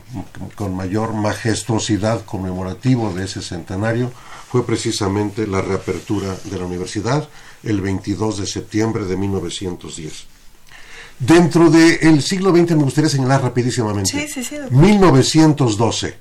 con 0.55 0.76
mayor 0.76 1.12
majestuosidad 1.12 2.24
conmemorativo 2.24 3.12
de 3.12 3.24
ese 3.24 3.43
centenario 3.43 4.12
fue 4.51 4.66
precisamente 4.66 5.47
la 5.47 5.62
reapertura 5.62 6.36
de 6.45 6.59
la 6.59 6.66
universidad 6.66 7.28
el 7.62 7.80
22 7.80 8.38
de 8.38 8.47
septiembre 8.47 9.05
de 9.05 9.16
1910. 9.16 10.26
Dentro 11.18 11.70
del 11.70 12.22
siglo 12.22 12.51
XX 12.51 12.72
me 12.76 12.84
gustaría 12.84 13.09
señalar 13.09 13.43
rapidísimamente. 13.43 14.28
1912. 14.70 16.18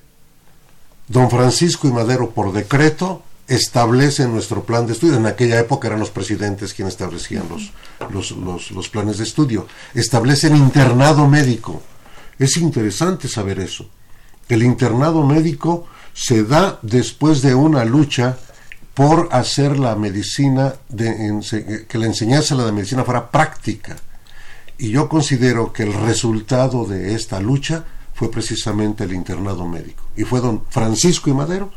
Don 1.07 1.29
Francisco 1.29 1.87
y 1.87 1.91
Madero, 1.91 2.29
por 2.29 2.53
decreto, 2.53 3.23
establece 3.47 4.27
nuestro 4.27 4.63
plan 4.63 4.85
de 4.85 4.93
estudio. 4.93 5.17
En 5.17 5.25
aquella 5.25 5.59
época 5.59 5.87
eran 5.87 5.99
los 5.99 6.11
presidentes 6.11 6.73
quienes 6.73 6.93
establecían 6.93 7.43
los, 7.49 8.31
los, 8.31 8.71
los 8.71 8.89
planes 8.89 9.17
de 9.17 9.23
estudio. 9.23 9.67
Establece 9.93 10.47
el 10.47 10.55
internado 10.55 11.27
médico. 11.27 11.81
Es 12.41 12.57
interesante 12.57 13.27
saber 13.27 13.59
eso. 13.59 13.87
El 14.49 14.63
internado 14.63 15.23
médico 15.23 15.85
se 16.11 16.43
da 16.43 16.79
después 16.81 17.43
de 17.43 17.53
una 17.53 17.85
lucha 17.85 18.35
por 18.95 19.29
hacer 19.31 19.77
la 19.77 19.95
medicina, 19.95 20.73
que 20.97 21.97
la 21.99 22.05
enseñanza 22.07 22.55
de 22.55 22.65
la 22.65 22.71
medicina 22.71 23.03
fuera 23.03 23.29
práctica. 23.29 23.95
Y 24.79 24.89
yo 24.89 25.07
considero 25.07 25.71
que 25.71 25.83
el 25.83 25.93
resultado 25.93 26.87
de 26.87 27.13
esta 27.13 27.39
lucha 27.39 27.85
fue 28.15 28.31
precisamente 28.31 29.03
el 29.03 29.13
internado 29.13 29.67
médico. 29.67 30.03
Y 30.17 30.23
fue 30.23 30.41
don 30.41 30.63
Francisco 30.67 31.29
y 31.29 31.33
Madero 31.33 31.71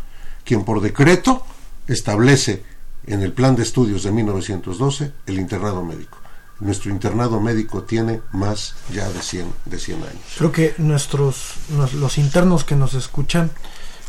quien 0.46 0.64
por 0.64 0.80
decreto 0.80 1.44
establece 1.86 2.62
en 3.06 3.20
el 3.20 3.34
plan 3.34 3.54
de 3.54 3.64
estudios 3.64 4.02
de 4.02 4.12
1912 4.12 5.12
el 5.26 5.38
internado 5.38 5.84
médico. 5.84 6.23
Nuestro 6.64 6.90
internado 6.90 7.40
médico 7.40 7.82
tiene 7.82 8.22
más 8.32 8.74
ya 8.90 9.08
de 9.08 9.20
100, 9.20 9.54
de 9.66 9.78
100 9.78 9.96
años. 9.98 10.22
Creo 10.38 10.50
que 10.50 10.74
nuestros, 10.78 11.52
los 11.94 12.18
internos 12.18 12.64
que 12.64 12.74
nos 12.74 12.94
escuchan 12.94 13.50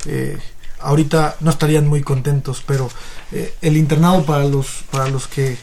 eh, 0.06 0.40
ahorita 0.80 1.36
no 1.42 1.52
estarían 1.52 1.86
muy 1.86 2.02
contentos, 2.02 2.64
pero 2.66 2.90
eh, 3.32 3.54
el 3.62 3.76
internado 3.76 4.24
para 4.26 4.46
los, 4.46 4.86
para 4.90 5.10
los 5.10 5.28
que 5.28 5.58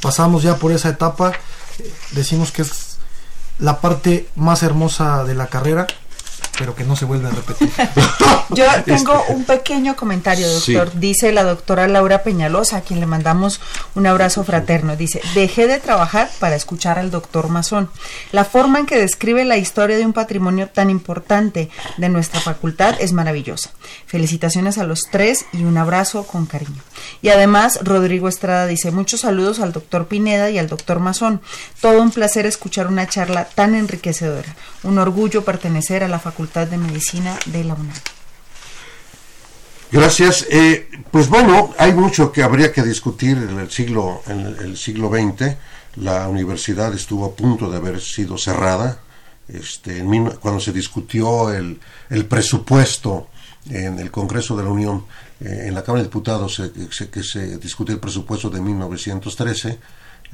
pasamos 0.00 0.42
ya 0.42 0.56
por 0.56 0.72
esa 0.72 0.88
etapa, 0.88 1.32
eh, 1.78 1.92
decimos 2.10 2.50
que 2.50 2.62
es 2.62 2.98
la 3.58 3.80
parte 3.80 4.28
más 4.34 4.64
hermosa 4.64 5.24
de 5.24 5.34
la 5.34 5.46
carrera 5.46 5.86
pero 6.62 6.76
que 6.76 6.84
no 6.84 6.94
se 6.94 7.06
vuelva 7.06 7.28
a 7.28 7.32
repetir. 7.32 7.72
Yo 8.50 8.64
tengo 8.84 9.18
este, 9.18 9.32
un 9.34 9.44
pequeño 9.44 9.96
comentario, 9.96 10.48
doctor. 10.48 10.92
Dice 10.94 11.32
la 11.32 11.42
doctora 11.42 11.88
Laura 11.88 12.22
Peñalosa, 12.22 12.76
a 12.76 12.80
quien 12.82 13.00
le 13.00 13.06
mandamos 13.06 13.60
un 13.96 14.06
abrazo 14.06 14.44
fraterno. 14.44 14.94
Dice, 14.94 15.20
dejé 15.34 15.66
de 15.66 15.80
trabajar 15.80 16.30
para 16.38 16.54
escuchar 16.54 17.00
al 17.00 17.10
doctor 17.10 17.48
Mazón. 17.48 17.90
La 18.30 18.44
forma 18.44 18.78
en 18.78 18.86
que 18.86 18.96
describe 18.96 19.44
la 19.44 19.56
historia 19.56 19.96
de 19.96 20.06
un 20.06 20.12
patrimonio 20.12 20.68
tan 20.68 20.88
importante 20.88 21.68
de 21.96 22.08
nuestra 22.08 22.40
facultad 22.40 22.94
es 23.00 23.12
maravillosa. 23.12 23.70
Felicitaciones 24.06 24.78
a 24.78 24.84
los 24.84 25.00
tres 25.10 25.46
y 25.52 25.64
un 25.64 25.78
abrazo 25.78 26.28
con 26.28 26.46
cariño. 26.46 26.80
Y 27.22 27.30
además, 27.30 27.80
Rodrigo 27.82 28.28
Estrada 28.28 28.68
dice, 28.68 28.92
muchos 28.92 29.22
saludos 29.22 29.58
al 29.58 29.72
doctor 29.72 30.06
Pineda 30.06 30.48
y 30.50 30.58
al 30.58 30.68
doctor 30.68 31.00
Mazón. 31.00 31.40
Todo 31.80 32.00
un 32.00 32.12
placer 32.12 32.46
escuchar 32.46 32.86
una 32.86 33.08
charla 33.08 33.46
tan 33.46 33.74
enriquecedora. 33.74 34.54
Un 34.84 34.98
orgullo 34.98 35.44
pertenecer 35.44 36.04
a 36.04 36.08
la 36.08 36.20
facultad 36.20 36.51
de 36.60 36.76
Medicina 36.76 37.38
de 37.46 37.64
la 37.64 37.74
UNAM. 37.74 37.94
Gracias. 39.90 40.46
Eh, 40.50 40.88
pues 41.10 41.28
bueno, 41.28 41.74
hay 41.78 41.92
mucho 41.92 42.30
que 42.30 42.42
habría 42.42 42.72
que 42.72 42.82
discutir 42.82 43.36
en 43.36 43.58
el 43.58 43.70
siglo 43.70 44.22
en 44.26 44.40
el 44.40 44.76
siglo 44.76 45.10
XX. 45.10 45.56
La 45.96 46.28
universidad 46.28 46.94
estuvo 46.94 47.26
a 47.26 47.34
punto 47.34 47.70
de 47.70 47.76
haber 47.76 48.00
sido 48.00 48.38
cerrada. 48.38 49.00
Este, 49.48 50.04
cuando 50.40 50.60
se 50.60 50.72
discutió 50.72 51.50
el, 51.52 51.78
el, 52.08 52.26
presupuesto 52.26 53.28
en 53.68 53.98
el 53.98 54.10
Congreso 54.10 54.56
de 54.56 54.62
la 54.62 54.70
Unión, 54.70 55.04
eh, 55.40 55.64
en 55.66 55.74
la 55.74 55.82
Cámara 55.82 56.02
de 56.02 56.08
Diputados, 56.08 56.62
que 57.12 57.22
se 57.22 57.58
discutió 57.58 57.94
el 57.94 58.00
presupuesto 58.00 58.48
de 58.48 58.60
1913 58.60 59.78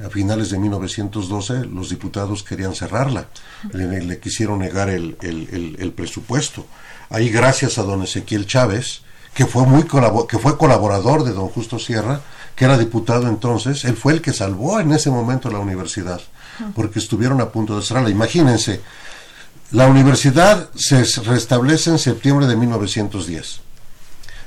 a 0.05 0.09
finales 0.11 0.51
de 0.51 0.59
1912 0.59 1.67
los 1.67 1.91
diputados 1.91 2.43
querían 2.43 2.75
cerrarla, 2.75 3.29
le, 3.73 4.19
quisieron 4.21 4.61
negar 4.61 4.89
el, 4.89 5.17
el, 5.21 5.93
presupuesto. 5.93 6.67
Ahí 7.11 7.31
gracias 7.31 7.79
a 7.79 7.83
don 7.83 8.03
Ezequiel 8.03 8.47
Chávez, 8.47 9.01
que 9.35 9.47
fue, 9.47 9.67
muy 9.67 9.85
que 10.29 10.39
fue 10.39 10.57
colaborador 10.57 11.25
de 11.25 11.33
don 11.33 11.49
Justo 11.49 11.79
Sierra, 11.79 12.21
que 12.55 12.65
era 12.65 12.79
diputado 12.79 13.29
entonces, 13.29 13.85
él 13.85 13.97
fue 13.97 14.13
el 14.13 14.21
que 14.21 14.33
salvó 14.33 14.81
en 14.81 14.93
ese 14.93 15.11
momento 15.11 15.51
la 15.51 15.59
universidad, 15.59 16.21
porque 16.75 16.99
estuvieron 16.99 17.41
a 17.41 17.51
punto 17.51 17.77
de 17.77 17.85
cerrarla. 17.85 18.11
Imagínense, 18.11 18.81
la 19.73 19.87
universidad 19.87 20.71
se 20.75 21.05
restablece 21.23 21.91
en 21.91 21.99
septiembre 21.99 22.47
de 22.47 22.57
1910 22.57 23.68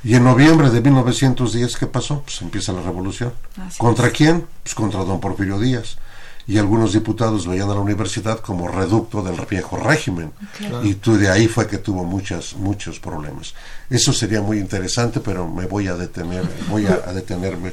y 0.04 0.14
en 0.14 0.24
noviembre 0.24 0.70
de 0.70 0.80
1910, 0.80 1.76
¿qué 1.76 1.86
pasó? 1.86 2.22
Pues 2.22 2.42
empieza 2.42 2.72
la 2.72 2.82
revolución. 2.82 3.32
¿Contra 3.78 4.10
quién? 4.10 4.46
Pues 4.62 4.74
contra 4.74 5.04
don 5.04 5.20
Porfirio 5.20 5.60
Díaz. 5.60 5.96
Y 6.44 6.58
algunos 6.58 6.92
diputados 6.92 7.46
veían 7.46 7.70
a 7.70 7.74
la 7.74 7.80
universidad 7.80 8.40
como 8.40 8.66
reducto 8.66 9.22
del 9.22 9.40
viejo 9.48 9.76
régimen. 9.76 10.32
Y 10.82 10.94
tú, 10.94 11.16
de 11.16 11.30
ahí 11.30 11.46
fue 11.46 11.68
que 11.68 11.78
tuvo 11.78 12.02
muchas, 12.02 12.54
muchos 12.54 12.98
problemas. 12.98 13.54
Eso 13.88 14.12
sería 14.12 14.42
muy 14.42 14.58
interesante, 14.58 15.20
pero 15.20 15.46
me 15.46 15.66
voy 15.66 15.86
a 15.86 15.94
detener, 15.94 16.42
voy 16.68 16.86
a, 16.86 16.96
detenerme. 17.12 17.72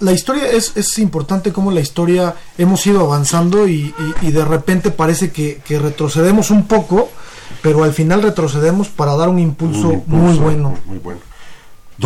La 0.00 0.12
historia 0.12 0.50
es, 0.50 0.76
es 0.76 0.98
importante 0.98 1.50
como 1.50 1.70
la 1.70 1.80
historia 1.80 2.34
hemos 2.58 2.86
ido 2.86 3.00
avanzando 3.00 3.66
y, 3.66 3.94
y, 4.20 4.30
de 4.30 4.44
repente 4.44 4.90
parece 4.90 5.30
que, 5.30 5.62
que 5.64 5.78
retrocedemos 5.78 6.50
un 6.50 6.66
poco, 6.68 7.08
pero 7.62 7.84
al 7.84 7.94
final 7.94 8.20
retrocedemos 8.20 8.88
para 8.88 9.16
dar 9.16 9.30
un 9.30 9.38
impulso, 9.38 10.02
muy 10.06 10.36
bueno. 10.36 10.76
Muy 10.84 10.98
bueno 10.98 11.29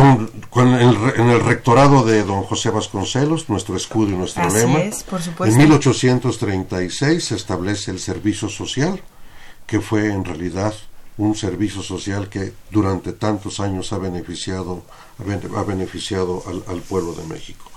en 0.03 1.29
el 1.29 1.43
rectorado 1.43 2.03
de 2.03 2.23
don 2.23 2.43
José 2.43 2.69
Vasconcelos, 2.69 3.49
nuestro 3.49 3.77
escudo 3.77 4.09
y 4.09 4.15
nuestro 4.15 4.49
lema, 4.49 4.79
en 4.81 5.57
1836 5.57 7.23
se 7.23 7.35
establece 7.35 7.91
el 7.91 7.99
servicio 7.99 8.49
social, 8.49 9.01
que 9.65 9.79
fue 9.79 10.11
en 10.11 10.25
realidad 10.25 10.73
un 11.17 11.35
servicio 11.35 11.81
social 11.81 12.27
que 12.27 12.53
durante 12.71 13.13
tantos 13.13 13.59
años 13.59 13.93
ha 13.93 13.97
beneficiado, 13.97 14.83
ha 15.55 15.63
beneficiado 15.63 16.43
al, 16.67 16.81
pueblo 16.81 17.13
de 17.13 17.23
México. 17.25 17.71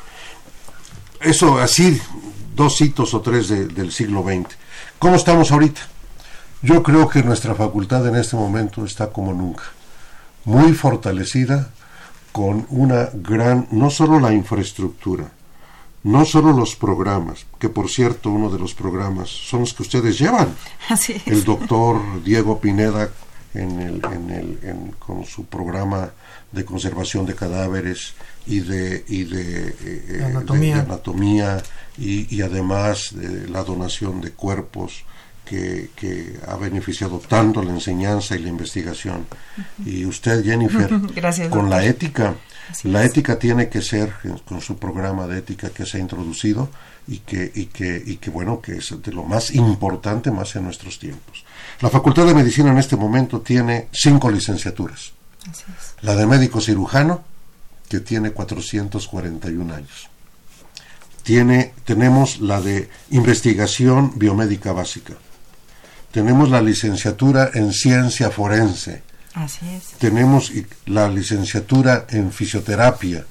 Eso 1.20 1.58
así, 1.58 2.00
dos 2.54 2.80
hitos 2.80 3.14
o 3.14 3.20
tres 3.20 3.48
del 3.48 3.92
siglo 3.92 4.22
XX. 4.22 4.56
¿Cómo 4.98 5.16
estamos 5.16 5.52
ahorita? 5.52 5.82
Yo 6.62 6.82
creo 6.82 7.08
que 7.08 7.22
nuestra 7.22 7.54
facultad 7.54 8.06
en 8.08 8.16
este 8.16 8.34
momento 8.34 8.84
está 8.84 9.10
como 9.10 9.32
nunca, 9.32 9.62
muy 10.44 10.72
fortalecida, 10.72 11.70
con 12.32 12.66
una 12.70 13.10
gran, 13.12 13.68
no 13.70 13.90
solo 13.90 14.20
la 14.20 14.32
infraestructura, 14.32 15.30
no 16.04 16.24
solo 16.24 16.52
los 16.52 16.76
programas, 16.76 17.46
que 17.58 17.68
por 17.68 17.88
cierto 17.90 18.30
uno 18.30 18.50
de 18.50 18.58
los 18.58 18.74
programas 18.74 19.28
son 19.28 19.60
los 19.60 19.74
que 19.74 19.82
ustedes 19.82 20.18
llevan. 20.18 20.54
El 21.26 21.44
doctor 21.44 22.22
Diego 22.24 22.60
Pineda 22.60 23.10
en 23.54 23.80
el, 23.80 24.04
en 24.04 24.30
el, 24.30 24.94
con 24.98 25.24
su 25.24 25.46
programa 25.46 26.10
de 26.52 26.64
conservación 26.64 27.26
de 27.26 27.34
cadáveres 27.34 28.14
y 28.46 28.60
de, 28.60 29.04
y 29.08 29.24
de, 29.24 29.74
eh, 29.80 30.22
anatomía, 30.24 30.80
anatomía 30.80 31.62
y, 31.98 32.34
y, 32.34 32.42
además 32.42 33.10
de 33.14 33.48
la 33.48 33.64
donación 33.64 34.20
de 34.20 34.32
cuerpos 34.32 35.04
que, 35.48 35.90
que, 35.96 36.38
ha 36.46 36.56
beneficiado 36.56 37.18
tanto 37.18 37.62
la 37.62 37.70
enseñanza 37.70 38.36
y 38.36 38.40
la 38.40 38.48
investigación. 38.48 39.26
Y 39.84 40.04
usted, 40.04 40.44
Jennifer, 40.44 40.90
con 41.48 41.70
la 41.70 41.84
ética, 41.84 42.34
la 42.84 43.04
ética 43.04 43.38
tiene 43.38 43.68
que 43.68 43.80
ser, 43.80 44.12
con 44.44 44.60
su 44.60 44.78
programa 44.78 45.26
de 45.26 45.38
ética 45.38 45.70
que 45.70 45.86
se 45.86 45.96
ha 45.96 46.00
introducido 46.00 46.68
y 47.06 47.18
que, 47.18 47.50
y 47.54 47.66
que, 47.66 48.02
y 48.04 48.16
que 48.16 48.30
bueno, 48.30 48.60
que 48.60 48.76
es 48.76 48.94
de 49.02 49.12
lo 49.12 49.24
más 49.24 49.54
importante 49.54 50.30
más 50.30 50.54
en 50.56 50.64
nuestros 50.64 50.98
tiempos. 50.98 51.44
La 51.80 51.88
Facultad 51.88 52.26
de 52.26 52.34
Medicina 52.34 52.70
en 52.70 52.78
este 52.78 52.96
momento 52.96 53.40
tiene 53.40 53.88
cinco 53.92 54.30
licenciaturas. 54.30 55.12
La 56.02 56.14
de 56.14 56.26
médico 56.26 56.60
cirujano, 56.60 57.22
que 57.88 58.00
tiene 58.00 58.32
441 58.32 59.74
años. 59.74 60.08
Tiene, 61.22 61.72
tenemos 61.84 62.40
la 62.40 62.60
de 62.60 62.90
investigación 63.10 64.12
biomédica 64.16 64.72
básica. 64.72 65.14
Tenemos 66.10 66.48
la 66.48 66.62
licenciatura 66.62 67.50
en 67.54 67.72
ciencia 67.72 68.30
forense. 68.30 69.02
Tenemos 69.98 70.52
la 70.86 71.08
licenciatura 71.08 72.06
en 72.08 72.32
fisioterapia 72.32 73.24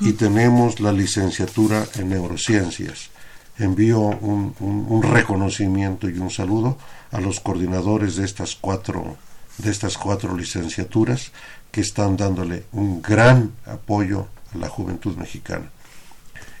y 0.00 0.12
tenemos 0.12 0.80
la 0.80 0.92
licenciatura 0.92 1.86
en 1.94 2.10
neurociencias. 2.10 3.10
Envío 3.58 4.00
un, 4.00 4.54
un, 4.60 5.02
reconocimiento 5.02 6.10
y 6.10 6.18
un 6.18 6.30
saludo 6.30 6.76
a 7.10 7.20
los 7.20 7.40
coordinadores 7.40 8.16
de 8.16 8.24
estas 8.24 8.56
cuatro 8.56 9.16
de 9.56 9.70
estas 9.70 9.96
cuatro 9.96 10.36
licenciaturas 10.36 11.32
que 11.70 11.80
están 11.80 12.18
dándole 12.18 12.64
un 12.72 13.00
gran 13.00 13.52
apoyo 13.64 14.28
a 14.54 14.58
la 14.58 14.68
juventud 14.68 15.16
mexicana 15.16 15.70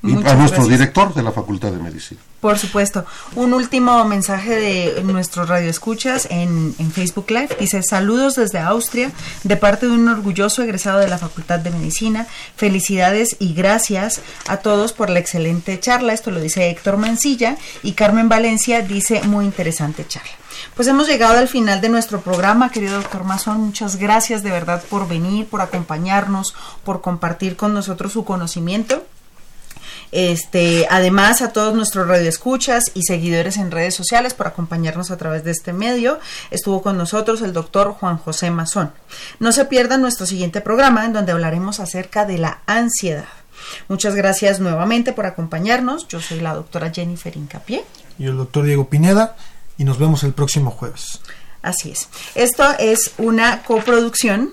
y 0.02 0.12
a 0.12 0.34
nuestro 0.34 0.66
director 0.66 1.14
de 1.14 1.22
la 1.22 1.32
Facultad 1.32 1.72
de 1.72 1.78
Medicina. 1.78 2.20
Por 2.40 2.58
supuesto. 2.58 3.04
Un 3.34 3.54
último 3.54 4.04
mensaje 4.04 4.54
de 4.54 5.02
nuestros 5.02 5.48
radioescuchas 5.48 6.28
en, 6.30 6.74
en 6.78 6.92
Facebook 6.92 7.30
Live. 7.30 7.56
Dice, 7.58 7.82
saludos 7.82 8.34
desde 8.34 8.58
Austria, 8.58 9.10
de 9.42 9.56
parte 9.56 9.86
de 9.86 9.92
un 9.92 10.08
orgulloso 10.08 10.62
egresado 10.62 11.00
de 11.00 11.08
la 11.08 11.18
Facultad 11.18 11.58
de 11.58 11.70
Medicina. 11.70 12.26
Felicidades 12.56 13.36
y 13.38 13.54
gracias 13.54 14.20
a 14.46 14.58
todos 14.58 14.92
por 14.92 15.10
la 15.10 15.18
excelente 15.18 15.80
charla. 15.80 16.12
Esto 16.12 16.30
lo 16.30 16.40
dice 16.40 16.70
Héctor 16.70 16.98
Mancilla. 16.98 17.56
Y 17.82 17.92
Carmen 17.92 18.28
Valencia 18.28 18.82
dice, 18.82 19.22
muy 19.22 19.44
interesante 19.44 20.06
charla. 20.06 20.30
Pues 20.74 20.88
hemos 20.88 21.08
llegado 21.08 21.38
al 21.38 21.48
final 21.48 21.80
de 21.80 21.88
nuestro 21.88 22.20
programa, 22.20 22.70
querido 22.70 22.96
doctor 22.96 23.24
Mazón. 23.24 23.60
Muchas 23.60 23.96
gracias 23.96 24.42
de 24.42 24.50
verdad 24.50 24.82
por 24.88 25.08
venir, 25.08 25.46
por 25.46 25.60
acompañarnos, 25.60 26.54
por 26.84 27.00
compartir 27.00 27.56
con 27.56 27.74
nosotros 27.74 28.12
su 28.12 28.24
conocimiento. 28.24 29.04
Este, 30.12 30.86
además 30.90 31.42
a 31.42 31.52
todos 31.52 31.74
nuestros 31.74 32.06
radioescuchas 32.06 32.84
y 32.94 33.02
seguidores 33.02 33.56
en 33.56 33.70
redes 33.70 33.94
sociales 33.94 34.34
por 34.34 34.46
acompañarnos 34.46 35.10
a 35.10 35.16
través 35.16 35.44
de 35.44 35.50
este 35.50 35.72
medio. 35.72 36.18
Estuvo 36.50 36.82
con 36.82 36.96
nosotros 36.96 37.42
el 37.42 37.52
doctor 37.52 37.92
Juan 37.92 38.18
José 38.18 38.50
Mazón. 38.50 38.92
No 39.40 39.52
se 39.52 39.64
pierdan 39.64 40.02
nuestro 40.02 40.26
siguiente 40.26 40.60
programa 40.60 41.04
en 41.04 41.12
donde 41.12 41.32
hablaremos 41.32 41.80
acerca 41.80 42.24
de 42.24 42.38
la 42.38 42.60
ansiedad. 42.66 43.26
Muchas 43.88 44.14
gracias 44.14 44.60
nuevamente 44.60 45.12
por 45.12 45.26
acompañarnos. 45.26 46.08
Yo 46.08 46.20
soy 46.20 46.40
la 46.40 46.54
doctora 46.54 46.90
Jennifer 46.90 47.36
Incapié. 47.36 47.84
Y 48.18 48.26
el 48.26 48.36
doctor 48.36 48.64
Diego 48.64 48.88
Pineda. 48.88 49.36
Y 49.78 49.84
nos 49.84 49.98
vemos 49.98 50.22
el 50.24 50.32
próximo 50.32 50.70
jueves. 50.70 51.20
Así 51.62 51.90
es. 51.90 52.08
Esto 52.34 52.64
es 52.78 53.12
una 53.18 53.62
coproducción 53.62 54.52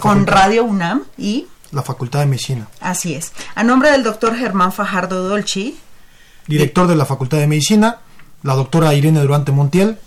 con 0.00 0.26
Radio 0.26 0.64
UNAM 0.64 1.02
y 1.18 1.46
la 1.72 1.82
Facultad 1.82 2.20
de 2.20 2.26
Medicina. 2.26 2.68
Así 2.80 3.14
es. 3.14 3.32
A 3.54 3.64
nombre 3.64 3.90
del 3.90 4.04
doctor 4.04 4.36
Germán 4.36 4.72
Fajardo 4.72 5.28
Dolci. 5.28 5.78
Director 6.46 6.86
de 6.86 6.96
la 6.96 7.06
Facultad 7.06 7.38
de 7.38 7.46
Medicina, 7.46 7.98
la 8.42 8.54
doctora 8.54 8.94
Irene 8.94 9.20
Durante 9.20 9.52
Montiel, 9.52 9.98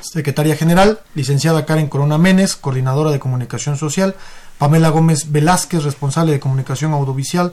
secretaria 0.00 0.56
general, 0.56 1.00
licenciada 1.14 1.66
Karen 1.66 1.88
Corona 1.88 2.18
Menes, 2.18 2.56
coordinadora 2.56 3.10
de 3.10 3.18
comunicación 3.18 3.76
social, 3.76 4.14
Pamela 4.58 4.88
Gómez 4.90 5.30
Velázquez, 5.30 5.84
responsable 5.84 6.32
de 6.32 6.40
comunicación 6.40 6.92
audiovisual, 6.92 7.52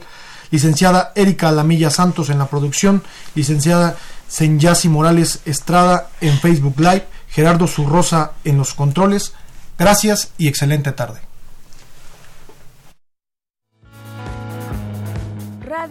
licenciada 0.50 1.12
Erika 1.14 1.48
Alamilla 1.48 1.90
Santos 1.90 2.30
en 2.30 2.38
la 2.38 2.46
producción, 2.46 3.02
licenciada 3.34 3.96
Senyasi 4.28 4.88
Morales 4.88 5.40
Estrada 5.44 6.08
en 6.20 6.38
Facebook 6.38 6.78
Live, 6.78 7.06
Gerardo 7.28 7.66
Zurrosa 7.66 8.32
en 8.44 8.58
los 8.58 8.74
controles. 8.74 9.34
Gracias 9.78 10.30
y 10.38 10.48
excelente 10.48 10.92
tarde. 10.92 11.31